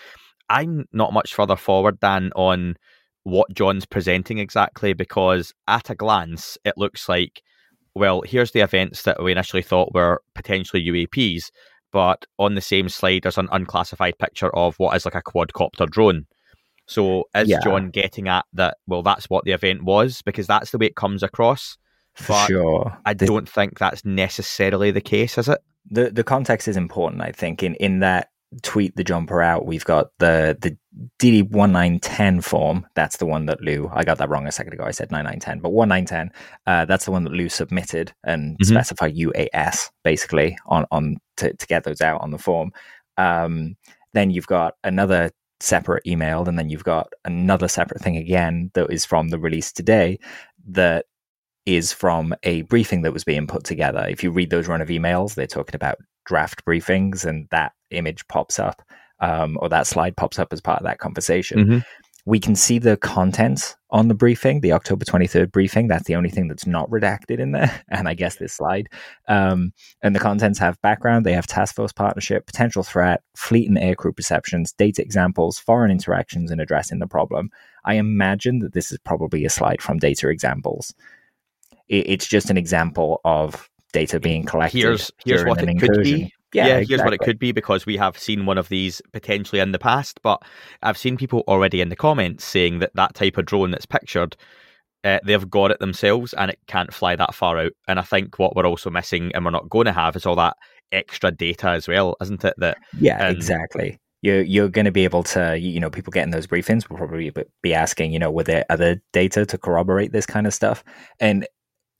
I'm 0.49 0.85
not 0.91 1.13
much 1.13 1.33
further 1.33 1.55
forward 1.55 1.97
than 2.01 2.31
on 2.35 2.75
what 3.23 3.53
John's 3.53 3.85
presenting 3.85 4.37
exactly 4.37 4.93
because 4.93 5.53
at 5.67 5.89
a 5.89 5.95
glance 5.95 6.57
it 6.65 6.73
looks 6.77 7.07
like 7.07 7.41
well 7.95 8.21
here's 8.21 8.51
the 8.51 8.59
events 8.59 9.03
that 9.03 9.23
we 9.23 9.31
initially 9.31 9.61
thought 9.61 9.93
were 9.93 10.21
potentially 10.35 10.83
UAPs, 10.85 11.45
but 11.91 12.25
on 12.39 12.55
the 12.55 12.61
same 12.61 12.89
slide 12.89 13.23
there's 13.23 13.37
an 13.37 13.49
unclassified 13.51 14.17
picture 14.19 14.53
of 14.55 14.75
what 14.77 14.95
is 14.95 15.05
like 15.05 15.15
a 15.15 15.21
quadcopter 15.21 15.89
drone. 15.89 16.25
So 16.87 17.25
is 17.35 17.47
Yeah. 17.47 17.59
John 17.63 17.89
getting 17.89 18.27
at 18.27 18.45
that? 18.53 18.77
Well, 18.87 19.03
that's 19.03 19.29
what 19.29 19.45
the 19.45 19.51
event 19.51 19.83
was 19.83 20.21
because 20.21 20.47
that's 20.47 20.71
the 20.71 20.77
way 20.77 20.87
it 20.87 20.95
comes 20.95 21.23
across. 21.23 21.77
For 22.15 22.27
But 22.33 22.47
sure. 22.47 22.97
I 23.05 23.13
The- 23.13 23.25
don't 23.25 23.49
think 23.49 23.79
that's 23.79 24.05
necessarily 24.05 24.91
the 24.91 25.01
case, 25.01 25.37
is 25.37 25.49
it? 25.49 25.59
the 25.89 26.09
the 26.11 26.23
context 26.23 26.67
is 26.67 26.77
important. 26.77 27.21
I 27.21 27.31
think 27.31 27.61
in 27.63 27.75
in 27.75 27.99
that 27.99 28.29
tweet 28.61 28.95
the 28.95 29.03
jumper 29.03 29.41
out, 29.41 29.65
we've 29.65 29.83
got 29.83 30.07
the 30.19 30.55
the 30.61 30.77
DD 31.19 31.41
one 31.51 31.71
nine 31.71 31.99
ten 31.99 32.39
form. 32.39 32.85
That's 32.95 33.17
the 33.17 33.25
one 33.25 33.47
that 33.47 33.61
Lou. 33.61 33.89
I 33.93 34.03
got 34.03 34.17
that 34.19 34.29
wrong 34.29 34.47
a 34.47 34.51
second 34.51 34.73
ago. 34.73 34.83
I 34.85 34.91
said 34.91 35.11
nine 35.11 35.25
nine 35.25 35.39
ten, 35.39 35.59
but 35.59 35.71
one 35.71 35.89
nine 35.89 36.05
ten. 36.05 36.31
Uh, 36.67 36.85
that's 36.85 37.05
the 37.05 37.11
one 37.11 37.23
that 37.25 37.33
Lou 37.33 37.49
submitted 37.49 38.13
and 38.23 38.57
Mhm. 38.59 38.65
specified 38.67 39.15
UAS 39.17 39.89
basically 40.03 40.55
on 40.67 40.85
on 40.91 41.17
to 41.37 41.53
to 41.53 41.67
get 41.67 41.83
those 41.83 41.99
out 42.01 42.21
on 42.21 42.31
the 42.31 42.37
form. 42.37 42.71
Um, 43.17 43.75
then 44.13 44.29
you've 44.29 44.47
got 44.47 44.75
another 44.83 45.31
separate 45.59 46.05
email, 46.05 46.47
and 46.47 46.57
then 46.59 46.69
you've 46.69 46.83
got 46.83 47.11
another 47.25 47.67
separate 47.67 48.01
thing 48.01 48.17
again 48.17 48.69
that 48.75 48.89
is 48.91 49.03
from 49.03 49.29
the 49.29 49.39
release 49.39 49.71
today 49.73 50.19
that 50.67 51.05
is 51.65 51.93
from 51.93 52.33
a 52.43 52.63
briefing 52.63 53.03
that 53.03 53.13
was 53.13 53.23
being 53.23 53.47
put 53.47 53.63
together. 53.63 54.05
If 54.09 54.23
you 54.23 54.31
read 54.31 54.49
those 54.49 54.67
run 54.67 54.81
of 54.81 54.89
emails, 54.89 55.35
they're 55.35 55.47
talking 55.47 55.75
about 55.75 55.97
draft 56.25 56.65
briefings, 56.65 57.25
and 57.25 57.47
that 57.51 57.73
image 57.91 58.27
pops 58.27 58.59
up, 58.59 58.81
um, 59.19 59.57
or 59.61 59.69
that 59.69 59.87
slide 59.87 60.17
pops 60.17 60.39
up 60.39 60.51
as 60.51 60.61
part 60.61 60.79
of 60.79 60.85
that 60.85 60.99
conversation. 60.99 61.59
Mhm. 61.65 61.85
We 62.25 62.39
can 62.39 62.55
see 62.55 62.79
the 62.79 62.95
contents 62.95 63.75
on 63.89 64.07
the 64.07 64.13
briefing, 64.13 64.61
the 64.61 64.71
October 64.71 65.03
23rd 65.03 65.51
briefing. 65.51 65.89
That's 65.89 66.05
the 66.05 66.15
only 66.15 66.29
thing 66.29 66.47
that's 66.47 66.65
not 66.65 66.89
redacted 66.89 67.39
in 67.39 67.51
there. 67.51 67.69
And 67.89 68.07
I 68.07 68.13
guess 68.13 68.37
this 68.37 68.53
slide. 68.53 68.87
Um, 69.27 69.73
and 70.01 70.15
the 70.15 70.21
contents 70.21 70.57
have 70.59 70.81
background, 70.81 71.25
they 71.25 71.33
have 71.33 71.47
task 71.47 71.75
force 71.75 71.91
partnership, 71.91 72.45
potential 72.45 72.81
threat, 72.81 73.21
fleet 73.35 73.67
and 73.67 73.77
aircrew 73.77 74.15
perceptions, 74.15 74.71
data 74.71 75.01
examples, 75.01 75.59
foreign 75.59 75.91
interactions, 75.91 76.49
and 76.49 76.61
addressing 76.61 76.99
the 76.99 77.07
problem. 77.07 77.49
I 77.83 77.95
imagine 77.95 78.59
that 78.59 78.71
this 78.71 78.93
is 78.93 78.99
probably 78.99 79.43
a 79.43 79.49
slide 79.49 79.81
from 79.81 79.97
data 79.97 80.29
examples 80.29 80.93
it's 81.99 82.27
just 82.27 82.49
an 82.49 82.57
example 82.57 83.21
of 83.25 83.69
data 83.91 84.19
being 84.19 84.43
collected. 84.45 84.77
Here's 84.79 85.11
here's 85.25 85.43
what 85.45 85.59
it 85.61 85.65
could 85.77 85.89
incursion. 85.89 86.03
be. 86.03 86.33
Yeah, 86.53 86.67
Yeah, 86.67 86.79
here's 86.81 87.01
what 87.01 87.13
it 87.13 87.19
could 87.19 87.39
be 87.39 87.51
because 87.51 87.85
we 87.87 87.97
have 87.97 88.17
seen 88.17 88.45
one 88.45 88.59
of 88.59 88.69
these 88.69 89.01
potentially 89.11 89.59
in 89.59 89.71
the 89.71 89.79
past, 89.79 90.19
but 90.21 90.41
I've 90.83 90.97
seen 90.99 91.17
people 91.17 91.43
already 91.47 91.81
in 91.81 91.89
the 91.89 91.95
comments 91.95 92.45
saying 92.45 92.77
that 92.79 92.91
that 92.93 93.15
type 93.15 93.37
of 93.39 93.45
drone 93.47 93.71
that's 93.71 93.87
pictured, 93.87 94.35
uh, 95.03 95.17
they've 95.25 95.49
got 95.49 95.71
it 95.71 95.79
themselves 95.79 96.31
and 96.33 96.51
it 96.51 96.59
can't 96.67 96.93
fly 96.93 97.15
that 97.15 97.33
far 97.33 97.57
out. 97.57 97.71
And 97.87 97.97
I 97.97 98.03
think 98.03 98.37
what 98.37 98.55
we're 98.55 98.67
also 98.67 98.91
missing 98.91 99.31
and 99.33 99.43
we're 99.43 99.49
not 99.51 99.67
going 99.69 99.85
to 99.87 99.93
have 99.93 100.15
is 100.15 100.27
all 100.27 100.35
that 100.35 100.55
extra 100.91 101.31
data 101.31 101.69
as 101.69 101.87
well, 101.87 102.15
isn't 102.21 102.45
it? 102.45 102.53
That 102.57 102.77
Yeah, 102.99 103.25
And- 103.27 103.35
exactly. 103.35 103.97
You're 104.21 104.43
you're 104.43 104.69
going 104.69 104.85
to 104.85 104.91
be 104.91 105.03
able 105.05 105.23
to, 105.23 105.57
you 105.59 105.79
know, 105.81 105.89
people 105.89 106.11
getting 106.11 106.31
those 106.31 106.47
briefings 106.47 106.87
will 106.87 106.95
probably 106.97 107.29
be- 107.31 107.43
be 107.61 107.73
asking, 107.73 108.13
you 108.13 108.19
know, 108.19 108.31
were 108.31 108.43
there 108.43 108.63
other 108.69 109.01
data 109.11 109.45
to 109.47 109.57
corroborate 109.57 110.13
this 110.13 110.25
kind 110.25 110.47
of 110.47 110.53
stuff? 110.53 110.81
And 111.19 111.45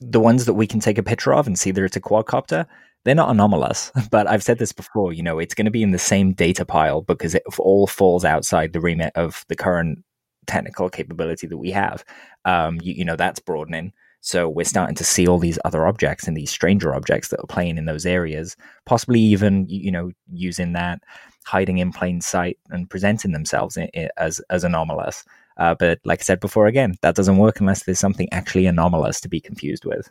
the 0.10 0.20
ones 0.20 0.46
that 0.46 0.54
we 0.54 0.68
can 0.68 0.80
take 0.80 0.98
a 0.98 1.04
picture 1.04 1.34
of 1.34 1.48
and 1.48 1.58
see 1.58 1.72
that 1.72 1.84
it's 1.84 1.96
a 1.96 2.02
quadcopter, 2.02 2.66
they're 3.04 3.16
not 3.16 3.30
anomalous. 3.30 3.92
But 4.12 4.28
I've 4.28 4.44
said 4.44 4.60
this 4.60 4.72
before, 4.72 5.14
you 5.14 5.24
know, 5.24 5.40
it's 5.40 5.54
going 5.54 5.66
to 5.66 5.72
be 5.72 5.84
in 5.84 5.92
the 5.92 6.00
same 6.00 6.34
data 6.34 6.66
pile 6.66 7.02
because 7.02 7.36
it 7.36 7.44
all 7.60 7.88
falls 7.88 8.26
outside 8.26 8.74
the 8.74 8.82
remit 8.82 9.12
of 9.16 9.46
the 9.50 9.56
current 9.56 10.04
technical 10.46 10.90
capability 10.90 11.48
that 11.48 11.58
we 11.58 11.72
have. 11.72 12.04
Um, 12.46 12.80
you, 12.82 12.94
you 12.94 13.06
know, 13.06 13.16
that's 13.16 13.40
broadening. 13.40 13.94
So 14.22 14.48
we're 14.48 14.64
starting 14.64 14.96
to 14.96 15.04
see 15.04 15.28
all 15.28 15.38
these 15.38 15.60
other 15.66 15.86
objects 15.86 16.28
and 16.28 16.38
these 16.38 16.50
stranger 16.50 16.96
objects 16.96 17.28
that 17.28 17.42
are 17.42 17.48
playing 17.48 17.78
in 17.78 17.86
those 17.86 18.06
areas, 18.06 18.56
possibly 18.86 19.20
even, 19.20 19.66
you 19.68 19.92
know, 19.92 20.12
using 20.32 20.72
that 20.74 21.02
hiding 21.46 21.80
in 21.80 21.92
plain 21.92 22.22
sight 22.22 22.58
and 22.70 22.90
presenting 22.90 23.34
themselves 23.34 23.78
as 24.16 24.40
as 24.50 24.64
anomalous. 24.64 25.26
Uh, 25.58 25.76
but 25.78 26.00
like 26.04 26.20
I 26.20 26.24
said 26.24 26.40
before, 26.40 26.68
again, 26.68 26.96
that 27.02 27.16
doesn't 27.16 27.38
work 27.38 27.60
unless 27.60 27.84
there's 27.84 28.00
something 28.00 28.28
actually 28.32 28.66
anomalous 28.66 29.22
to 29.22 29.30
be 29.30 29.40
confused 29.40 29.86
with. 29.86 30.10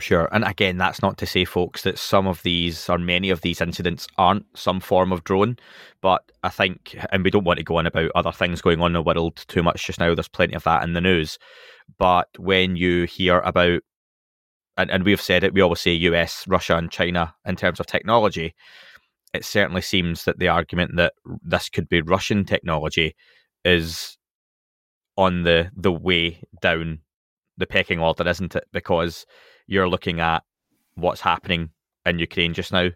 Sure. 0.00 0.28
And 0.32 0.44
again, 0.44 0.76
that's 0.76 1.02
not 1.02 1.18
to 1.18 1.26
say, 1.26 1.44
folks, 1.44 1.82
that 1.82 1.98
some 1.98 2.26
of 2.26 2.42
these 2.42 2.88
or 2.90 2.98
many 2.98 3.30
of 3.30 3.42
these 3.42 3.60
incidents 3.60 4.08
aren't 4.18 4.44
some 4.58 4.80
form 4.80 5.12
of 5.12 5.22
drone. 5.22 5.56
But 6.00 6.32
I 6.42 6.48
think, 6.48 6.96
and 7.12 7.22
we 7.22 7.30
don't 7.30 7.44
want 7.44 7.58
to 7.58 7.64
go 7.64 7.78
on 7.78 7.86
about 7.86 8.10
other 8.16 8.32
things 8.32 8.60
going 8.60 8.80
on 8.80 8.88
in 8.88 8.94
the 8.94 9.02
world 9.02 9.44
too 9.46 9.62
much 9.62 9.86
just 9.86 10.00
now. 10.00 10.12
There's 10.14 10.26
plenty 10.26 10.54
of 10.54 10.64
that 10.64 10.82
in 10.82 10.94
the 10.94 11.00
news. 11.00 11.38
But 11.96 12.28
when 12.38 12.74
you 12.74 13.04
hear 13.04 13.38
about, 13.40 13.82
and, 14.76 14.90
and 14.90 15.04
we've 15.04 15.20
said 15.20 15.44
it, 15.44 15.54
we 15.54 15.60
always 15.60 15.80
say 15.80 15.92
US, 15.92 16.44
Russia, 16.48 16.76
and 16.76 16.90
China 16.90 17.32
in 17.46 17.54
terms 17.54 17.78
of 17.78 17.86
technology. 17.86 18.52
it 19.32 19.44
certainly 19.44 19.82
seems 19.82 20.24
that 20.24 20.40
the 20.40 20.48
argument 20.48 20.96
that 20.96 21.14
this 21.42 21.68
could 21.68 21.88
be 21.88 22.02
Russian 22.02 22.44
technology 22.44 23.14
is 23.64 24.18
on 25.16 25.42
the 25.42 25.70
the 25.76 25.92
way 25.92 26.40
down 26.60 27.00
the 27.56 27.66
pecking 27.66 28.00
order, 28.00 28.26
isn't 28.28 28.56
it? 28.56 28.64
Because 28.72 29.26
you're 29.66 29.88
looking 29.88 30.20
at 30.20 30.42
what's 30.94 31.20
happening 31.20 31.70
in 32.04 32.18
Ukraine 32.18 32.54
just 32.54 32.72
now, 32.72 32.90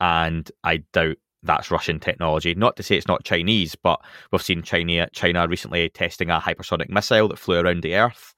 and 0.00 0.50
I 0.64 0.78
doubt 0.92 1.16
that's 1.42 1.70
Russian 1.70 2.00
technology. 2.00 2.54
Not 2.54 2.76
to 2.76 2.82
say 2.82 2.96
it's 2.96 3.06
not 3.06 3.24
Chinese, 3.24 3.74
but 3.76 4.00
we've 4.32 4.42
seen 4.42 4.62
China 4.62 5.08
China 5.12 5.46
recently 5.46 5.88
testing 5.90 6.30
a 6.30 6.40
hypersonic 6.40 6.88
missile 6.88 7.28
that 7.28 7.38
flew 7.38 7.60
around 7.60 7.82
the 7.82 7.94
Earth. 7.94 8.34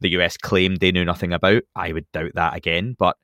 The 0.00 0.10
US 0.10 0.36
claimed 0.36 0.80
they 0.80 0.92
knew 0.92 1.04
nothing 1.04 1.32
about. 1.32 1.62
I 1.76 1.92
would 1.92 2.10
doubt 2.12 2.32
that 2.34 2.56
again, 2.56 2.96
but 2.98 3.16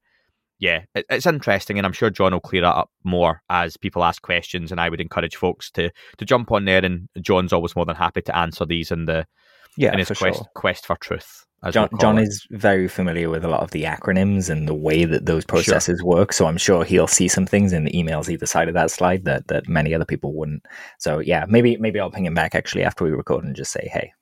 yeah, 0.59 0.83
it, 0.94 1.07
it's 1.09 1.27
interesting, 1.27 1.79
and 1.79 1.87
I'm 1.87 1.92
sure 1.92 2.11
John 2.11 2.33
will 2.33 2.40
clear 2.40 2.62
that 2.62 2.75
up 2.75 2.90
more 3.05 3.42
as 3.49 3.77
people 3.77 4.03
ask 4.03 4.23
questions. 4.23 4.73
And 4.73 4.81
I 4.81 4.88
would 4.88 5.01
encourage 5.01 5.37
folks 5.37 5.71
to 5.73 5.90
to 6.18 6.25
jump 6.25 6.51
on 6.51 6.64
there, 6.64 6.85
and 6.85 7.09
John's 7.21 7.53
always 7.53 7.77
more 7.77 7.87
than 7.87 7.97
happy 7.97 8.23
to 8.23 8.37
answer 8.37 8.66
these 8.66 8.90
in 8.90 9.05
the 9.05 9.27
yeah 9.77 9.92
in 9.92 9.99
his 9.99 10.09
quest 10.09 10.38
sure. 10.38 10.47
quest 10.55 10.87
for 10.87 10.97
truth. 10.97 11.47
as 11.62 11.75
John, 11.75 11.88
John 12.01 12.18
it. 12.18 12.23
is 12.23 12.47
very 12.51 12.88
familiar 12.88 13.31
with 13.31 13.44
a 13.44 13.49
lot 13.49 13.62
of 13.62 13.71
the 13.71 13.85
acronyms 13.85 14.51
and 14.51 14.66
the 14.66 14.75
way 14.75 15.05
that 15.05 15.27
those 15.27 15.44
processes 15.44 16.03
work. 16.03 16.33
So 16.33 16.47
I'm 16.47 16.59
sure 16.59 16.85
he'll 16.85 17.07
see 17.07 17.29
some 17.29 17.47
things 17.47 17.73
in 17.73 17.85
the 17.85 17.92
emails 17.92 18.29
either 18.29 18.47
side 18.47 18.68
of 18.68 18.75
that 18.75 18.90
slide 18.90 19.25
that, 19.27 19.47
that 19.49 19.68
many 19.68 19.94
other 19.94 20.05
people 20.05 20.35
wouldn't. 20.35 20.64
So 20.99 21.21
yeah, 21.21 21.44
maybe 21.49 21.77
maybe 21.77 22.01
I'll 22.01 22.11
ping 22.11 22.27
him 22.27 22.35
back 22.35 22.57
actually 22.57 22.83
after 22.83 23.05
we 23.05 23.11
record 23.11 23.44
and 23.44 23.55
just 23.55 23.71
say, 23.71 23.88
hey, 23.92 24.12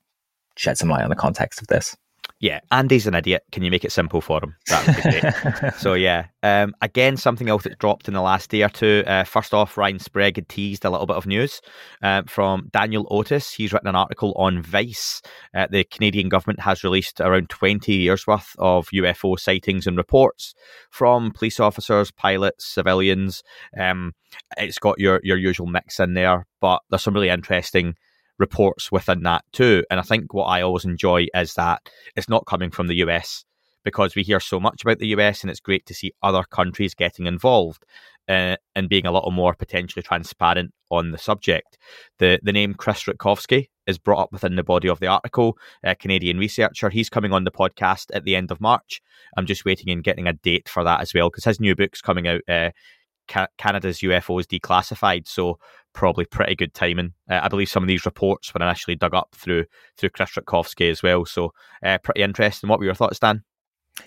shed 0.57 0.77
some 0.77 0.91
light 0.91 1.05
on 1.05 1.11
the 1.11 1.17
context 1.17 1.63
of 1.63 1.69
this. 1.69 1.97
Yeah. 2.39 2.61
Andy's 2.71 3.07
an 3.07 3.15
idiot. 3.15 3.45
Can 3.51 3.63
you 3.63 3.71
make 3.71 3.85
it 3.85 3.93
simple 3.93 4.21
for 4.21 4.43
him? 4.43 4.57
That 4.69 4.87
would 4.87 4.97
be 4.97 5.03
great. 5.03 5.75
So 5.79 5.95
yeah, 5.95 6.27
um, 6.43 6.75
again, 6.83 7.17
something 7.17 7.49
else 7.49 7.65
that 7.65 7.79
dropped 7.79 8.09
in 8.09 8.15
the 8.15 8.21
last 8.21 8.51
day 8.51 8.63
or 8.63 8.69
two. 8.69 9.05
Uh, 9.07 9.25
first 9.25 9.55
off, 9.55 9.77
Ryan 9.77 9.99
Sprague 9.99 10.37
had 10.37 10.49
teased 10.49 10.85
a 10.85 10.91
little 10.91 11.07
bit 11.07 11.17
of 11.17 11.27
news 11.27 11.61
um, 12.03 12.25
from 12.27 12.69
Daniel 12.73 13.07
Otis. 13.11 13.53
He's 13.53 13.73
written 13.73 13.89
an 13.89 13.97
article 13.97 14.33
on 14.37 14.63
Vice. 14.63 15.23
Uh, 15.55 15.67
the 15.71 15.85
Canadian 15.85 16.29
government 16.29 16.61
has 16.61 16.85
released 16.85 17.21
around 17.21 17.49
20 17.49 17.95
years 17.95 18.27
worth 18.27 18.55
of 18.59 18.89
UFO 18.89 19.39
sightings 19.39 19.87
and 19.87 19.97
reports 19.97 20.55
from 20.91 21.33
police 21.33 21.61
officers, 21.61 22.11
pilots, 22.11 22.67
civilians. 22.67 23.43
Um, 23.79 24.13
it's 24.59 24.79
got 24.79 24.99
your 24.99 25.21
your 25.23 25.39
usual 25.39 25.67
mix 25.67 25.99
in 26.01 26.15
there, 26.15 26.47
but 26.61 26.81
there's 26.91 27.03
some 27.03 27.15
really 27.15 27.31
interesting 27.31 27.95
reports 28.39 28.93
within 28.93 29.23
that 29.23 29.45
too. 29.53 29.85
And 29.91 30.01
I 30.01 30.03
think 30.03 30.35
what 30.35 30.45
I 30.45 30.63
always 30.63 30.85
enjoy 30.85 31.27
is 31.35 31.55
that 31.55 31.89
it's 32.17 32.29
not 32.29 32.47
coming 32.47 32.71
from 32.71 32.87
the 32.87 32.97
US 32.97 33.45
because 33.85 34.17
we 34.17 34.23
hear 34.23 34.41
so 34.41 34.59
much 34.59 34.83
about 34.83 34.99
the 34.99 35.09
US 35.09 35.43
and 35.43 35.51
it's 35.51 35.61
great 35.61 35.87
to 35.87 35.95
see 35.95 36.13
other 36.23 36.43
countries 36.43 36.95
getting 36.95 37.27
involved 37.27 37.85
uh, 38.29 38.57
and 38.75 38.89
being 38.89 39.07
a 39.07 39.13
little 39.13 39.31
more 39.31 39.55
potentially 39.55 40.03
transparent 40.03 40.73
on 40.91 41.13
the 41.13 41.19
subject. 41.19 41.79
The 42.19 42.41
the 42.43 42.53
name 42.53 42.75
Chris 42.75 43.05
Rutkowski 43.05 43.69
is 43.87 43.99
brought 43.99 44.23
up 44.23 44.33
within 44.33 44.57
the 44.57 44.65
body 44.65 44.89
of 44.89 45.01
the 45.01 45.07
article, 45.07 45.57
a 45.85 45.95
Canadian 45.95 46.39
researcher. 46.39 46.91
He's 46.91 47.09
coming 47.09 47.33
on 47.33 47.45
the 47.45 47.53
podcast 47.53 48.07
at 48.13 48.25
the 48.25 48.35
end 48.35 48.51
of 48.51 48.61
March. 48.61 49.01
I'm 49.37 49.47
just 49.47 49.65
waiting 49.65 49.91
and 49.91 50.03
getting 50.03 50.27
a 50.27 50.33
date 50.33 50.69
for 50.69 50.83
that 50.85 51.01
as 51.01 51.15
well 51.15 51.31
because 51.31 51.45
his 51.45 51.61
new 51.61 51.75
book's 51.75 52.03
coming 52.03 52.27
out. 52.27 52.43
Uh, 52.49 52.71
Ca- 53.29 53.49
Canada's 53.59 53.99
UFOs 54.01 54.45
declassified, 54.47 55.27
so 55.27 55.59
probably 55.97 56.25
pretty 56.27 56.55
good 56.55 56.73
timing. 56.75 57.13
Uh, 57.29 57.41
I 57.43 57.49
believe 57.49 57.69
some 57.69 57.83
of 57.83 57.89
these 57.89 58.07
reports 58.07 58.55
were 58.55 58.63
initially 58.65 58.95
dug 58.95 59.15
up 59.15 59.35
through 59.35 59.65
through 59.97 60.11
Chris 60.11 60.31
Rutkowski 60.33 60.91
as 60.91 61.03
well, 61.03 61.25
so 61.25 61.53
uh, 61.85 61.99
pretty 61.99 62.23
interesting. 62.23 62.69
What 62.69 62.79
were 62.79 62.85
your 62.85 62.95
thoughts, 62.95 63.19
Dan? 63.19 63.43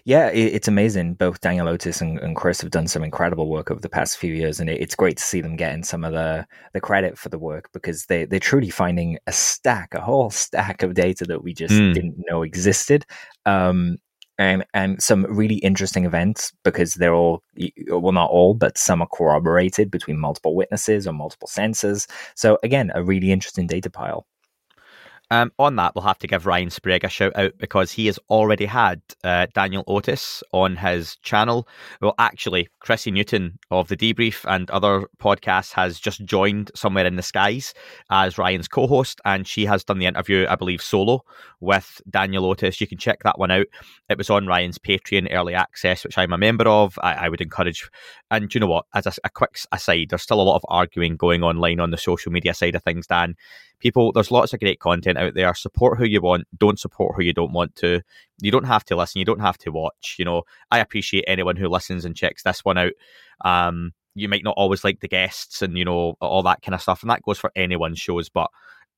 Yeah, 0.05 0.27
it's 0.27 0.67
amazing. 0.67 1.15
Both 1.15 1.41
Daniel 1.41 1.67
Otis 1.67 1.99
and, 1.99 2.19
and 2.19 2.35
Chris 2.35 2.61
have 2.61 2.69
done 2.69 2.87
some 2.87 3.03
incredible 3.03 3.49
work 3.49 3.71
over 3.71 3.79
the 3.81 3.89
past 3.89 4.17
few 4.19 4.35
years, 4.35 4.59
and 4.59 4.69
it, 4.69 4.79
it's 4.79 4.93
great 4.95 5.17
to 5.17 5.23
see 5.23 5.41
them 5.41 5.55
getting 5.55 5.83
some 5.83 6.03
of 6.03 6.13
the 6.13 6.45
the 6.73 6.79
credit 6.79 7.17
for 7.17 7.29
the 7.29 7.39
work 7.39 7.69
because 7.73 8.05
they 8.05 8.25
they're 8.25 8.39
truly 8.39 8.69
finding 8.69 9.17
a 9.25 9.31
stack, 9.31 9.95
a 9.95 9.99
whole 10.01 10.29
stack 10.29 10.83
of 10.83 10.93
data 10.93 11.25
that 11.25 11.43
we 11.43 11.53
just 11.55 11.73
Mm. 11.73 11.93
didn't 11.95 12.23
know 12.29 12.43
existed. 12.43 13.03
Um, 13.47 13.97
and, 14.39 14.65
and 14.73 15.03
some 15.03 15.25
really 15.25 15.57
interesting 15.57 16.05
events 16.05 16.51
because 16.63 16.95
they're 16.95 17.13
all 17.13 17.43
well 17.89 18.13
not 18.13 18.31
all 18.31 18.53
but 18.55 18.77
some 18.77 19.01
are 19.01 19.07
corroborated 19.13 19.91
between 19.91 20.17
multiple 20.17 20.55
witnesses 20.55 21.05
or 21.05 21.13
multiple 21.13 21.47
sensors. 21.47 22.09
So 22.35 22.57
again 22.63 22.91
a 22.95 23.03
really 23.03 23.31
interesting 23.31 23.67
data 23.67 23.89
pile 23.91 24.25
Um, 25.31 25.51
on 25.59 25.75
that, 25.75 25.93
we'll 25.93 26.03
have 26.03 26.17
to 26.19 26.27
give 26.27 26.47
Ryan 26.47 26.71
Sprague 26.71 27.03
a 27.03 27.09
shout 27.09 27.35
out 27.35 27.53
because 27.59 27.91
he 27.91 28.07
has 28.07 28.17
already 28.31 28.65
had 28.65 28.99
uh, 29.23 29.45
Daniel 29.53 29.83
Otis 29.85 30.41
on 30.53 30.75
his 30.75 31.17
channel. 31.17 31.67
Well, 32.01 32.15
actually, 32.17 32.69
Chrissy 32.79 33.11
Newton 33.11 33.59
of 33.69 33.89
the 33.89 33.95
Debrief 33.95 34.43
and 34.51 34.69
other 34.71 35.07
podcasts 35.21 35.71
has 35.73 35.99
just 35.99 36.25
joined 36.25 36.71
Somewhere 36.73 37.05
in 37.05 37.15
the 37.15 37.21
Skies 37.21 37.75
as 38.09 38.39
Ryan's 38.39 38.67
co 38.67 38.87
host, 38.87 39.21
and 39.23 39.47
she 39.47 39.65
has 39.65 39.83
done 39.83 39.99
the 39.99 40.07
interview, 40.07 40.47
I 40.49 40.55
believe, 40.55 40.81
solo 40.81 41.23
with 41.59 42.01
Daniel 42.09 42.45
Otis. 42.45 42.81
You 42.81 42.87
can 42.87 42.97
check 42.97 43.21
that 43.23 43.37
one 43.37 43.51
out. 43.51 43.67
It 44.09 44.17
was 44.17 44.31
on 44.31 44.47
Ryan's 44.47 44.79
Patreon 44.79 45.31
early 45.31 45.53
access, 45.53 46.03
which 46.03 46.17
I'm 46.17 46.33
a 46.33 46.39
member 46.39 46.67
of. 46.67 46.97
I, 47.03 47.13
I 47.13 47.29
would 47.29 47.41
encourage. 47.41 47.87
And 48.31 48.53
you 48.53 48.61
know 48.61 48.67
what? 48.67 48.85
As 48.95 49.05
a, 49.05 49.13
a 49.23 49.29
quick 49.29 49.59
aside, 49.71 50.07
there's 50.09 50.23
still 50.23 50.41
a 50.41 50.43
lot 50.43 50.55
of 50.55 50.65
arguing 50.69 51.17
going 51.17 51.43
online 51.43 51.79
on 51.79 51.91
the 51.91 51.97
social 51.97 52.31
media 52.31 52.55
side 52.55 52.73
of 52.73 52.83
things, 52.83 53.05
Dan 53.05 53.35
people 53.79 54.11
there's 54.11 54.31
lots 54.31 54.53
of 54.53 54.59
great 54.59 54.79
content 54.79 55.17
out 55.17 55.33
there 55.33 55.53
support 55.53 55.97
who 55.97 56.05
you 56.05 56.21
want 56.21 56.45
don't 56.57 56.79
support 56.79 57.15
who 57.15 57.23
you 57.23 57.33
don't 57.33 57.53
want 57.53 57.75
to 57.75 58.01
you 58.41 58.51
don't 58.51 58.65
have 58.65 58.83
to 58.83 58.95
listen 58.95 59.19
you 59.19 59.25
don't 59.25 59.41
have 59.41 59.57
to 59.57 59.71
watch 59.71 60.15
you 60.17 60.25
know 60.25 60.43
i 60.71 60.79
appreciate 60.79 61.23
anyone 61.27 61.55
who 61.55 61.67
listens 61.67 62.05
and 62.05 62.15
checks 62.15 62.43
this 62.43 62.63
one 62.65 62.77
out 62.77 62.91
um 63.45 63.91
you 64.15 64.27
might 64.27 64.43
not 64.43 64.55
always 64.57 64.83
like 64.83 64.99
the 64.99 65.07
guests 65.07 65.61
and 65.61 65.77
you 65.77 65.85
know 65.85 66.15
all 66.21 66.43
that 66.43 66.61
kind 66.61 66.75
of 66.75 66.81
stuff 66.81 67.01
and 67.01 67.09
that 67.09 67.23
goes 67.23 67.39
for 67.39 67.51
anyone's 67.55 67.99
shows 67.99 68.29
but 68.29 68.49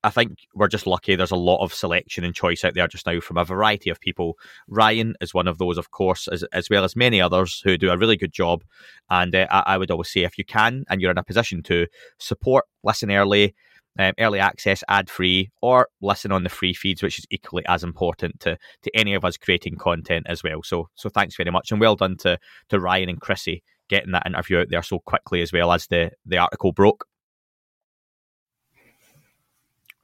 I 0.04 0.10
think 0.10 0.40
we're 0.56 0.68
just 0.68 0.88
lucky. 0.88 1.16
There's 1.16 1.32
a 1.32 1.36
lot 1.36 1.64
of 1.64 1.74
selection 1.74 2.24
and 2.24 2.34
choice 2.34 2.64
out 2.64 2.74
there 2.74 2.88
just 2.88 3.06
now 3.06 3.20
from 3.20 3.38
a 3.38 3.46
variety 3.46 3.90
of 3.90 4.00
people. 4.00 4.38
Ryan 4.68 5.16
is 5.22 5.34
one 5.34 5.48
of 5.48 5.60
those, 5.60 5.78
of 5.78 5.92
course, 5.92 6.28
as, 6.28 6.44
as 6.54 6.70
well 6.70 6.84
as 6.84 6.96
many 6.96 7.22
others 7.22 7.62
who 7.64 7.78
do 7.78 7.92
a 7.92 7.98
really 7.98 8.18
good 8.18 8.32
job. 8.32 8.64
And 9.12 9.36
uh, 9.36 9.46
I, 9.52 9.64
I 9.68 9.78
would 9.78 9.92
always 9.92 10.10
say, 10.10 10.22
if 10.22 10.40
you 10.40 10.46
can 10.46 10.86
and 10.90 11.02
you're 11.02 11.12
in 11.12 11.20
a 11.20 11.24
position 11.24 11.62
to 11.64 11.86
support, 12.18 12.66
listen 12.84 13.12
early, 13.12 13.54
um, 14.00 14.14
early 14.20 14.40
access 14.40 14.84
ad 14.88 15.10
free 15.10 15.50
or 15.62 15.88
listen 16.02 16.32
on 16.32 16.44
the 16.44 16.50
free 16.50 16.74
feeds 16.74 17.04
which 17.04 17.20
is 17.20 17.26
equally 17.30 17.64
as 17.68 17.84
important 17.84 18.40
to 18.40 18.58
to 18.82 18.92
any 18.96 19.14
of 19.14 19.26
us 19.26 19.38
creating 19.38 19.76
content 19.78 20.26
as 20.30 20.44
well 20.44 20.64
so 20.64 20.88
so 20.96 21.10
thanks 21.10 21.36
very 21.36 21.52
much 21.52 21.72
and 21.72 21.82
well 21.82 21.96
done 21.96 22.18
to 22.18 22.38
to 22.70 22.80
Ryan 22.80 23.10
and 23.10 23.22
Chrissy 23.22 23.64
getting 23.90 24.12
that 24.12 24.26
interview 24.26 24.60
out 24.60 24.68
there 24.70 24.84
so 24.84 25.00
quickly 25.00 25.42
as 25.42 25.52
well 25.52 25.72
as 25.72 25.88
the 25.88 26.12
the 26.26 26.38
article 26.38 26.72
broke 26.72 27.06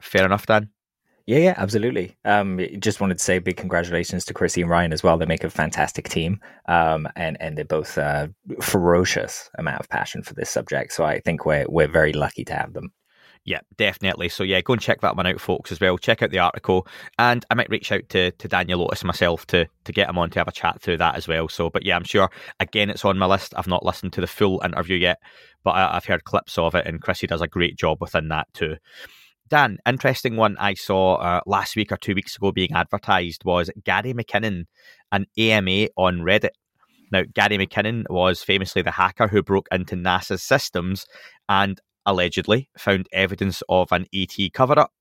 fair 0.00 0.24
enough 0.24 0.46
Dan 0.46 0.70
Yeah, 1.26 1.38
yeah, 1.40 1.54
absolutely. 1.58 2.16
Um, 2.24 2.58
just 2.78 3.02
wanted 3.02 3.18
to 3.18 3.24
say 3.24 3.38
big 3.38 3.58
congratulations 3.58 4.24
to 4.24 4.34
Chrissy 4.34 4.62
and 4.62 4.70
Ryan 4.70 4.94
as 4.94 5.02
well. 5.02 5.18
They 5.18 5.26
make 5.26 5.44
a 5.44 5.50
fantastic 5.50 6.08
team, 6.08 6.40
um, 6.66 7.06
and 7.16 7.36
and 7.38 7.54
they're 7.56 7.66
both 7.66 7.98
uh, 7.98 8.28
ferocious 8.62 9.50
amount 9.58 9.80
of 9.80 9.90
passion 9.90 10.22
for 10.22 10.32
this 10.32 10.48
subject. 10.48 10.92
So 10.94 11.04
I 11.04 11.20
think 11.20 11.44
we're 11.44 11.66
we're 11.68 11.86
very 11.86 12.14
lucky 12.14 12.44
to 12.46 12.54
have 12.54 12.72
them. 12.72 12.92
Yeah, 13.44 13.60
definitely. 13.76 14.28
So 14.28 14.42
yeah, 14.42 14.60
go 14.60 14.74
and 14.74 14.82
check 14.82 15.00
that 15.00 15.16
one 15.16 15.26
out, 15.26 15.40
folks, 15.40 15.72
as 15.72 15.80
well. 15.80 15.96
Check 15.98 16.22
out 16.22 16.30
the 16.30 16.38
article, 16.38 16.86
and 17.18 17.44
I 17.50 17.54
might 17.54 17.70
reach 17.70 17.90
out 17.92 18.08
to 18.10 18.30
to 18.32 18.48
Daniel 18.48 18.82
Otis 18.82 19.04
myself 19.04 19.46
to 19.48 19.66
to 19.84 19.92
get 19.92 20.08
him 20.08 20.18
on 20.18 20.30
to 20.30 20.38
have 20.38 20.48
a 20.48 20.52
chat 20.52 20.80
through 20.80 20.98
that 20.98 21.16
as 21.16 21.26
well. 21.26 21.48
So, 21.48 21.70
but 21.70 21.84
yeah, 21.84 21.96
I'm 21.96 22.04
sure 22.04 22.30
again 22.60 22.90
it's 22.90 23.04
on 23.04 23.18
my 23.18 23.26
list. 23.26 23.54
I've 23.56 23.66
not 23.66 23.84
listened 23.84 24.12
to 24.14 24.20
the 24.20 24.26
full 24.26 24.60
interview 24.64 24.96
yet, 24.96 25.18
but 25.64 25.70
I, 25.70 25.96
I've 25.96 26.04
heard 26.04 26.24
clips 26.24 26.58
of 26.58 26.74
it, 26.74 26.86
and 26.86 27.00
Chrissy 27.00 27.26
does 27.26 27.42
a 27.42 27.48
great 27.48 27.76
job 27.76 27.98
within 28.00 28.28
that 28.28 28.48
too. 28.52 28.76
Dan, 29.48 29.78
interesting 29.86 30.36
one 30.36 30.56
I 30.58 30.74
saw 30.74 31.14
uh, 31.14 31.40
last 31.46 31.74
week 31.74 31.90
or 31.90 31.96
two 31.96 32.14
weeks 32.14 32.36
ago 32.36 32.52
being 32.52 32.72
advertised 32.72 33.44
was 33.44 33.70
Gary 33.82 34.12
McKinnon, 34.12 34.64
an 35.10 35.26
AMA 35.38 35.88
on 35.96 36.18
Reddit. 36.18 36.50
Now, 37.10 37.22
Gary 37.32 37.56
McKinnon 37.56 38.04
was 38.10 38.42
famously 38.42 38.82
the 38.82 38.90
hacker 38.90 39.28
who 39.28 39.42
broke 39.42 39.66
into 39.72 39.96
NASA's 39.96 40.42
systems 40.42 41.06
and 41.48 41.80
allegedly 42.08 42.68
found 42.76 43.06
evidence 43.12 43.62
of 43.68 43.92
an 43.92 44.06
ET 44.12 44.34
cover 44.52 44.78
up. 44.78 44.92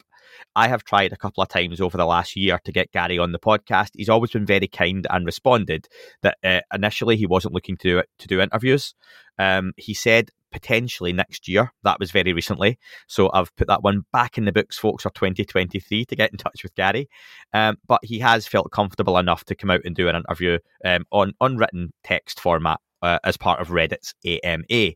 I 0.56 0.68
have 0.68 0.84
tried 0.84 1.14
a 1.14 1.18
couple 1.18 1.42
of 1.42 1.50
times 1.50 1.82
over 1.82 1.98
the 1.98 2.06
last 2.06 2.36
year 2.36 2.60
to 2.66 2.72
get 2.72 2.92
Gary 2.92 3.18
on 3.18 3.32
the 3.32 3.40
podcast. 3.40 3.92
He's 3.96 4.10
always 4.10 4.32
been 4.32 4.46
very 4.46 4.68
kind 4.68 5.08
and 5.10 5.26
responded 5.26 5.88
that 6.22 6.38
uh, 6.44 6.62
initially 6.74 7.16
he 7.16 7.26
wasn't 7.26 7.54
looking 7.54 7.78
to 7.78 8.02
do 8.02 8.04
to 8.20 8.28
do 8.28 8.42
interviews. 8.42 8.94
Um, 9.40 9.74
he 9.78 9.94
said 9.94 10.30
potentially 10.52 11.14
next 11.14 11.48
year. 11.48 11.72
That 11.84 12.00
was 12.00 12.12
very 12.12 12.34
recently. 12.34 12.78
So 13.08 13.30
I've 13.34 13.56
put 13.56 13.68
that 13.68 13.84
one 13.84 14.06
back 14.12 14.38
in 14.38 14.46
the 14.46 14.52
books, 14.52 14.78
folks, 14.78 15.04
for 15.04 15.10
2023 15.12 16.06
to 16.06 16.16
get 16.16 16.32
in 16.32 16.38
touch 16.38 16.64
with 16.64 16.76
Gary. 16.76 17.10
Um, 17.54 17.78
but 17.88 18.00
he 18.04 18.20
has 18.20 18.48
felt 18.48 18.72
comfortable 18.72 19.18
enough 19.18 19.44
to 19.46 19.56
come 19.56 19.70
out 19.70 19.82
and 19.86 19.96
do 19.96 20.08
an 20.08 20.16
interview 20.16 20.60
um, 20.86 21.06
on 21.12 21.34
unwritten 21.42 21.94
text 22.04 22.40
format 22.40 22.80
uh, 23.02 23.20
as 23.24 23.38
part 23.38 23.60
of 23.60 23.70
Reddit's 23.70 24.14
AMA. 24.26 24.94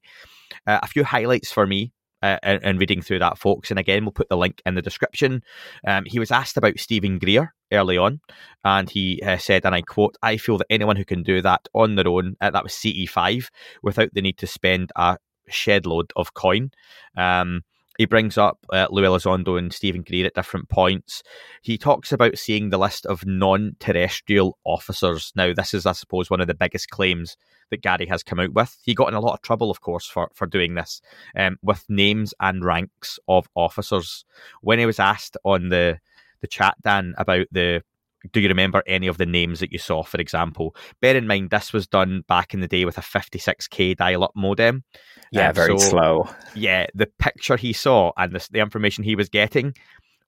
Uh, 0.68 0.80
a 0.82 0.88
few 0.88 1.04
highlights 1.04 1.52
for 1.52 1.68
me 1.68 1.92
uh, 2.22 2.38
and, 2.44 2.64
and 2.64 2.80
reading 2.80 3.02
through 3.02 3.20
that, 3.20 3.38
folks. 3.38 3.70
And 3.70 3.80
again, 3.80 4.04
we'll 4.04 4.12
put 4.12 4.30
the 4.30 4.38
link 4.38 4.62
in 4.66 4.76
the 4.76 4.82
description. 4.82 5.44
Um, 5.88 6.06
he 6.06 6.20
was 6.20 6.32
asked 6.32 6.58
about 6.58 6.80
Steven 6.80 7.20
Greer 7.20 7.54
early 7.72 7.98
on, 7.98 8.22
and 8.64 8.90
he 8.90 9.22
uh, 9.24 9.38
said, 9.38 9.66
and 9.66 9.76
I 9.76 9.82
quote, 9.82 10.16
I 10.22 10.38
feel 10.38 10.58
that 10.58 10.68
anyone 10.70 10.96
who 10.96 11.06
can 11.06 11.24
do 11.24 11.42
that 11.42 11.68
on 11.74 11.96
their 11.96 12.08
own, 12.08 12.36
uh, 12.42 12.52
that 12.52 12.64
was 12.64 12.74
CE5, 12.74 13.50
without 13.82 14.14
the 14.14 14.22
need 14.22 14.38
to 14.40 14.48
spend 14.48 14.92
a 14.96 15.18
shed 15.50 15.86
load 15.86 16.12
of 16.16 16.34
coin. 16.34 16.72
Um, 17.18 17.64
he 17.98 18.06
brings 18.06 18.38
up 18.38 18.60
uh, 18.72 18.88
Lou 18.90 19.04
Elizondo 19.04 19.58
and 19.58 19.74
Steven 19.74 20.02
Greer 20.02 20.26
at 20.26 20.34
different 20.34 20.70
points. 20.70 21.24
He 21.62 21.78
talks 21.78 22.12
about 22.12 22.38
seeing 22.38 22.70
the 22.70 22.78
list 22.78 23.06
of 23.06 23.26
non 23.26 23.76
terrestrial 23.80 24.58
officers. 24.64 25.32
Now, 25.36 25.54
this 25.54 25.74
is, 25.74 25.86
I 25.86 25.92
suppose, 25.92 26.30
one 26.30 26.42
of 26.42 26.48
the 26.48 26.54
biggest 26.54 26.90
claims 26.90 27.36
that 27.70 27.82
Gary 27.82 28.06
has 28.06 28.24
come 28.24 28.40
out 28.40 28.54
with. 28.54 28.78
He 28.84 28.94
got 28.94 29.10
in 29.10 29.16
a 29.16 29.20
lot 29.20 29.34
of 29.34 29.42
trouble, 29.42 29.70
of 29.70 29.82
course, 29.82 30.06
for, 30.06 30.30
for 30.34 30.48
doing 30.48 30.76
this 30.76 31.02
um, 31.36 31.58
with 31.62 31.86
names 31.90 32.34
and 32.40 32.64
ranks 32.64 33.20
of 33.28 33.50
officers. 33.56 34.26
When 34.62 34.80
he 34.80 34.86
was 34.86 35.00
asked 35.00 35.38
on 35.44 35.70
the, 35.70 36.00
the 36.42 36.48
chat, 36.48 36.76
Dan, 36.84 37.14
about 37.18 37.48
the 37.52 37.84
do 38.32 38.40
you 38.40 38.48
remember 38.48 38.84
any 38.88 39.08
of 39.08 39.18
the 39.18 39.26
names 39.26 39.60
that 39.60 39.72
you 39.72 39.80
saw, 39.80 40.04
for 40.04 40.20
example? 40.20 40.76
Bear 41.02 41.16
in 41.16 41.28
mind, 41.28 41.50
this 41.50 41.74
was 41.74 41.88
done 41.88 42.24
back 42.28 42.54
in 42.54 42.60
the 42.60 42.68
day 42.68 42.86
with 42.86 42.98
a 42.98 43.02
56k 43.02 43.96
dial 43.98 44.24
up 44.24 44.32
modem. 44.36 44.84
Yeah, 45.32 45.50
Um, 45.50 45.56
very 45.56 45.80
so- 45.80 45.90
slow. 45.90 46.30
Yeah, 46.56 46.88
the 46.94 47.08
picture 47.20 47.58
he 47.58 47.74
saw 47.74 48.12
and 48.18 48.34
the, 48.34 48.48
the 48.52 48.60
information 48.60 49.04
he 49.04 49.16
was 49.16 49.30
getting 49.30 49.74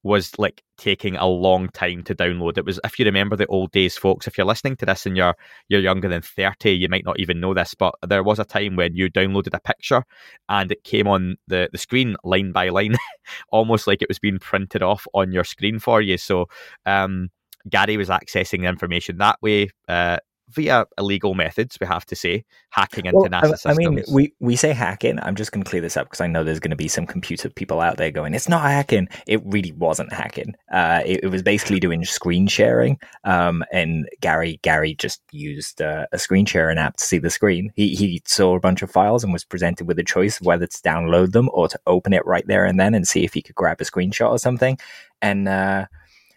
was 0.06 0.38
like 0.38 0.62
taking 0.78 1.16
a 1.16 1.26
long 1.26 1.70
time 1.70 2.04
to 2.04 2.14
download. 2.14 2.58
It 2.58 2.66
was, 2.66 2.78
if 2.84 3.00
you 3.00 3.06
remember 3.06 3.38
the 3.38 3.46
old 3.46 3.72
days, 3.72 3.98
folks, 3.98 4.28
if 4.28 4.38
you're 4.38 4.46
listening 4.46 4.76
to 4.78 4.86
this 4.86 5.06
and 5.06 5.16
you're 5.16 5.34
you're 5.70 5.80
younger 5.80 6.10
than 6.10 6.22
30, 6.22 6.72
you 6.72 6.90
might 6.90 7.06
not 7.06 7.20
even 7.22 7.40
know 7.40 7.54
this, 7.54 7.74
but 7.74 7.96
there 8.06 8.22
was 8.22 8.38
a 8.38 8.44
time 8.44 8.76
when 8.76 8.98
you 8.98 9.10
downloaded 9.10 9.54
a 9.54 9.62
picture 9.62 10.04
and 10.50 10.74
it 10.74 10.84
came 10.84 11.08
on 11.08 11.38
the, 11.48 11.70
the 11.72 11.78
screen 11.78 12.18
line 12.26 12.52
by 12.52 12.68
line, 12.68 12.96
almost 13.54 13.88
like 13.88 14.02
it 14.02 14.10
was 14.10 14.20
being 14.20 14.40
printed 14.40 14.84
off 14.84 15.08
on 15.14 15.32
your 15.32 15.46
screen 15.46 15.80
for 15.80 16.02
you. 16.02 16.18
So 16.18 16.48
um, 16.86 17.30
Gary 17.70 17.98
was 17.98 18.10
accessing 18.10 18.62
the 18.62 18.68
information 18.68 19.18
that 19.18 19.42
way 19.42 19.70
uh, 19.88 20.18
via 20.50 20.86
illegal 21.00 21.34
methods, 21.34 21.78
we 21.80 21.88
have 21.88 22.06
to 22.06 22.16
say, 22.16 22.44
hacking 22.70 23.06
into 23.06 23.18
Well, 23.18 23.30
NASA 23.30 23.44
I- 23.44 23.48
systems. 23.52 23.66
I 23.66 23.74
mean, 23.90 24.04
we, 24.12 24.34
we 24.40 24.56
say 24.56 24.72
hacking. 24.74 25.18
I'm 25.22 25.36
just 25.36 25.52
going 25.52 25.64
to 25.64 25.70
clear 25.70 25.82
this 25.82 25.98
up 25.98 26.08
because 26.08 26.22
I 26.22 26.28
know 26.28 26.44
there's 26.44 26.60
going 26.60 26.70
to 26.72 26.76
be 26.76 26.90
some 26.90 27.08
computer 27.08 27.50
people 27.50 27.80
out 27.82 27.98
there 27.98 28.12
going, 28.12 28.34
it's 28.34 28.50
not 28.50 28.62
hacking. 28.62 29.08
It 29.26 29.42
really 29.46 29.72
wasn't 29.72 30.14
hacking. 30.14 30.54
Uh, 30.72 31.02
it, 31.06 31.22
it 31.24 31.28
was 31.28 31.42
basically 31.42 31.80
doing 31.80 32.04
screen 32.06 32.48
sharing. 32.48 33.00
Um, 33.24 33.64
and 33.72 34.08
Gary 34.22 34.60
Gary 34.62 34.94
just 34.96 35.22
used 35.32 35.82
uh, 35.82 36.06
a 36.12 36.20
screen 36.20 36.46
sharing 36.46 36.78
app 36.78 36.98
to 36.98 37.04
see 37.04 37.18
the 37.18 37.30
screen. 37.30 37.72
He, 37.76 37.96
he 37.96 38.22
saw 38.26 38.56
a 38.56 38.60
bunch 38.60 38.82
of 38.82 38.92
files 38.92 39.24
and 39.24 39.34
was 39.34 39.46
presented 39.46 39.88
with 39.88 39.98
a 39.98 40.04
choice 40.04 40.40
of 40.40 40.46
whether 40.46 40.68
to 40.68 40.78
download 40.82 41.32
them 41.32 41.50
or 41.54 41.68
to 41.70 41.80
open 41.88 42.14
it 42.14 42.26
right 42.26 42.46
there 42.46 42.66
and 42.66 42.80
then 42.80 42.94
and 42.94 43.08
see 43.08 43.24
if 43.24 43.34
he 43.34 43.42
could 43.42 43.56
grab 43.56 43.82
a 43.82 43.86
screenshot 43.86 44.30
or 44.30 44.38
something. 44.38 44.78
And 45.22 45.48
uh, 45.48 45.86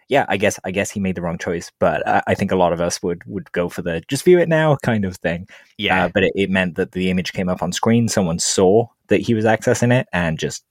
yeah, 0.09 0.25
I 0.29 0.37
guess 0.37 0.59
I 0.63 0.71
guess 0.71 0.89
he 0.89 0.99
made 0.99 1.15
the 1.15 1.21
wrong 1.21 1.37
choice, 1.37 1.71
but 1.79 2.07
I, 2.07 2.23
I 2.27 2.33
think 2.35 2.51
a 2.51 2.55
lot 2.55 2.73
of 2.73 2.79
us 2.81 3.01
would 3.03 3.23
would 3.25 3.51
go 3.51 3.69
for 3.69 3.81
the 3.81 4.01
just 4.07 4.23
view 4.23 4.39
it 4.39 4.47
now 4.49 4.77
kind 4.83 5.05
of 5.05 5.17
thing. 5.17 5.47
yeah, 5.77 6.05
Uh, 6.05 6.09
but 6.13 6.23
it, 6.23 6.31
it 6.35 6.49
meant 6.49 6.75
that 6.75 6.93
the 6.93 7.09
image 7.09 7.33
came 7.33 7.49
up 7.49 7.61
on 7.61 7.71
screen. 7.71 8.07
Someone 8.07 8.39
saw 8.39 8.87
that 9.07 9.21
he 9.21 9.33
was 9.33 9.45
accessing 9.45 9.93
it 9.93 10.07
and 10.13 10.39
just, 10.39 10.63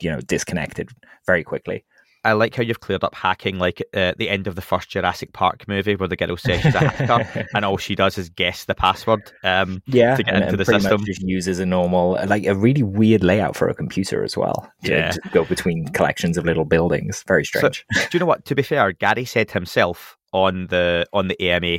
you 0.00 0.10
know, 0.10 0.20
disconnected 0.20 0.90
very 1.26 1.44
quickly. 1.44 1.84
I 2.24 2.32
like 2.32 2.54
how 2.54 2.62
you've 2.62 2.80
cleared 2.80 3.04
up 3.04 3.14
hacking, 3.14 3.58
like 3.58 3.82
uh, 3.94 4.14
the 4.16 4.28
end 4.30 4.46
of 4.46 4.54
the 4.54 4.62
first 4.62 4.88
Jurassic 4.88 5.32
Park 5.32 5.68
movie, 5.68 5.94
where 5.94 6.08
the 6.08 6.16
girl 6.16 6.36
says 6.36 6.62
she's 6.62 6.74
a 6.74 6.88
hacker, 6.88 7.46
and 7.54 7.64
all 7.64 7.76
she 7.76 7.94
does 7.94 8.16
is 8.16 8.30
guess 8.30 8.64
the 8.64 8.74
password. 8.74 9.30
Um, 9.42 9.82
yeah, 9.86 10.16
to 10.16 10.22
get 10.22 10.34
and, 10.34 10.44
into 10.44 10.48
and 10.54 10.60
the 10.60 10.64
pretty 10.64 10.80
system. 10.80 11.00
much 11.00 11.06
just 11.06 11.22
uses 11.22 11.58
a 11.58 11.66
normal, 11.66 12.18
like 12.26 12.46
a 12.46 12.54
really 12.54 12.82
weird 12.82 13.22
layout 13.22 13.56
for 13.56 13.68
a 13.68 13.74
computer 13.74 14.24
as 14.24 14.36
well. 14.36 14.70
To, 14.84 14.90
Yeah. 14.92 15.10
to 15.10 15.20
go 15.32 15.44
between 15.44 15.88
collections 15.88 16.38
of 16.38 16.44
little 16.44 16.64
buildings. 16.64 17.22
Very 17.26 17.44
strange. 17.44 17.84
do 17.94 18.00
you 18.12 18.20
know 18.20 18.26
what? 18.26 18.44
To 18.46 18.54
be 18.54 18.62
fair, 18.62 18.92
Gary 18.92 19.24
said 19.24 19.50
himself 19.50 20.16
on 20.32 20.66
the 20.68 21.06
on 21.12 21.28
the 21.28 21.40
AMA 21.40 21.78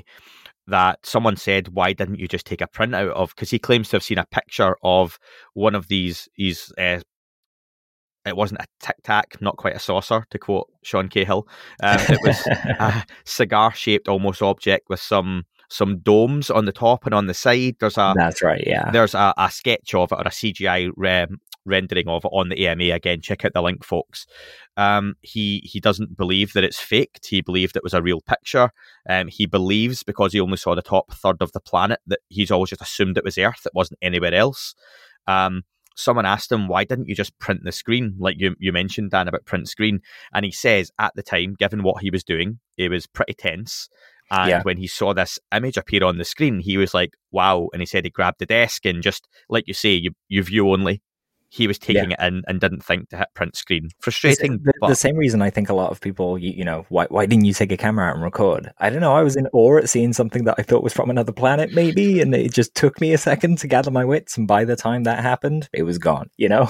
that 0.67 1.05
someone 1.05 1.37
said, 1.37 1.67
"Why 1.69 1.93
didn't 1.93 2.19
you 2.19 2.27
just 2.27 2.45
take 2.45 2.61
a 2.61 2.67
printout 2.67 3.11
of?" 3.11 3.29
Because 3.35 3.49
he 3.51 3.59
claims 3.59 3.89
to 3.89 3.97
have 3.97 4.03
seen 4.03 4.17
a 4.17 4.25
picture 4.25 4.75
of 4.83 5.19
one 5.53 5.75
of 5.75 5.87
these. 5.87 6.27
These 6.37 6.71
uh, 6.77 6.99
it 8.25 8.35
wasn't 8.35 8.61
a 8.61 8.65
tic 8.79 8.97
tac, 9.03 9.41
not 9.41 9.57
quite 9.57 9.75
a 9.75 9.79
saucer, 9.79 10.25
to 10.29 10.39
quote 10.39 10.71
Sean 10.83 11.09
Cahill. 11.09 11.47
Um, 11.83 11.99
it 12.09 12.19
was 12.23 12.45
a 12.79 13.03
cigar 13.25 13.73
shaped 13.73 14.07
almost 14.07 14.41
object 14.41 14.89
with 14.89 14.99
some 14.99 15.45
some 15.69 15.99
domes 15.99 16.51
on 16.51 16.65
the 16.65 16.71
top 16.71 17.05
and 17.05 17.13
on 17.13 17.27
the 17.27 17.33
side. 17.33 17.75
There's 17.79 17.97
a 17.97 18.13
That's 18.15 18.41
right. 18.43 18.63
Yeah. 18.65 18.91
there's 18.91 19.15
a, 19.15 19.33
a 19.37 19.49
sketch 19.49 19.93
of 19.93 20.11
it 20.11 20.15
or 20.15 20.21
a 20.21 20.29
CGI 20.29 20.91
re- 20.95 21.27
rendering 21.65 22.07
of 22.07 22.23
it 22.23 22.31
on 22.31 22.49
the 22.49 22.67
AMA. 22.67 22.85
Again, 22.85 23.21
check 23.21 23.43
out 23.43 23.53
the 23.53 23.61
link, 23.61 23.83
folks. 23.83 24.25
Um, 24.77 25.15
he 25.21 25.61
he 25.65 25.79
doesn't 25.79 26.17
believe 26.17 26.53
that 26.53 26.63
it's 26.63 26.79
faked. 26.79 27.27
He 27.27 27.41
believed 27.41 27.75
it 27.75 27.83
was 27.83 27.93
a 27.93 28.01
real 28.01 28.21
picture. 28.21 28.71
Um, 29.09 29.27
he 29.27 29.45
believes 29.45 30.03
because 30.03 30.33
he 30.33 30.39
only 30.39 30.57
saw 30.57 30.75
the 30.75 30.81
top 30.81 31.11
third 31.13 31.41
of 31.41 31.51
the 31.51 31.59
planet 31.59 31.99
that 32.07 32.19
he's 32.29 32.51
always 32.51 32.69
just 32.69 32.81
assumed 32.81 33.17
it 33.17 33.23
was 33.23 33.37
Earth. 33.37 33.65
It 33.65 33.73
wasn't 33.73 33.99
anywhere 34.01 34.33
else. 34.33 34.75
Um, 35.27 35.63
someone 35.95 36.25
asked 36.25 36.51
him 36.51 36.67
why 36.67 36.83
didn't 36.83 37.07
you 37.07 37.15
just 37.15 37.37
print 37.39 37.63
the 37.63 37.71
screen 37.71 38.15
like 38.19 38.35
you 38.37 38.55
you 38.59 38.71
mentioned 38.71 39.11
Dan 39.11 39.27
about 39.27 39.45
print 39.45 39.67
screen, 39.67 40.01
and 40.33 40.45
he 40.45 40.51
says 40.51 40.91
at 40.99 41.13
the 41.15 41.23
time, 41.23 41.55
given 41.57 41.83
what 41.83 42.01
he 42.01 42.09
was 42.09 42.23
doing, 42.23 42.59
it 42.77 42.89
was 42.89 43.07
pretty 43.07 43.33
tense. 43.33 43.89
And 44.31 44.49
Yeah. 44.49 44.61
when 44.63 44.77
he 44.77 44.87
saw 44.87 45.13
this 45.13 45.37
image 45.53 45.77
appear 45.77 46.03
on 46.03 46.17
the 46.17 46.25
screen, 46.25 46.59
he 46.59 46.77
was 46.77 46.93
like, 46.95 47.13
"Wow!" 47.31 47.69
And 47.73 47.81
he 47.81 47.85
said 47.85 48.05
he 48.05 48.09
grabbed 48.09 48.39
the 48.39 48.45
desk 48.47 48.85
and 48.85 49.03
just 49.03 49.27
like 49.49 49.67
you 49.67 49.73
say, 49.75 49.93
you 49.93 50.11
you 50.27 50.41
view 50.43 50.71
only. 50.71 51.01
He 51.55 51.67
was 51.67 51.79
taking 51.79 52.11
it 52.11 52.19
in 52.19 52.43
and 52.47 52.59
didn't 52.59 52.83
think 52.83 53.09
to 53.09 53.17
hit 53.17 53.29
print 53.33 53.55
screen. 53.55 53.89
Frustrating, 53.99 54.59
the, 54.61 54.73
but 54.81 54.89
the 54.89 54.95
same 54.95 55.15
reason 55.15 55.41
I 55.41 55.49
think 55.49 55.69
a 55.69 55.73
lot 55.73 55.89
of 55.89 56.01
people, 56.01 56.37
you, 56.37 56.51
you 56.51 56.65
know, 56.65 56.85
why 56.89 57.05
why 57.09 57.25
didn't 57.25 57.45
you 57.45 57.53
take 57.53 57.71
a 57.71 57.77
camera 57.77 58.09
out 58.09 58.15
and 58.15 58.23
record? 58.23 58.71
I 58.79 58.89
don't 58.89 58.99
know. 58.99 59.15
I 59.15 59.23
was 59.23 59.37
in 59.37 59.47
awe 59.53 59.77
at 59.77 59.89
seeing 59.89 60.11
something 60.11 60.43
that 60.43 60.55
I 60.57 60.63
thought 60.63 60.83
was 60.83 60.93
from 60.93 61.09
another 61.09 61.31
planet, 61.31 61.71
maybe, 61.73 62.19
and 62.19 62.35
it 62.35 62.51
just 62.53 62.75
took 62.75 62.99
me 62.99 63.13
a 63.13 63.17
second 63.17 63.59
to 63.59 63.67
gather 63.67 63.89
my 63.89 64.03
wits. 64.03 64.37
And 64.37 64.47
by 64.47 64.65
the 64.65 64.75
time 64.75 65.03
that 65.03 65.21
happened, 65.23 65.69
it 65.71 65.83
was 65.83 65.97
gone. 65.97 66.29
You 66.35 66.49
know, 66.49 66.69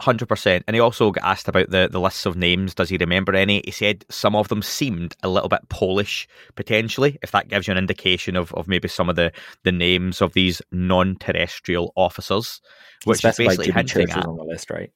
Hundred 0.00 0.26
percent, 0.26 0.62
and 0.68 0.76
he 0.76 0.80
also 0.80 1.10
got 1.10 1.24
asked 1.24 1.48
about 1.48 1.70
the 1.70 1.88
the 1.90 1.98
lists 1.98 2.24
of 2.24 2.36
names. 2.36 2.72
Does 2.72 2.88
he 2.88 2.96
remember 2.96 3.34
any? 3.34 3.62
He 3.64 3.72
said 3.72 4.04
some 4.08 4.36
of 4.36 4.46
them 4.46 4.62
seemed 4.62 5.16
a 5.24 5.28
little 5.28 5.48
bit 5.48 5.68
Polish, 5.68 6.28
potentially. 6.54 7.18
If 7.20 7.32
that 7.32 7.48
gives 7.48 7.66
you 7.66 7.72
an 7.72 7.78
indication 7.78 8.36
of, 8.36 8.54
of 8.54 8.68
maybe 8.68 8.86
some 8.86 9.08
of 9.08 9.16
the, 9.16 9.32
the 9.64 9.72
names 9.72 10.22
of 10.22 10.34
these 10.34 10.62
non 10.70 11.16
terrestrial 11.16 11.92
officers, 11.96 12.60
which 13.06 13.24
is 13.24 13.36
basically 13.36 13.66
Jimmy 13.66 13.76
hinting 13.76 14.06
Church 14.06 14.16
at. 14.16 14.26
on 14.26 14.36
the 14.36 14.44
list, 14.44 14.70
right? 14.70 14.92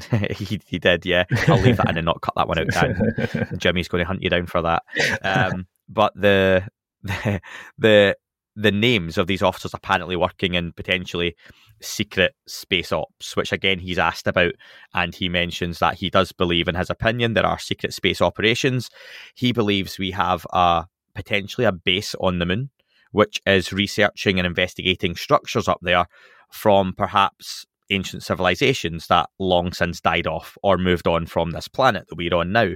he, 0.30 0.60
he 0.66 0.78
did, 0.78 1.06
yeah. 1.06 1.24
I'll 1.48 1.60
leave 1.60 1.76
that 1.78 1.90
in 1.90 1.98
and 1.98 2.06
not 2.06 2.20
cut 2.20 2.34
that 2.36 2.48
one 2.48 2.58
out. 2.58 2.68
Dan. 2.68 3.48
Jimmy's 3.58 3.88
going 3.88 4.02
to 4.02 4.06
hunt 4.06 4.22
you 4.22 4.30
down 4.30 4.46
for 4.46 4.62
that. 4.62 4.82
Um, 5.22 5.66
but 5.88 6.12
the, 6.14 6.68
the 7.02 7.40
the 7.78 8.16
the 8.56 8.72
names 8.72 9.18
of 9.18 9.26
these 9.26 9.42
officers 9.42 9.74
apparently 9.74 10.16
working 10.16 10.54
in 10.54 10.72
potentially 10.72 11.34
secret 11.80 12.34
space 12.46 12.92
ops, 12.92 13.36
which 13.36 13.52
again 13.52 13.78
he's 13.80 13.98
asked 13.98 14.26
about, 14.26 14.52
and 14.94 15.14
he 15.14 15.28
mentions 15.28 15.80
that 15.80 15.94
he 15.94 16.08
does 16.10 16.32
believe, 16.32 16.68
in 16.68 16.74
his 16.74 16.90
opinion, 16.90 17.34
there 17.34 17.46
are 17.46 17.58
secret 17.58 17.92
space 17.92 18.20
operations. 18.20 18.90
He 19.34 19.52
believes 19.52 19.98
we 19.98 20.12
have 20.12 20.46
a 20.52 20.86
potentially 21.14 21.64
a 21.64 21.72
base 21.72 22.14
on 22.20 22.38
the 22.38 22.46
moon, 22.46 22.70
which 23.12 23.40
is 23.46 23.72
researching 23.72 24.38
and 24.38 24.46
investigating 24.46 25.16
structures 25.16 25.68
up 25.68 25.78
there 25.82 26.06
from 26.50 26.94
perhaps 26.96 27.66
ancient 27.90 28.22
civilizations 28.22 29.08
that 29.08 29.28
long 29.38 29.72
since 29.72 30.00
died 30.00 30.26
off 30.26 30.56
or 30.62 30.78
moved 30.78 31.06
on 31.06 31.26
from 31.26 31.50
this 31.50 31.68
planet 31.68 32.06
that 32.08 32.16
we're 32.16 32.34
on 32.34 32.52
now. 32.52 32.70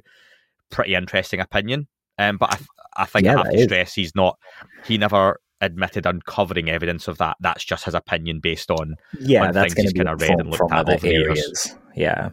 Pretty 0.71 0.95
interesting 0.95 1.41
opinion. 1.41 1.89
Um, 2.19 2.37
but 2.37 2.53
I, 2.53 3.03
I 3.03 3.05
think 3.07 3.25
Yeah, 3.25 3.35
I 3.35 3.39
have 3.39 3.51
to 3.51 3.57
is. 3.57 3.65
stress 3.65 3.95
he's 3.95 4.15
not, 4.15 4.39
he 4.85 4.99
never 4.99 5.41
admitted 5.61 6.07
uncovering 6.07 6.69
evidence 6.71 7.09
of 7.09 7.19
that. 7.19 7.37
That's 7.41 7.65
just 7.65 7.85
his 7.85 7.95
opinion 7.95 8.41
based 8.41 8.71
on. 8.71 8.97
Yeah, 9.21 9.47
on 9.47 9.53
that's 9.53 9.75
things 9.75 9.85
he's 9.85 9.93
be 9.93 9.99
kinda 10.01 10.17
read 10.17 10.39
and 10.39 10.51
looked 10.51 10.73
at 10.73 10.89
over 10.89 10.99
the 10.99 11.09
years. 11.09 11.27
areas. 11.27 11.77
Yeah, 11.97 12.31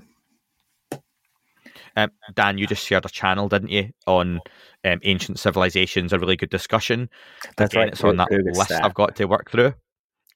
Um, 1.97 2.11
Dan, 2.33 2.57
you 2.57 2.67
just 2.67 2.85
shared 2.85 3.05
a 3.05 3.09
channel, 3.09 3.47
didn't 3.47 3.69
you, 3.69 3.89
on 4.05 4.41
um, 4.83 4.99
ancient 5.03 5.39
civilizations? 5.39 6.11
A 6.13 6.19
really 6.19 6.35
good 6.35 6.49
discussion. 6.49 7.09
that's 7.57 7.73
Again, 7.73 7.83
right. 7.85 7.93
it's 7.93 8.03
on 8.03 8.17
that 8.17 8.29
list 8.31 8.71
I've 8.71 8.93
got 8.93 9.15
to 9.15 9.25
work 9.25 9.49
through. 9.49 9.73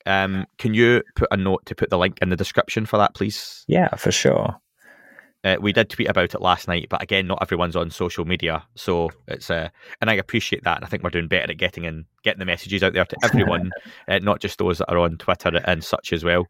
Um, 0.05 0.45
can 0.57 0.73
you 0.73 1.03
put 1.15 1.27
a 1.31 1.37
note 1.37 1.65
to 1.65 1.75
put 1.75 1.89
the 1.89 1.97
link 1.97 2.17
in 2.21 2.29
the 2.29 2.37
description 2.37 2.85
for 2.85 2.97
that, 2.97 3.13
please? 3.13 3.65
Yeah, 3.67 3.93
for 3.95 4.11
sure. 4.11 4.55
Uh, 5.43 5.55
we 5.61 5.71
did 5.71 5.89
tweet 5.89 6.09
about 6.09 6.33
it 6.33 6.41
last 6.41 6.67
night, 6.67 6.87
but 6.89 7.01
again, 7.01 7.25
not 7.25 7.39
everyone's 7.41 7.75
on 7.75 7.89
social 7.89 8.25
media, 8.25 8.61
so 8.75 9.09
it's 9.27 9.49
uh, 9.49 9.69
and 10.01 10.09
I 10.09 10.15
appreciate 10.15 10.63
that, 10.65 10.77
and 10.77 10.85
I 10.85 10.89
think 10.89 11.01
we're 11.01 11.09
doing 11.11 11.29
better 11.29 11.51
at 11.51 11.57
getting 11.57 11.85
and 11.85 12.05
getting 12.23 12.39
the 12.39 12.45
messages 12.45 12.83
out 12.83 12.93
there 12.93 13.05
to 13.05 13.17
everyone, 13.23 13.71
uh, 14.09 14.19
not 14.19 14.41
just 14.41 14.57
those 14.57 14.79
that 14.79 14.91
are 14.91 14.97
on 14.97 15.17
Twitter 15.17 15.61
and 15.63 15.81
such 15.83 16.11
as 16.11 16.25
well. 16.25 16.45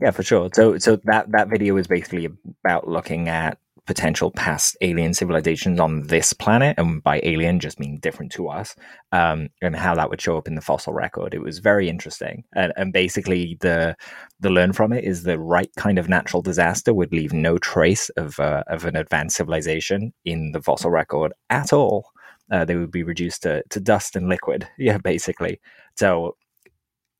Yeah, 0.00 0.12
for 0.12 0.22
sure. 0.22 0.48
So, 0.54 0.78
so 0.78 0.96
that 1.04 1.30
that 1.32 1.50
video 1.50 1.76
is 1.76 1.86
basically 1.86 2.26
about 2.64 2.88
looking 2.88 3.28
at 3.28 3.58
potential 3.86 4.30
past 4.30 4.76
alien 4.80 5.12
civilizations 5.12 5.80
on 5.80 6.02
this 6.02 6.32
planet, 6.32 6.78
and 6.78 7.02
by 7.02 7.20
alien 7.24 7.58
just 7.58 7.80
mean 7.80 7.98
different 7.98 8.30
to 8.32 8.48
us, 8.48 8.76
um, 9.10 9.48
and 9.60 9.74
how 9.74 9.94
that 9.94 10.08
would 10.08 10.20
show 10.20 10.38
up 10.38 10.46
in 10.46 10.54
the 10.54 10.60
fossil 10.60 10.92
record. 10.92 11.34
It 11.34 11.42
was 11.42 11.58
very 11.58 11.88
interesting, 11.88 12.44
and, 12.54 12.72
and 12.76 12.92
basically 12.92 13.58
the 13.60 13.96
the 14.40 14.50
learn 14.50 14.72
from 14.72 14.92
it 14.92 15.04
is 15.04 15.22
the 15.22 15.38
right 15.38 15.70
kind 15.76 15.98
of 15.98 16.08
natural 16.08 16.42
disaster 16.42 16.94
would 16.94 17.12
leave 17.12 17.32
no 17.32 17.58
trace 17.58 18.08
of 18.10 18.38
uh, 18.38 18.62
of 18.68 18.84
an 18.84 18.96
advanced 18.96 19.36
civilization 19.36 20.12
in 20.24 20.52
the 20.52 20.62
fossil 20.62 20.90
record 20.90 21.32
at 21.50 21.72
all. 21.72 22.06
Uh, 22.50 22.64
they 22.64 22.76
would 22.76 22.90
be 22.90 23.02
reduced 23.02 23.42
to, 23.42 23.62
to 23.70 23.80
dust 23.80 24.14
and 24.14 24.28
liquid. 24.28 24.68
Yeah, 24.78 24.98
basically. 24.98 25.60
So 25.96 26.36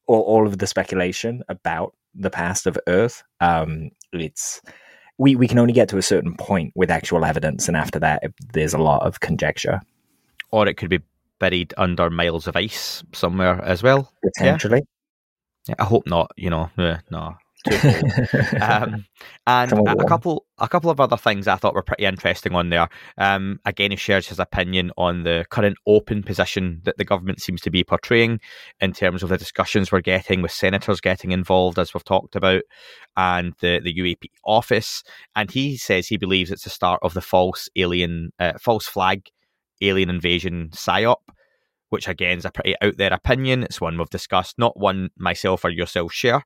all, 0.06 0.20
all 0.22 0.46
of 0.46 0.58
the 0.58 0.66
speculation 0.66 1.42
about 1.48 1.94
the 2.14 2.30
past 2.30 2.66
of 2.66 2.78
Earth, 2.86 3.22
um, 3.40 3.90
it's 4.12 4.60
we 5.18 5.36
we 5.36 5.48
can 5.48 5.58
only 5.58 5.72
get 5.72 5.88
to 5.90 5.98
a 5.98 6.02
certain 6.02 6.34
point 6.36 6.72
with 6.74 6.90
actual 6.90 7.24
evidence, 7.24 7.68
and 7.68 7.76
after 7.76 7.98
that, 8.00 8.22
there's 8.52 8.74
a 8.74 8.78
lot 8.78 9.06
of 9.06 9.20
conjecture. 9.20 9.80
Or 10.50 10.68
it 10.68 10.76
could 10.76 10.90
be 10.90 11.00
buried 11.38 11.74
under 11.76 12.10
miles 12.10 12.46
of 12.46 12.56
ice 12.56 13.02
somewhere 13.12 13.62
as 13.64 13.82
well. 13.82 14.12
Potentially. 14.22 14.82
Yeah, 15.68 15.74
I 15.78 15.84
hope 15.84 16.06
not. 16.06 16.30
You 16.36 16.50
know, 16.50 16.70
no, 16.76 17.36
um, 18.60 19.04
and 19.46 19.72
a, 19.72 19.92
a, 19.92 20.04
couple 20.04 20.46
a 20.58 20.68
couple 20.68 20.90
of 20.90 21.00
other 21.00 21.16
things 21.16 21.46
I 21.46 21.56
thought 21.56 21.74
were 21.74 21.82
pretty 21.82 22.04
interesting 22.04 22.54
on 22.54 22.70
there. 22.70 22.88
Um, 23.18 23.60
again, 23.64 23.90
he 23.90 23.96
shares 23.96 24.28
his 24.28 24.38
opinion 24.38 24.90
on 24.96 25.22
the 25.22 25.44
current 25.50 25.76
open 25.86 26.22
position 26.22 26.80
that 26.84 26.98
the 26.98 27.04
government 27.04 27.40
seems 27.40 27.60
to 27.62 27.70
be 27.70 27.84
portraying 27.84 28.40
in 28.80 28.92
terms 28.92 29.22
of 29.22 29.28
the 29.28 29.38
discussions 29.38 29.92
we're 29.92 30.00
getting 30.00 30.42
with 30.42 30.52
senators 30.52 31.00
getting 31.00 31.32
involved, 31.32 31.78
as 31.78 31.94
we've 31.94 32.04
talked 32.04 32.36
about, 32.36 32.62
and 33.16 33.54
the 33.60 33.80
the 33.80 33.94
UAP 33.94 34.24
office. 34.44 35.02
And 35.36 35.50
he 35.50 35.76
says 35.76 36.08
he 36.08 36.16
believes 36.16 36.50
it's 36.50 36.64
the 36.64 36.70
start 36.70 37.00
of 37.02 37.14
the 37.14 37.20
false 37.20 37.68
alien, 37.76 38.32
uh, 38.38 38.54
false 38.60 38.86
flag 38.86 39.28
alien 39.80 40.10
invasion 40.10 40.70
psyop 40.72 41.16
which 41.92 42.08
again 42.08 42.38
is 42.38 42.46
a 42.46 42.50
pretty 42.50 42.74
out 42.80 42.96
there 42.96 43.12
opinion. 43.12 43.62
It's 43.62 43.78
one 43.78 43.98
we've 43.98 44.08
discussed, 44.08 44.58
not 44.58 44.78
one 44.78 45.10
myself 45.18 45.62
or 45.62 45.68
yourself 45.68 46.10
share. 46.10 46.42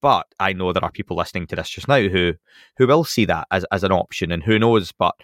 But 0.00 0.26
I 0.38 0.52
know 0.52 0.72
there 0.72 0.84
are 0.84 0.90
people 0.90 1.16
listening 1.16 1.46
to 1.48 1.56
this 1.56 1.70
just 1.70 1.88
now 1.88 2.00
who 2.00 2.34
who 2.76 2.86
will 2.86 3.04
see 3.04 3.24
that 3.26 3.46
as, 3.50 3.64
as 3.72 3.84
an 3.84 3.92
option, 3.92 4.32
and 4.32 4.42
who 4.42 4.58
knows. 4.58 4.92
But 4.92 5.14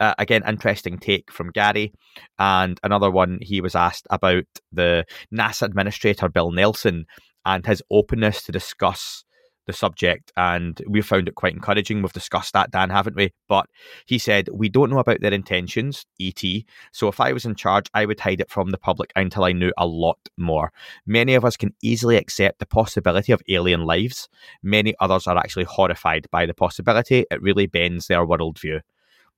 uh, 0.00 0.14
again, 0.18 0.42
interesting 0.46 0.98
take 0.98 1.30
from 1.30 1.50
Gary. 1.50 1.92
And 2.38 2.78
another 2.82 3.10
one, 3.10 3.38
he 3.42 3.60
was 3.60 3.74
asked 3.74 4.06
about 4.10 4.44
the 4.72 5.04
NASA 5.32 5.62
administrator, 5.62 6.28
Bill 6.28 6.50
Nelson, 6.50 7.06
and 7.44 7.66
his 7.66 7.82
openness 7.90 8.42
to 8.44 8.52
discuss 8.52 9.24
the 9.68 9.72
subject, 9.72 10.32
and 10.36 10.82
we 10.88 11.00
found 11.02 11.28
it 11.28 11.36
quite 11.36 11.54
encouraging. 11.54 12.02
We've 12.02 12.12
discussed 12.12 12.54
that, 12.54 12.72
Dan, 12.72 12.90
haven't 12.90 13.14
we? 13.14 13.32
But 13.46 13.66
he 14.06 14.18
said, 14.18 14.48
We 14.52 14.68
don't 14.68 14.90
know 14.90 14.98
about 14.98 15.20
their 15.20 15.32
intentions, 15.32 16.06
ET. 16.20 16.42
So 16.90 17.06
if 17.06 17.20
I 17.20 17.32
was 17.32 17.44
in 17.44 17.54
charge, 17.54 17.86
I 17.94 18.06
would 18.06 18.18
hide 18.18 18.40
it 18.40 18.50
from 18.50 18.70
the 18.70 18.78
public 18.78 19.12
until 19.14 19.44
I 19.44 19.52
knew 19.52 19.72
a 19.78 19.86
lot 19.86 20.18
more. 20.36 20.72
Many 21.06 21.34
of 21.34 21.44
us 21.44 21.56
can 21.56 21.74
easily 21.82 22.16
accept 22.16 22.58
the 22.58 22.66
possibility 22.66 23.30
of 23.30 23.42
alien 23.48 23.84
lives. 23.84 24.28
Many 24.62 24.94
others 24.98 25.28
are 25.28 25.36
actually 25.36 25.64
horrified 25.64 26.26
by 26.32 26.46
the 26.46 26.54
possibility. 26.54 27.26
It 27.30 27.42
really 27.42 27.66
bends 27.66 28.08
their 28.08 28.26
worldview. 28.26 28.80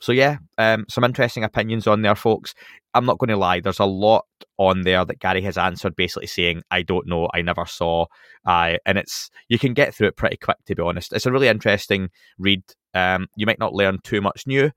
So 0.00 0.12
yeah, 0.12 0.38
um, 0.58 0.86
some 0.88 1.04
interesting 1.04 1.44
opinions 1.44 1.86
on 1.86 2.02
there, 2.02 2.14
folks. 2.14 2.54
I'm 2.94 3.04
not 3.04 3.18
going 3.18 3.28
to 3.28 3.36
lie. 3.36 3.60
There's 3.60 3.78
a 3.78 3.84
lot 3.84 4.24
on 4.56 4.82
there 4.82 5.04
that 5.04 5.20
Gary 5.20 5.42
has 5.42 5.58
answered, 5.58 5.94
basically 5.94 6.26
saying, 6.26 6.62
"I 6.70 6.82
don't 6.82 7.06
know, 7.06 7.28
I 7.34 7.42
never 7.42 7.66
saw," 7.66 8.06
uh, 8.46 8.78
and 8.86 8.98
it's 8.98 9.30
you 9.48 9.58
can 9.58 9.74
get 9.74 9.94
through 9.94 10.08
it 10.08 10.16
pretty 10.16 10.38
quick. 10.38 10.56
To 10.66 10.74
be 10.74 10.82
honest, 10.82 11.12
it's 11.12 11.26
a 11.26 11.32
really 11.32 11.48
interesting 11.48 12.08
read. 12.38 12.62
Um, 12.94 13.28
you 13.36 13.46
might 13.46 13.60
not 13.60 13.74
learn 13.74 13.98
too 14.02 14.20
much 14.20 14.46
new, 14.46 14.70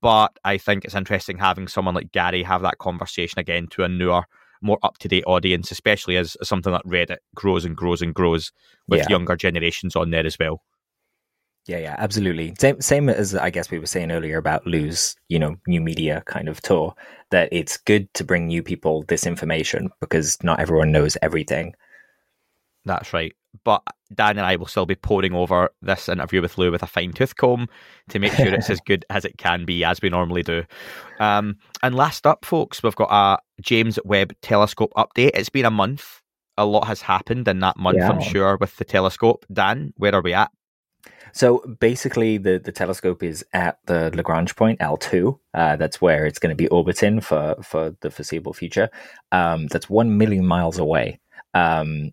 but 0.00 0.36
I 0.44 0.58
think 0.58 0.84
it's 0.84 0.94
interesting 0.96 1.38
having 1.38 1.68
someone 1.68 1.94
like 1.94 2.12
Gary 2.12 2.42
have 2.42 2.62
that 2.62 2.78
conversation 2.78 3.38
again 3.38 3.68
to 3.70 3.84
a 3.84 3.88
newer, 3.88 4.24
more 4.62 4.78
up 4.82 4.98
to 4.98 5.08
date 5.08 5.24
audience, 5.26 5.70
especially 5.70 6.16
as 6.16 6.36
something 6.42 6.72
that 6.72 6.84
Reddit 6.84 7.18
grows 7.34 7.64
and 7.64 7.76
grows 7.76 8.02
and 8.02 8.14
grows 8.14 8.52
with 8.88 9.00
yeah. 9.00 9.06
younger 9.08 9.36
generations 9.36 9.94
on 9.94 10.10
there 10.10 10.26
as 10.26 10.36
well. 10.38 10.60
Yeah, 11.66 11.78
yeah, 11.78 11.96
absolutely. 11.98 12.54
Same, 12.58 12.80
same 12.80 13.08
as 13.08 13.34
I 13.34 13.50
guess 13.50 13.70
we 13.70 13.80
were 13.80 13.86
saying 13.86 14.12
earlier 14.12 14.38
about 14.38 14.66
Lou's, 14.66 15.16
you 15.28 15.38
know, 15.38 15.56
new 15.66 15.80
media 15.80 16.22
kind 16.26 16.48
of 16.48 16.60
tour. 16.60 16.94
That 17.30 17.48
it's 17.50 17.76
good 17.76 18.12
to 18.14 18.24
bring 18.24 18.46
new 18.46 18.62
people 18.62 19.04
this 19.08 19.26
information 19.26 19.90
because 20.00 20.38
not 20.44 20.60
everyone 20.60 20.92
knows 20.92 21.16
everything. 21.22 21.74
That's 22.84 23.12
right. 23.12 23.34
But 23.64 23.82
Dan 24.14 24.38
and 24.38 24.46
I 24.46 24.54
will 24.54 24.66
still 24.66 24.86
be 24.86 24.94
poring 24.94 25.34
over 25.34 25.70
this 25.82 26.08
interview 26.08 26.40
with 26.40 26.56
Lou 26.56 26.70
with 26.70 26.84
a 26.84 26.86
fine 26.86 27.12
tooth 27.12 27.34
comb 27.34 27.68
to 28.10 28.20
make 28.20 28.32
sure 28.34 28.46
it's 28.46 28.70
as 28.70 28.80
good 28.86 29.04
as 29.10 29.24
it 29.24 29.38
can 29.38 29.64
be, 29.64 29.82
as 29.82 30.00
we 30.00 30.08
normally 30.08 30.44
do. 30.44 30.62
Um, 31.18 31.56
and 31.82 31.96
last 31.96 32.26
up, 32.26 32.44
folks, 32.44 32.82
we've 32.82 32.94
got 32.94 33.10
a 33.10 33.40
James 33.60 33.98
Webb 34.04 34.34
Telescope 34.40 34.92
update. 34.96 35.32
It's 35.34 35.48
been 35.48 35.64
a 35.64 35.70
month. 35.70 36.20
A 36.58 36.64
lot 36.64 36.86
has 36.86 37.02
happened 37.02 37.48
in 37.48 37.58
that 37.60 37.76
month, 37.76 37.98
yeah. 37.98 38.08
I'm 38.08 38.20
sure, 38.20 38.56
with 38.56 38.76
the 38.76 38.84
telescope. 38.84 39.44
Dan, 39.52 39.92
where 39.96 40.14
are 40.14 40.22
we 40.22 40.32
at? 40.32 40.50
So 41.32 41.58
basically, 41.80 42.38
the, 42.38 42.58
the 42.58 42.72
telescope 42.72 43.22
is 43.22 43.44
at 43.52 43.78
the 43.86 44.10
Lagrange 44.14 44.56
point 44.56 44.80
L2. 44.80 45.38
Uh, 45.54 45.76
that's 45.76 46.00
where 46.00 46.26
it's 46.26 46.38
going 46.38 46.50
to 46.50 46.56
be 46.56 46.68
orbiting 46.68 47.20
for, 47.20 47.56
for 47.62 47.94
the 48.00 48.10
foreseeable 48.10 48.52
future. 48.52 48.88
Um, 49.32 49.66
that's 49.66 49.90
one 49.90 50.18
million 50.18 50.46
miles 50.46 50.78
away. 50.78 51.20
Um, 51.54 52.12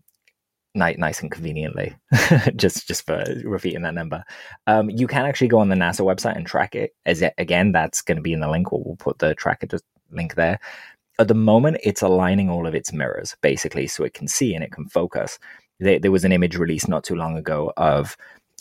nice, 0.74 1.20
and 1.20 1.30
conveniently, 1.30 1.94
just 2.56 2.88
just 2.88 3.06
for 3.06 3.24
repeating 3.44 3.82
that 3.82 3.94
number. 3.94 4.24
Um, 4.66 4.90
you 4.90 5.06
can 5.06 5.24
actually 5.24 5.48
go 5.48 5.58
on 5.58 5.68
the 5.68 5.76
NASA 5.76 6.00
website 6.00 6.36
and 6.36 6.46
track 6.46 6.74
it. 6.74 6.94
As 7.06 7.22
it, 7.22 7.34
again, 7.38 7.72
that's 7.72 8.02
going 8.02 8.16
to 8.16 8.22
be 8.22 8.32
in 8.32 8.40
the 8.40 8.50
link. 8.50 8.72
We'll, 8.72 8.82
we'll 8.84 8.96
put 8.96 9.18
the 9.18 9.34
tracker 9.34 9.66
link 10.10 10.34
there. 10.34 10.58
At 11.18 11.28
the 11.28 11.34
moment, 11.34 11.78
it's 11.84 12.02
aligning 12.02 12.50
all 12.50 12.66
of 12.66 12.74
its 12.74 12.92
mirrors 12.92 13.36
basically, 13.40 13.86
so 13.86 14.04
it 14.04 14.14
can 14.14 14.26
see 14.28 14.54
and 14.54 14.64
it 14.64 14.72
can 14.72 14.88
focus. 14.88 15.38
There, 15.78 15.98
there 15.98 16.12
was 16.12 16.24
an 16.24 16.32
image 16.32 16.56
released 16.56 16.88
not 16.88 17.04
too 17.04 17.14
long 17.14 17.36
ago 17.36 17.72
of 17.76 18.16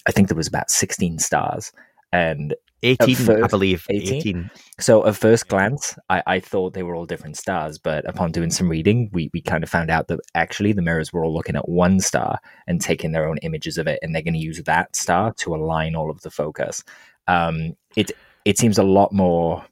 I 0.05 0.11
think 0.11 0.27
there 0.27 0.37
was 0.37 0.47
about 0.47 0.69
16 0.69 1.19
stars. 1.19 1.71
And 2.11 2.53
18, 2.83 3.15
first, 3.15 3.43
I 3.43 3.47
believe. 3.47 3.87
18? 3.89 4.13
18. 4.15 4.51
So 4.79 5.05
at 5.07 5.15
first 5.15 5.47
glance, 5.47 5.97
I, 6.09 6.21
I 6.27 6.39
thought 6.39 6.73
they 6.73 6.83
were 6.83 6.95
all 6.95 7.05
different 7.05 7.37
stars, 7.37 7.77
but 7.77 8.07
upon 8.07 8.31
doing 8.31 8.51
some 8.51 8.69
reading, 8.69 9.09
we, 9.13 9.29
we 9.33 9.41
kind 9.41 9.63
of 9.63 9.69
found 9.69 9.89
out 9.89 10.09
that 10.09 10.19
actually 10.35 10.73
the 10.73 10.81
mirrors 10.81 11.11
were 11.11 11.23
all 11.23 11.33
looking 11.33 11.55
at 11.55 11.67
one 11.67 11.99
star 12.01 12.39
and 12.67 12.81
taking 12.81 13.13
their 13.13 13.27
own 13.27 13.37
images 13.37 13.77
of 13.77 13.87
it, 13.87 13.99
and 14.01 14.13
they're 14.13 14.21
going 14.21 14.33
to 14.33 14.39
use 14.39 14.61
that 14.63 14.95
star 14.95 15.33
to 15.37 15.55
align 15.55 15.95
all 15.95 16.11
of 16.11 16.21
the 16.21 16.31
focus. 16.31 16.83
Um, 17.27 17.75
it 17.95 18.11
it 18.45 18.57
seems 18.57 18.77
a 18.77 18.83
lot 18.83 19.13
more 19.13 19.65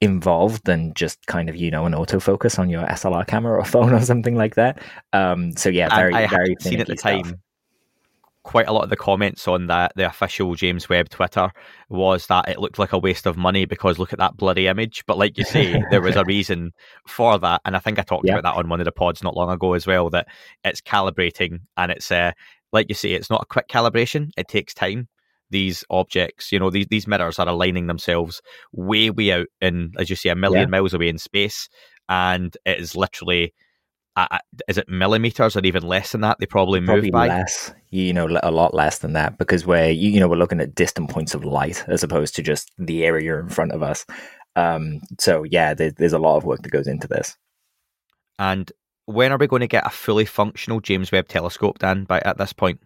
involved 0.00 0.64
than 0.64 0.92
just 0.94 1.24
kind 1.26 1.48
of 1.48 1.56
you 1.56 1.70
know 1.70 1.86
an 1.86 1.92
autofocus 1.92 2.58
on 2.58 2.68
your 2.68 2.84
SLR 2.86 3.26
camera 3.26 3.56
or 3.56 3.64
phone 3.76 3.92
or 3.92 4.02
something 4.02 4.34
like 4.34 4.56
that. 4.56 4.82
Um, 5.12 5.56
so 5.56 5.68
yeah, 5.68 5.94
very 5.94 6.12
I, 6.12 6.24
I 6.24 6.26
very 6.26 6.56
seen 6.60 6.80
at 6.80 6.88
the 6.88 6.96
time. 6.96 7.24
Stuff 7.24 7.38
quite 8.48 8.66
a 8.66 8.72
lot 8.72 8.82
of 8.82 8.88
the 8.88 8.96
comments 8.96 9.46
on 9.46 9.66
that 9.66 9.92
the 9.94 10.06
official 10.06 10.54
James 10.54 10.88
Webb 10.88 11.10
Twitter 11.10 11.52
was 11.90 12.28
that 12.28 12.48
it 12.48 12.58
looked 12.58 12.78
like 12.78 12.94
a 12.94 12.98
waste 12.98 13.26
of 13.26 13.36
money 13.36 13.66
because 13.66 13.98
look 13.98 14.14
at 14.14 14.18
that 14.20 14.38
bloody 14.38 14.68
image. 14.68 15.04
But 15.06 15.18
like 15.18 15.36
you 15.36 15.44
say, 15.44 15.78
there 15.90 16.00
was 16.00 16.16
a 16.16 16.24
reason 16.24 16.72
for 17.06 17.38
that, 17.40 17.60
and 17.66 17.76
I 17.76 17.78
think 17.78 17.98
I 17.98 18.02
talked 18.02 18.26
about 18.26 18.44
that 18.44 18.54
on 18.54 18.70
one 18.70 18.80
of 18.80 18.86
the 18.86 18.92
pods 18.92 19.22
not 19.22 19.36
long 19.36 19.50
ago 19.50 19.74
as 19.74 19.86
well. 19.86 20.08
That 20.08 20.28
it's 20.64 20.80
calibrating, 20.80 21.58
and 21.76 21.92
it's 21.92 22.10
uh, 22.10 22.32
like 22.72 22.86
you 22.88 22.94
say, 22.94 23.10
it's 23.10 23.28
not 23.28 23.42
a 23.42 23.46
quick 23.52 23.68
calibration. 23.68 24.30
It 24.38 24.48
takes 24.48 24.72
time. 24.72 25.08
These 25.50 25.84
objects, 25.90 26.50
you 26.50 26.58
know, 26.58 26.70
these 26.70 26.86
these 26.88 27.06
mirrors 27.06 27.38
are 27.38 27.48
aligning 27.48 27.86
themselves 27.86 28.40
way 28.72 29.10
way 29.10 29.30
out 29.32 29.48
in, 29.60 29.92
as 29.98 30.08
you 30.08 30.16
say, 30.16 30.30
a 30.30 30.34
million 30.34 30.70
miles 30.70 30.94
away 30.94 31.10
in 31.10 31.18
space, 31.18 31.68
and 32.08 32.56
it 32.64 32.80
is 32.80 32.96
literally 32.96 33.52
uh, 34.30 34.38
is 34.66 34.78
it 34.78 34.88
millimeters 34.88 35.56
or 35.56 35.60
even 35.64 35.82
less 35.82 36.12
than 36.12 36.22
that? 36.22 36.38
They 36.40 36.46
probably, 36.46 36.80
probably 36.80 37.02
move 37.02 37.12
by 37.12 37.28
less. 37.28 37.72
You 37.90 38.12
know, 38.12 38.28
a 38.42 38.50
lot 38.50 38.74
less 38.74 38.98
than 38.98 39.12
that 39.12 39.38
because 39.38 39.66
we're 39.66 39.90
you 39.90 40.18
know 40.18 40.28
we're 40.28 40.36
looking 40.36 40.60
at 40.60 40.74
distant 40.74 41.10
points 41.10 41.34
of 41.34 41.44
light 41.44 41.84
as 41.88 42.02
opposed 42.02 42.34
to 42.36 42.42
just 42.42 42.70
the 42.78 43.04
area 43.04 43.38
in 43.38 43.48
front 43.48 43.72
of 43.72 43.82
us. 43.82 44.04
Um, 44.56 45.00
so 45.18 45.44
yeah, 45.44 45.74
there, 45.74 45.92
there's 45.92 46.12
a 46.12 46.18
lot 46.18 46.36
of 46.36 46.44
work 46.44 46.62
that 46.62 46.72
goes 46.72 46.86
into 46.86 47.06
this. 47.06 47.36
And 48.38 48.70
when 49.06 49.32
are 49.32 49.38
we 49.38 49.46
going 49.46 49.60
to 49.60 49.68
get 49.68 49.86
a 49.86 49.90
fully 49.90 50.24
functional 50.24 50.80
James 50.80 51.12
Webb 51.12 51.28
Telescope, 51.28 51.78
Dan? 51.78 52.04
By 52.04 52.20
at 52.20 52.38
this 52.38 52.52
point? 52.52 52.80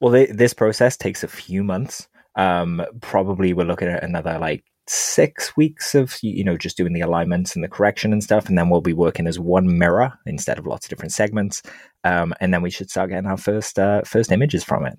Well, 0.00 0.12
they, 0.12 0.26
this 0.26 0.52
process 0.52 0.96
takes 0.96 1.22
a 1.22 1.28
few 1.28 1.62
months. 1.62 2.08
Um, 2.34 2.84
probably 3.00 3.52
we're 3.52 3.64
looking 3.64 3.88
at 3.88 4.02
another 4.02 4.38
like 4.38 4.64
six 4.92 5.56
weeks 5.56 5.94
of 5.94 6.18
you 6.22 6.44
know 6.44 6.56
just 6.56 6.76
doing 6.76 6.92
the 6.92 7.00
alignments 7.00 7.54
and 7.54 7.64
the 7.64 7.68
correction 7.68 8.12
and 8.12 8.22
stuff 8.22 8.48
and 8.48 8.58
then 8.58 8.68
we'll 8.68 8.80
be 8.80 8.92
working 8.92 9.26
as 9.26 9.38
one 9.38 9.78
mirror 9.78 10.12
instead 10.26 10.58
of 10.58 10.66
lots 10.66 10.86
of 10.86 10.90
different 10.90 11.12
segments. 11.12 11.62
Um, 12.04 12.34
and 12.40 12.52
then 12.52 12.62
we 12.62 12.70
should 12.70 12.90
start 12.90 13.10
getting 13.10 13.26
our 13.26 13.36
first 13.36 13.78
uh, 13.78 14.02
first 14.02 14.32
images 14.32 14.64
from 14.64 14.84
it 14.84 14.98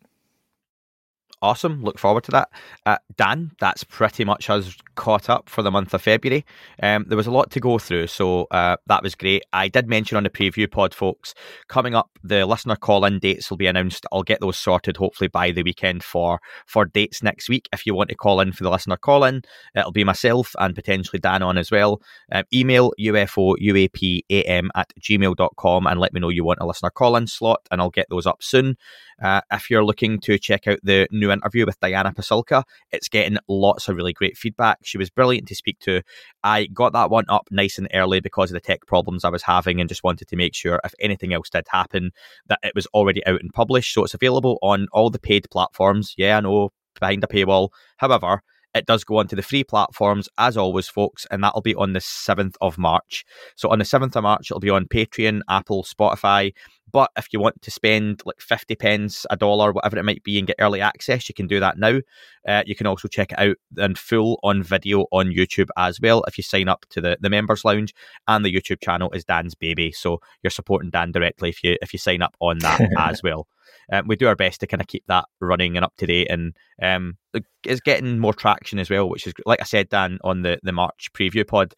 awesome. 1.43 1.83
Look 1.83 1.99
forward 1.99 2.23
to 2.23 2.31
that. 2.31 2.49
Uh, 2.85 2.97
Dan, 3.17 3.51
that's 3.59 3.83
pretty 3.83 4.23
much 4.23 4.49
us 4.49 4.75
caught 4.95 5.29
up 5.29 5.49
for 5.49 5.61
the 5.61 5.69
month 5.69 5.93
of 5.93 6.01
February. 6.01 6.45
Um, 6.81 7.05
there 7.07 7.17
was 7.17 7.27
a 7.27 7.31
lot 7.31 7.51
to 7.51 7.59
go 7.59 7.77
through, 7.77 8.07
so 8.07 8.47
uh, 8.49 8.77
that 8.87 9.03
was 9.03 9.13
great. 9.13 9.43
I 9.51 9.67
did 9.67 9.87
mention 9.87 10.15
on 10.15 10.23
the 10.23 10.29
preview 10.29 10.71
pod, 10.71 10.93
folks, 10.95 11.35
coming 11.67 11.95
up, 11.95 12.09
the 12.23 12.45
listener 12.45 12.77
call 12.77 13.03
in 13.03 13.19
dates 13.19 13.49
will 13.49 13.57
be 13.57 13.67
announced. 13.67 14.05
I'll 14.11 14.23
get 14.23 14.39
those 14.39 14.57
sorted 14.57 14.95
hopefully 14.95 15.27
by 15.27 15.51
the 15.51 15.63
weekend 15.63 16.03
for, 16.03 16.39
for 16.65 16.85
dates 16.85 17.21
next 17.21 17.49
week. 17.49 17.67
If 17.73 17.85
you 17.85 17.93
want 17.93 18.09
to 18.09 18.15
call 18.15 18.39
in 18.39 18.53
for 18.53 18.63
the 18.63 18.71
listener 18.71 18.97
call 18.97 19.25
in, 19.25 19.41
it'll 19.75 19.91
be 19.91 20.05
myself 20.05 20.55
and 20.59 20.73
potentially 20.73 21.19
Dan 21.19 21.43
on 21.43 21.57
as 21.57 21.69
well. 21.69 22.01
Um, 22.31 22.45
email 22.53 22.93
UFO 22.99 23.55
UAPAM 23.61 24.69
at 24.75 24.93
gmail.com 25.01 25.87
and 25.87 25.99
let 25.99 26.13
me 26.13 26.21
know 26.21 26.29
you 26.29 26.45
want 26.45 26.59
a 26.61 26.65
listener 26.65 26.89
call 26.89 27.17
in 27.17 27.27
slot, 27.27 27.67
and 27.69 27.81
I'll 27.81 27.89
get 27.89 28.07
those 28.09 28.25
up 28.25 28.41
soon. 28.41 28.77
Uh, 29.21 29.41
if 29.51 29.69
you're 29.69 29.85
looking 29.85 30.19
to 30.19 30.37
check 30.37 30.67
out 30.67 30.79
the 30.83 31.07
new 31.11 31.31
interview 31.31 31.65
with 31.65 31.79
Diana 31.79 32.13
Pasulka, 32.13 32.63
it's 32.91 33.09
getting 33.09 33.37
lots 33.47 33.87
of 33.87 33.95
really 33.95 34.13
great 34.13 34.37
feedback. 34.37 34.79
She 34.83 34.97
was 34.97 35.09
brilliant 35.09 35.47
to 35.47 35.55
speak 35.55 35.79
to. 35.79 36.01
I 36.43 36.65
got 36.67 36.93
that 36.93 37.09
one 37.09 37.25
up 37.29 37.47
nice 37.51 37.77
and 37.77 37.87
early 37.93 38.19
because 38.19 38.51
of 38.51 38.55
the 38.55 38.59
tech 38.59 38.85
problems 38.87 39.23
I 39.23 39.29
was 39.29 39.43
having 39.43 39.79
and 39.79 39.89
just 39.89 40.03
wanted 40.03 40.27
to 40.27 40.35
make 40.35 40.55
sure 40.55 40.79
if 40.83 40.93
anything 40.99 41.33
else 41.33 41.49
did 41.49 41.65
happen 41.69 42.11
that 42.47 42.59
it 42.63 42.73
was 42.75 42.87
already 42.87 43.25
out 43.25 43.41
and 43.41 43.53
published. 43.53 43.93
So 43.93 44.03
it's 44.03 44.13
available 44.13 44.59
on 44.61 44.87
all 44.91 45.09
the 45.09 45.19
paid 45.19 45.49
platforms. 45.51 46.13
Yeah, 46.17 46.37
I 46.37 46.41
know 46.41 46.71
behind 46.99 47.23
a 47.23 47.27
paywall. 47.27 47.69
However, 47.97 48.43
it 48.73 48.85
does 48.85 49.03
go 49.03 49.17
onto 49.17 49.35
the 49.35 49.41
free 49.41 49.63
platforms 49.63 50.27
as 50.37 50.57
always, 50.57 50.87
folks, 50.87 51.25
and 51.29 51.43
that'll 51.43 51.61
be 51.61 51.75
on 51.75 51.93
the 51.93 51.99
7th 51.99 52.55
of 52.61 52.77
March. 52.77 53.25
So 53.55 53.69
on 53.69 53.79
the 53.79 53.85
7th 53.85 54.15
of 54.15 54.23
March, 54.23 54.49
it'll 54.49 54.59
be 54.59 54.69
on 54.69 54.87
Patreon, 54.87 55.41
Apple, 55.49 55.83
Spotify. 55.83 56.53
But 56.91 57.09
if 57.17 57.27
you 57.31 57.39
want 57.39 57.61
to 57.61 57.71
spend 57.71 58.21
like 58.25 58.39
50 58.39 58.75
pence, 58.75 59.25
a 59.29 59.37
dollar, 59.37 59.71
whatever 59.71 59.97
it 59.97 60.03
might 60.03 60.23
be, 60.23 60.37
and 60.37 60.47
get 60.47 60.57
early 60.59 60.79
access, 60.79 61.27
you 61.27 61.33
can 61.33 61.47
do 61.47 61.59
that 61.59 61.77
now. 61.77 61.99
Uh, 62.47 62.63
you 62.65 62.75
can 62.75 62.85
also 62.85 63.07
check 63.07 63.31
it 63.31 63.39
out 63.39 63.55
in 63.77 63.95
full 63.95 64.39
on 64.43 64.61
video 64.61 65.05
on 65.11 65.27
YouTube 65.27 65.69
as 65.77 65.99
well 65.99 66.23
if 66.27 66.37
you 66.37 66.43
sign 66.43 66.67
up 66.67 66.85
to 66.89 67.01
the, 67.01 67.17
the 67.19 67.29
members 67.29 67.65
lounge. 67.65 67.95
And 68.27 68.45
the 68.45 68.53
YouTube 68.53 68.81
channel 68.81 69.11
is 69.11 69.25
Dan's 69.25 69.55
Baby. 69.55 69.91
So 69.91 70.19
you're 70.43 70.51
supporting 70.51 70.91
Dan 70.91 71.11
directly 71.11 71.49
if 71.49 71.63
you 71.63 71.77
if 71.81 71.93
you 71.93 71.99
sign 71.99 72.21
up 72.21 72.35
on 72.39 72.59
that 72.59 72.81
as 72.97 73.23
well 73.23 73.47
um, 73.91 74.07
we 74.07 74.15
do 74.15 74.27
our 74.27 74.35
best 74.35 74.59
to 74.61 74.67
kind 74.67 74.81
of 74.81 74.87
keep 74.87 75.03
that 75.07 75.25
running 75.39 75.75
and 75.75 75.85
up 75.85 75.93
to 75.97 76.05
date, 76.05 76.29
and 76.29 76.55
um, 76.81 77.17
it's 77.63 77.81
getting 77.81 78.19
more 78.19 78.33
traction 78.33 78.79
as 78.79 78.89
well, 78.89 79.09
which 79.09 79.27
is 79.27 79.33
like 79.45 79.61
I 79.61 79.65
said, 79.65 79.89
Dan, 79.89 80.19
on 80.23 80.41
the 80.41 80.59
the 80.63 80.71
March 80.71 81.09
preview 81.13 81.47
pod. 81.47 81.73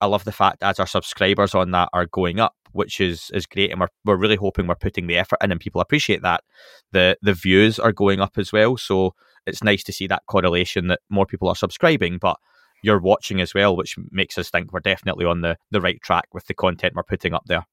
I 0.00 0.06
love 0.06 0.24
the 0.24 0.32
fact 0.32 0.64
as 0.64 0.80
our 0.80 0.86
subscribers 0.86 1.54
on 1.54 1.70
that 1.70 1.88
are 1.92 2.06
going 2.06 2.40
up, 2.40 2.56
which 2.72 3.00
is 3.00 3.30
is 3.32 3.46
great, 3.46 3.70
and 3.70 3.80
we're 3.80 3.88
we're 4.04 4.16
really 4.16 4.36
hoping 4.36 4.66
we're 4.66 4.74
putting 4.74 5.06
the 5.06 5.16
effort 5.16 5.38
in, 5.42 5.52
and 5.52 5.60
people 5.60 5.80
appreciate 5.80 6.22
that. 6.22 6.42
the 6.92 7.16
The 7.22 7.34
views 7.34 7.78
are 7.78 7.92
going 7.92 8.20
up 8.20 8.36
as 8.36 8.52
well, 8.52 8.76
so 8.76 9.14
it's 9.46 9.62
nice 9.62 9.82
to 9.84 9.92
see 9.92 10.06
that 10.08 10.22
correlation 10.26 10.88
that 10.88 11.00
more 11.08 11.26
people 11.26 11.48
are 11.48 11.56
subscribing, 11.56 12.18
but 12.18 12.36
you're 12.82 13.00
watching 13.00 13.40
as 13.40 13.54
well, 13.54 13.76
which 13.76 13.96
makes 14.10 14.36
us 14.38 14.50
think 14.50 14.72
we're 14.72 14.80
definitely 14.80 15.24
on 15.24 15.40
the 15.40 15.56
the 15.70 15.80
right 15.80 16.00
track 16.02 16.26
with 16.32 16.46
the 16.46 16.54
content 16.54 16.94
we're 16.96 17.04
putting 17.04 17.32
up 17.32 17.44
there. 17.46 17.64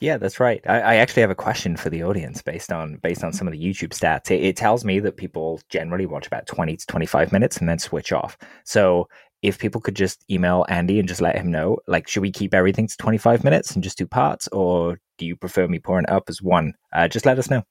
Yeah, 0.00 0.18
that's 0.18 0.38
right. 0.38 0.60
I, 0.66 0.80
I, 0.80 0.94
actually 0.96 1.22
have 1.22 1.30
a 1.30 1.34
question 1.34 1.74
for 1.74 1.88
the 1.88 2.02
audience 2.02 2.42
based 2.42 2.70
on 2.70 2.96
based 2.96 3.24
on 3.24 3.32
some 3.32 3.46
of 3.46 3.52
the 3.52 3.58
YouTube 3.58 3.90
stats. 3.90 4.30
It, 4.30 4.44
it, 4.44 4.56
tells 4.56 4.84
me 4.84 5.00
that 5.00 5.16
people 5.16 5.60
generally 5.70 6.04
watch 6.04 6.26
about 6.26 6.46
twenty 6.46 6.76
to 6.76 6.86
twenty 6.86 7.06
five 7.06 7.32
minutes 7.32 7.56
and 7.56 7.68
then 7.68 7.78
switch 7.78 8.12
off. 8.12 8.36
So 8.64 9.08
if 9.40 9.58
people 9.58 9.80
could 9.80 9.96
just 9.96 10.22
email 10.30 10.66
Andy 10.68 10.98
and 10.98 11.08
just 11.08 11.22
let 11.22 11.36
him 11.36 11.50
know, 11.50 11.78
like, 11.86 12.08
should 12.08 12.20
we 12.20 12.30
keep 12.30 12.52
everything 12.52 12.86
to 12.88 12.96
twenty 12.98 13.16
five 13.16 13.42
minutes 13.42 13.70
and 13.70 13.82
just 13.82 13.96
do 13.96 14.06
parts, 14.06 14.48
or 14.48 14.98
do 15.16 15.24
you 15.24 15.34
prefer 15.34 15.66
me 15.66 15.78
pouring 15.78 16.04
it 16.04 16.10
up 16.10 16.24
as 16.28 16.42
one? 16.42 16.74
Uh, 16.92 17.08
just 17.08 17.24
let 17.24 17.38
us 17.38 17.48
know. 17.48 17.62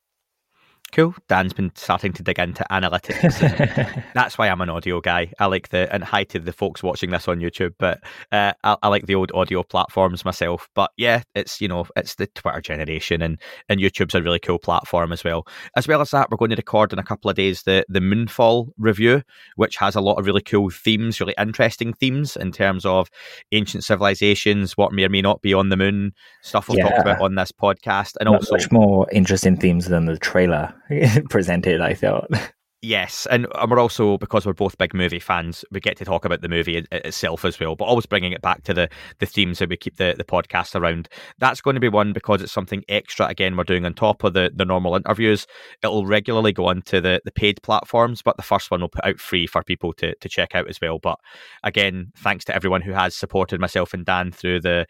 Cool. 0.96 1.14
Dan's 1.28 1.52
been 1.52 1.74
starting 1.76 2.14
to 2.14 2.24
dig 2.24 2.39
into 2.39 2.66
analytics. 2.72 4.04
that's 4.14 4.38
why 4.38 4.48
I'm 4.48 4.62
an 4.62 4.70
audio 4.70 5.02
guy. 5.02 5.34
I 5.39 5.48
like 5.48 5.68
the 5.68 5.93
and 5.93 6.06
hi 6.06 6.24
to 6.24 6.39
the 6.39 6.54
folks 6.54 6.82
watching 6.82 7.10
this 7.10 7.28
on 7.28 7.41
YouTube, 7.41 7.74
but 7.78 8.00
uh, 8.32 8.54
I, 8.64 8.78
I, 8.82 8.88
like 8.88 9.06
the 9.06 9.16
old 9.16 9.30
audio 9.34 9.62
platforms 9.62 10.24
myself. 10.24 10.70
But 10.74 10.91
yeah, 10.96 11.24
it's 11.34 11.60
you 11.60 11.68
know 11.68 11.86
it's 11.98 12.16
the 12.16 12.28
Twitter 12.28 12.62
generation, 12.62 13.22
and 13.22 13.38
and 13.68 13.82
YouTube's 13.82 14.16
a 14.16 14.22
really 14.22 14.39
cool 14.39 14.58
platform 14.58 15.12
as 15.12 15.22
well. 15.22 15.46
As 15.76 15.86
well 15.86 16.00
as 16.00 16.12
that, 16.12 16.32
we're 16.32 16.38
going 16.38 16.52
to 16.52 16.56
record 16.56 16.93
in 16.93 17.00
a 17.00 17.04
couple 17.04 17.30
of 17.30 17.36
days 17.36 17.64
the 17.64 17.86
the 17.89 18.00
Moonfall 18.00 18.70
review, 18.78 19.22
which 19.58 19.76
has 19.76 19.98
a 19.98 20.02
lot 20.02 20.18
of 20.18 20.26
really 20.26 20.41
cool 20.41 20.70
themes, 20.70 21.20
really 21.20 21.36
interesting 21.38 21.91
themes 21.91 22.38
in 22.38 22.54
terms 22.54 22.86
of 22.86 23.10
ancient 23.52 23.84
civilizations, 23.84 24.78
what 24.78 24.93
may 24.93 25.04
or 25.04 25.10
may 25.10 25.22
not 25.22 25.41
be 25.41 25.54
on 25.54 25.68
the 25.68 25.76
moon, 25.76 26.14
stuff 26.41 26.70
we've 26.70 26.78
yeah. 26.78 26.88
talked 26.88 27.02
about 27.02 27.20
on 27.20 27.36
this 27.36 27.52
podcast, 27.52 28.14
and 28.22 28.28
Not 28.28 28.36
also 28.36 28.54
much 28.54 28.72
more 28.72 29.06
interesting 29.12 29.58
themes 29.58 29.88
than 29.88 30.06
the 30.06 30.18
trailer 30.18 30.74
presented, 31.30 31.82
I 31.82 31.94
thought. 31.94 32.30
Yes, 32.86 33.26
and, 33.32 33.48
we're 33.68 33.80
also 33.80 34.20
because 34.20 34.46
we're 34.46 34.54
both 34.54 34.78
big 34.78 34.94
movie 34.94 35.20
fans, 35.20 35.66
we 35.72 35.80
get 35.80 35.98
to 35.98 36.06
talk 36.06 36.24
about 36.24 36.42
the 36.42 36.48
movie 36.48 36.78
uh, 36.78 36.84
itself 36.92 37.44
as 37.44 37.60
well. 37.60 37.76
But 37.76 37.86
always 37.86 38.06
bringing 38.06 38.32
it 38.32 38.44
back 38.44 38.62
to 38.66 38.76
the 38.76 38.90
the 39.18 39.26
themes 39.26 39.58
that 39.58 39.70
we 39.70 39.78
keep 39.78 39.98
the, 39.98 40.14
the 40.16 40.24
podcast 40.24 40.80
around. 40.80 41.10
That's 41.40 41.62
going 41.62 41.74
to 41.74 41.80
be 41.80 41.90
one 41.90 42.14
because 42.14 42.44
it's 42.44 42.52
something 42.52 42.84
extra. 42.88 43.26
Again, 43.26 43.58
we're 43.58 43.64
doing 43.64 43.86
on 43.86 43.96
top 43.96 44.24
of 44.24 44.34
the 44.34 44.52
the 44.54 44.66
normal 44.66 44.96
interviews. 44.96 45.48
It'll 45.82 46.06
regularly 46.06 46.54
go 46.54 46.68
onto 46.68 47.02
the 47.02 47.22
the 47.26 47.32
paid 47.32 47.60
platforms, 47.64 48.22
but 48.22 48.38
the 48.38 48.44
first 48.44 48.70
one 48.70 48.82
will 48.82 48.90
put 48.90 49.06
out 49.06 49.20
free 49.20 49.48
for 49.48 49.64
people 49.64 49.92
to 49.94 50.14
to 50.14 50.30
check 50.30 50.54
out 50.54 50.70
as 50.70 50.80
well. 50.80 51.00
But 51.00 51.18
again, 51.64 52.12
thanks 52.18 52.46
to 52.46 52.56
everyone 52.56 52.84
who 52.84 52.92
has 52.92 53.16
supported 53.16 53.60
myself 53.60 53.96
and 53.96 54.06
Dan 54.06 54.32
through 54.32 54.62
the 54.62 54.86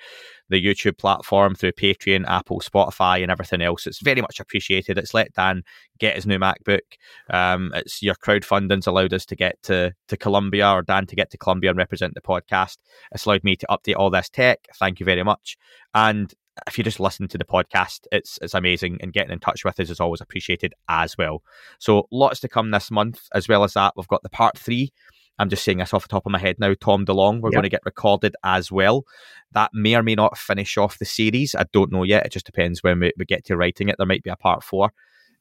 the 0.49 0.63
YouTube 0.63 0.97
platform 0.97 1.55
through 1.55 1.71
Patreon, 1.73 2.25
Apple, 2.27 2.59
Spotify, 2.59 3.21
and 3.21 3.31
everything 3.31 3.61
else. 3.61 3.87
It's 3.87 4.01
very 4.01 4.21
much 4.21 4.39
appreciated. 4.39 4.97
It's 4.97 5.13
let 5.13 5.33
Dan 5.33 5.63
get 5.99 6.15
his 6.15 6.25
new 6.25 6.37
MacBook. 6.37 6.81
Um, 7.29 7.71
it's 7.75 8.01
your 8.01 8.15
crowdfunding's 8.15 8.87
allowed 8.87 9.13
us 9.13 9.25
to 9.27 9.35
get 9.35 9.61
to 9.63 9.93
to 10.07 10.17
Colombia 10.17 10.69
or 10.69 10.81
Dan 10.81 11.05
to 11.07 11.15
get 11.15 11.31
to 11.31 11.37
Colombia 11.37 11.71
and 11.71 11.77
represent 11.77 12.13
the 12.13 12.21
podcast. 12.21 12.77
It's 13.11 13.25
allowed 13.25 13.43
me 13.43 13.55
to 13.55 13.67
update 13.69 13.95
all 13.97 14.09
this 14.09 14.29
tech. 14.29 14.67
Thank 14.79 14.99
you 14.99 15.05
very 15.05 15.23
much. 15.23 15.57
And 15.93 16.33
if 16.67 16.77
you 16.77 16.83
just 16.83 16.99
listen 16.99 17.27
to 17.27 17.37
the 17.37 17.45
podcast, 17.45 18.07
it's 18.11 18.39
it's 18.41 18.53
amazing, 18.53 18.99
and 19.01 19.13
getting 19.13 19.31
in 19.31 19.39
touch 19.39 19.65
with 19.65 19.79
us 19.79 19.89
is 19.89 19.99
always 19.99 20.21
appreciated 20.21 20.73
as 20.87 21.17
well. 21.17 21.43
So 21.79 22.07
lots 22.11 22.39
to 22.41 22.47
come 22.47 22.71
this 22.71 22.91
month, 22.91 23.27
as 23.33 23.47
well 23.47 23.63
as 23.63 23.73
that. 23.73 23.93
We've 23.95 24.07
got 24.07 24.23
the 24.23 24.29
part 24.29 24.57
three 24.57 24.93
I'm 25.37 25.49
just 25.49 25.63
saying 25.63 25.79
this 25.79 25.93
off 25.93 26.03
the 26.03 26.09
top 26.09 26.25
of 26.25 26.31
my 26.31 26.39
head 26.39 26.57
now. 26.59 26.73
Tom 26.79 27.05
DeLonge, 27.05 27.41
we're 27.41 27.49
yep. 27.49 27.53
going 27.53 27.63
to 27.63 27.69
get 27.69 27.85
recorded 27.85 28.35
as 28.43 28.71
well. 28.71 29.03
That 29.51 29.71
may 29.73 29.95
or 29.95 30.03
may 30.03 30.15
not 30.15 30.37
finish 30.37 30.77
off 30.77 30.99
the 30.99 31.05
series. 31.05 31.55
I 31.55 31.65
don't 31.73 31.91
know 31.91 32.03
yet. 32.03 32.25
It 32.25 32.31
just 32.31 32.45
depends 32.45 32.83
when 32.83 32.99
we, 32.99 33.11
we 33.17 33.25
get 33.25 33.45
to 33.45 33.57
writing 33.57 33.89
it. 33.89 33.95
There 33.97 34.07
might 34.07 34.23
be 34.23 34.29
a 34.29 34.35
part 34.35 34.63
four. 34.63 34.91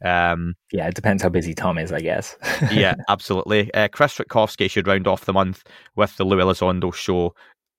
Um, 0.05 0.55
yeah, 0.73 0.89
it 0.89 0.95
depends 0.95 1.23
how 1.23 1.29
busy 1.29 1.55
Tom 1.55 1.79
is, 1.79 1.93
I 1.93 2.01
guess. 2.01 2.37
yeah, 2.73 2.95
absolutely. 3.09 3.73
Uh, 3.73 3.89
Chris 3.89 4.19
Rutkowski 4.19 4.71
should 4.71 4.87
round 4.87 5.07
off 5.07 5.25
the 5.25 5.33
month 5.33 5.65
with 5.97 6.17
the 6.17 6.25
Lou 6.25 6.39
Elizondo 6.39 6.93
show 6.93 7.35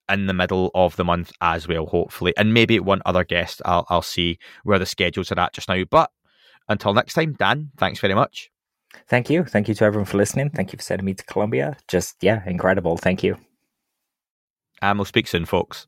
in 0.09 0.27
the 0.27 0.33
middle 0.33 0.71
of 0.75 0.95
the 0.95 1.03
month 1.03 1.31
as 1.41 1.67
well, 1.67 1.85
hopefully. 1.85 2.33
And 2.37 2.53
maybe 2.53 2.79
one 2.79 3.01
other 3.05 3.23
guest. 3.23 3.61
I'll, 3.65 3.85
I'll 3.89 4.01
see 4.01 4.39
where 4.63 4.79
the 4.79 4.85
schedules 4.85 5.31
are 5.31 5.39
at 5.39 5.53
just 5.53 5.69
now. 5.69 5.83
But 5.89 6.11
until 6.69 6.93
next 6.93 7.13
time, 7.13 7.33
Dan, 7.33 7.71
thanks 7.77 7.99
very 7.99 8.13
much. 8.13 8.49
Thank 9.07 9.29
you. 9.29 9.43
Thank 9.43 9.67
you 9.67 9.75
to 9.75 9.85
everyone 9.85 10.05
for 10.05 10.17
listening. 10.17 10.49
Thank 10.49 10.73
you 10.73 10.77
for 10.77 10.83
sending 10.83 11.05
me 11.05 11.13
to 11.13 11.23
Colombia. 11.25 11.77
Just, 11.87 12.15
yeah, 12.21 12.41
incredible. 12.45 12.97
Thank 12.97 13.23
you. 13.23 13.37
And 14.81 14.97
we'll 14.97 15.05
speak 15.05 15.27
soon, 15.27 15.45
folks. 15.45 15.87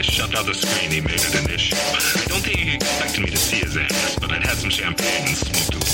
I 0.00 0.02
shoved 0.02 0.34
out 0.34 0.46
the 0.46 0.54
screen, 0.54 0.90
he 0.90 1.02
made 1.02 1.20
it 1.20 1.34
an 1.34 1.50
issue. 1.50 1.76
I 1.76 2.24
don't 2.24 2.40
think 2.40 2.56
he 2.56 2.74
expected 2.74 3.20
me 3.20 3.28
to 3.28 3.36
see 3.36 3.58
his 3.58 3.76
ass, 3.76 4.16
but 4.18 4.32
I'd 4.32 4.42
had 4.42 4.56
some 4.56 4.70
champagne 4.70 5.28
and 5.28 5.36
smoked 5.36 5.74
a 5.74 5.76
little 5.76 5.92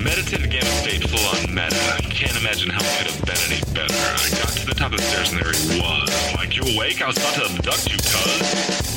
Meditative 0.00 0.48
game 0.48 0.62
of 0.62 0.68
state 0.80 1.04
full 1.04 1.20
on 1.20 1.54
meta. 1.54 2.00
Can't 2.08 2.40
imagine 2.40 2.70
how 2.70 2.80
it 2.80 2.96
could 2.96 3.12
have 3.12 3.20
been 3.28 3.36
any 3.52 3.60
better. 3.76 3.92
I 3.92 4.30
got 4.40 4.56
to 4.56 4.64
the 4.64 4.74
top 4.74 4.92
of 4.92 4.96
the 4.96 5.04
stairs 5.04 5.32
and 5.32 5.42
there 5.42 5.52
he 5.52 5.82
was. 5.82 6.08
Like, 6.36 6.56
you 6.56 6.62
awake? 6.74 7.02
I 7.02 7.08
was 7.08 7.18
about 7.18 7.34
to 7.34 7.44
abduct 7.44 7.92
you, 7.92 7.98
cuz. 7.98 8.91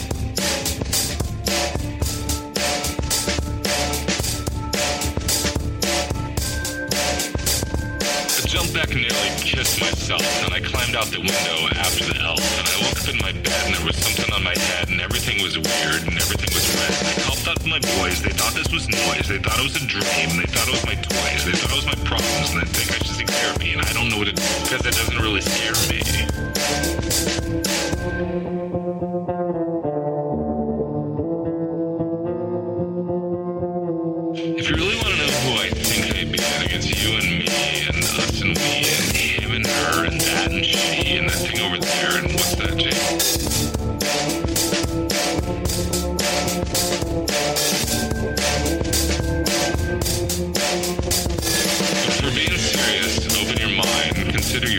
Jumped 8.56 8.74
back 8.74 8.88
and 8.96 9.04
nearly 9.04 9.32
kissed 9.44 9.82
myself, 9.82 10.24
and 10.48 10.54
I 10.54 10.62
climbed 10.64 10.96
out 10.96 11.12
the 11.12 11.20
window 11.20 11.58
after 11.76 12.08
the 12.08 12.16
elf, 12.24 12.40
and 12.40 12.64
I 12.64 12.76
woke 12.88 12.96
up 13.04 13.10
in 13.12 13.20
my 13.20 13.34
bed 13.44 13.62
and 13.68 13.76
there 13.76 13.84
was 13.84 14.00
something 14.00 14.32
on 14.32 14.48
my 14.48 14.56
head, 14.56 14.88
and 14.88 15.02
everything 15.02 15.44
was 15.44 15.60
weird, 15.60 16.08
and 16.08 16.16
everything 16.16 16.56
was 16.56 16.64
red, 16.72 16.96
and 16.96 17.08
I 17.12 17.14
coughed 17.28 17.48
out 17.52 17.60
my 17.68 17.84
boys. 18.00 18.22
They 18.24 18.32
thought 18.32 18.56
this 18.56 18.72
was 18.72 18.88
noise. 18.88 19.28
They 19.28 19.44
thought 19.44 19.60
it 19.60 19.68
was 19.68 19.76
a 19.76 19.84
dream. 19.84 20.40
They 20.40 20.48
thought 20.48 20.72
it 20.72 20.76
was 20.80 20.86
my 20.88 20.96
toys. 20.96 21.44
They 21.44 21.52
thought 21.52 21.76
it 21.76 21.80
was 21.84 21.90
my 21.92 22.00
problems, 22.08 22.56
and 22.56 22.64
they 22.64 22.70
think 22.72 22.96
I 22.96 23.04
should 23.04 23.20
seek 23.20 23.28
therapy. 23.28 23.74
And 23.76 23.82
I 23.84 23.92
don't 23.92 24.08
know 24.08 24.24
what 24.24 24.32
to 24.32 24.36
do 24.40 24.48
because 24.64 24.88
it 24.88 24.96
doesn't 24.96 25.20
really 25.20 25.44
scare 25.44 25.76
me. 25.92 26.00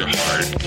Your 0.07 0.17
heart, 0.19 0.66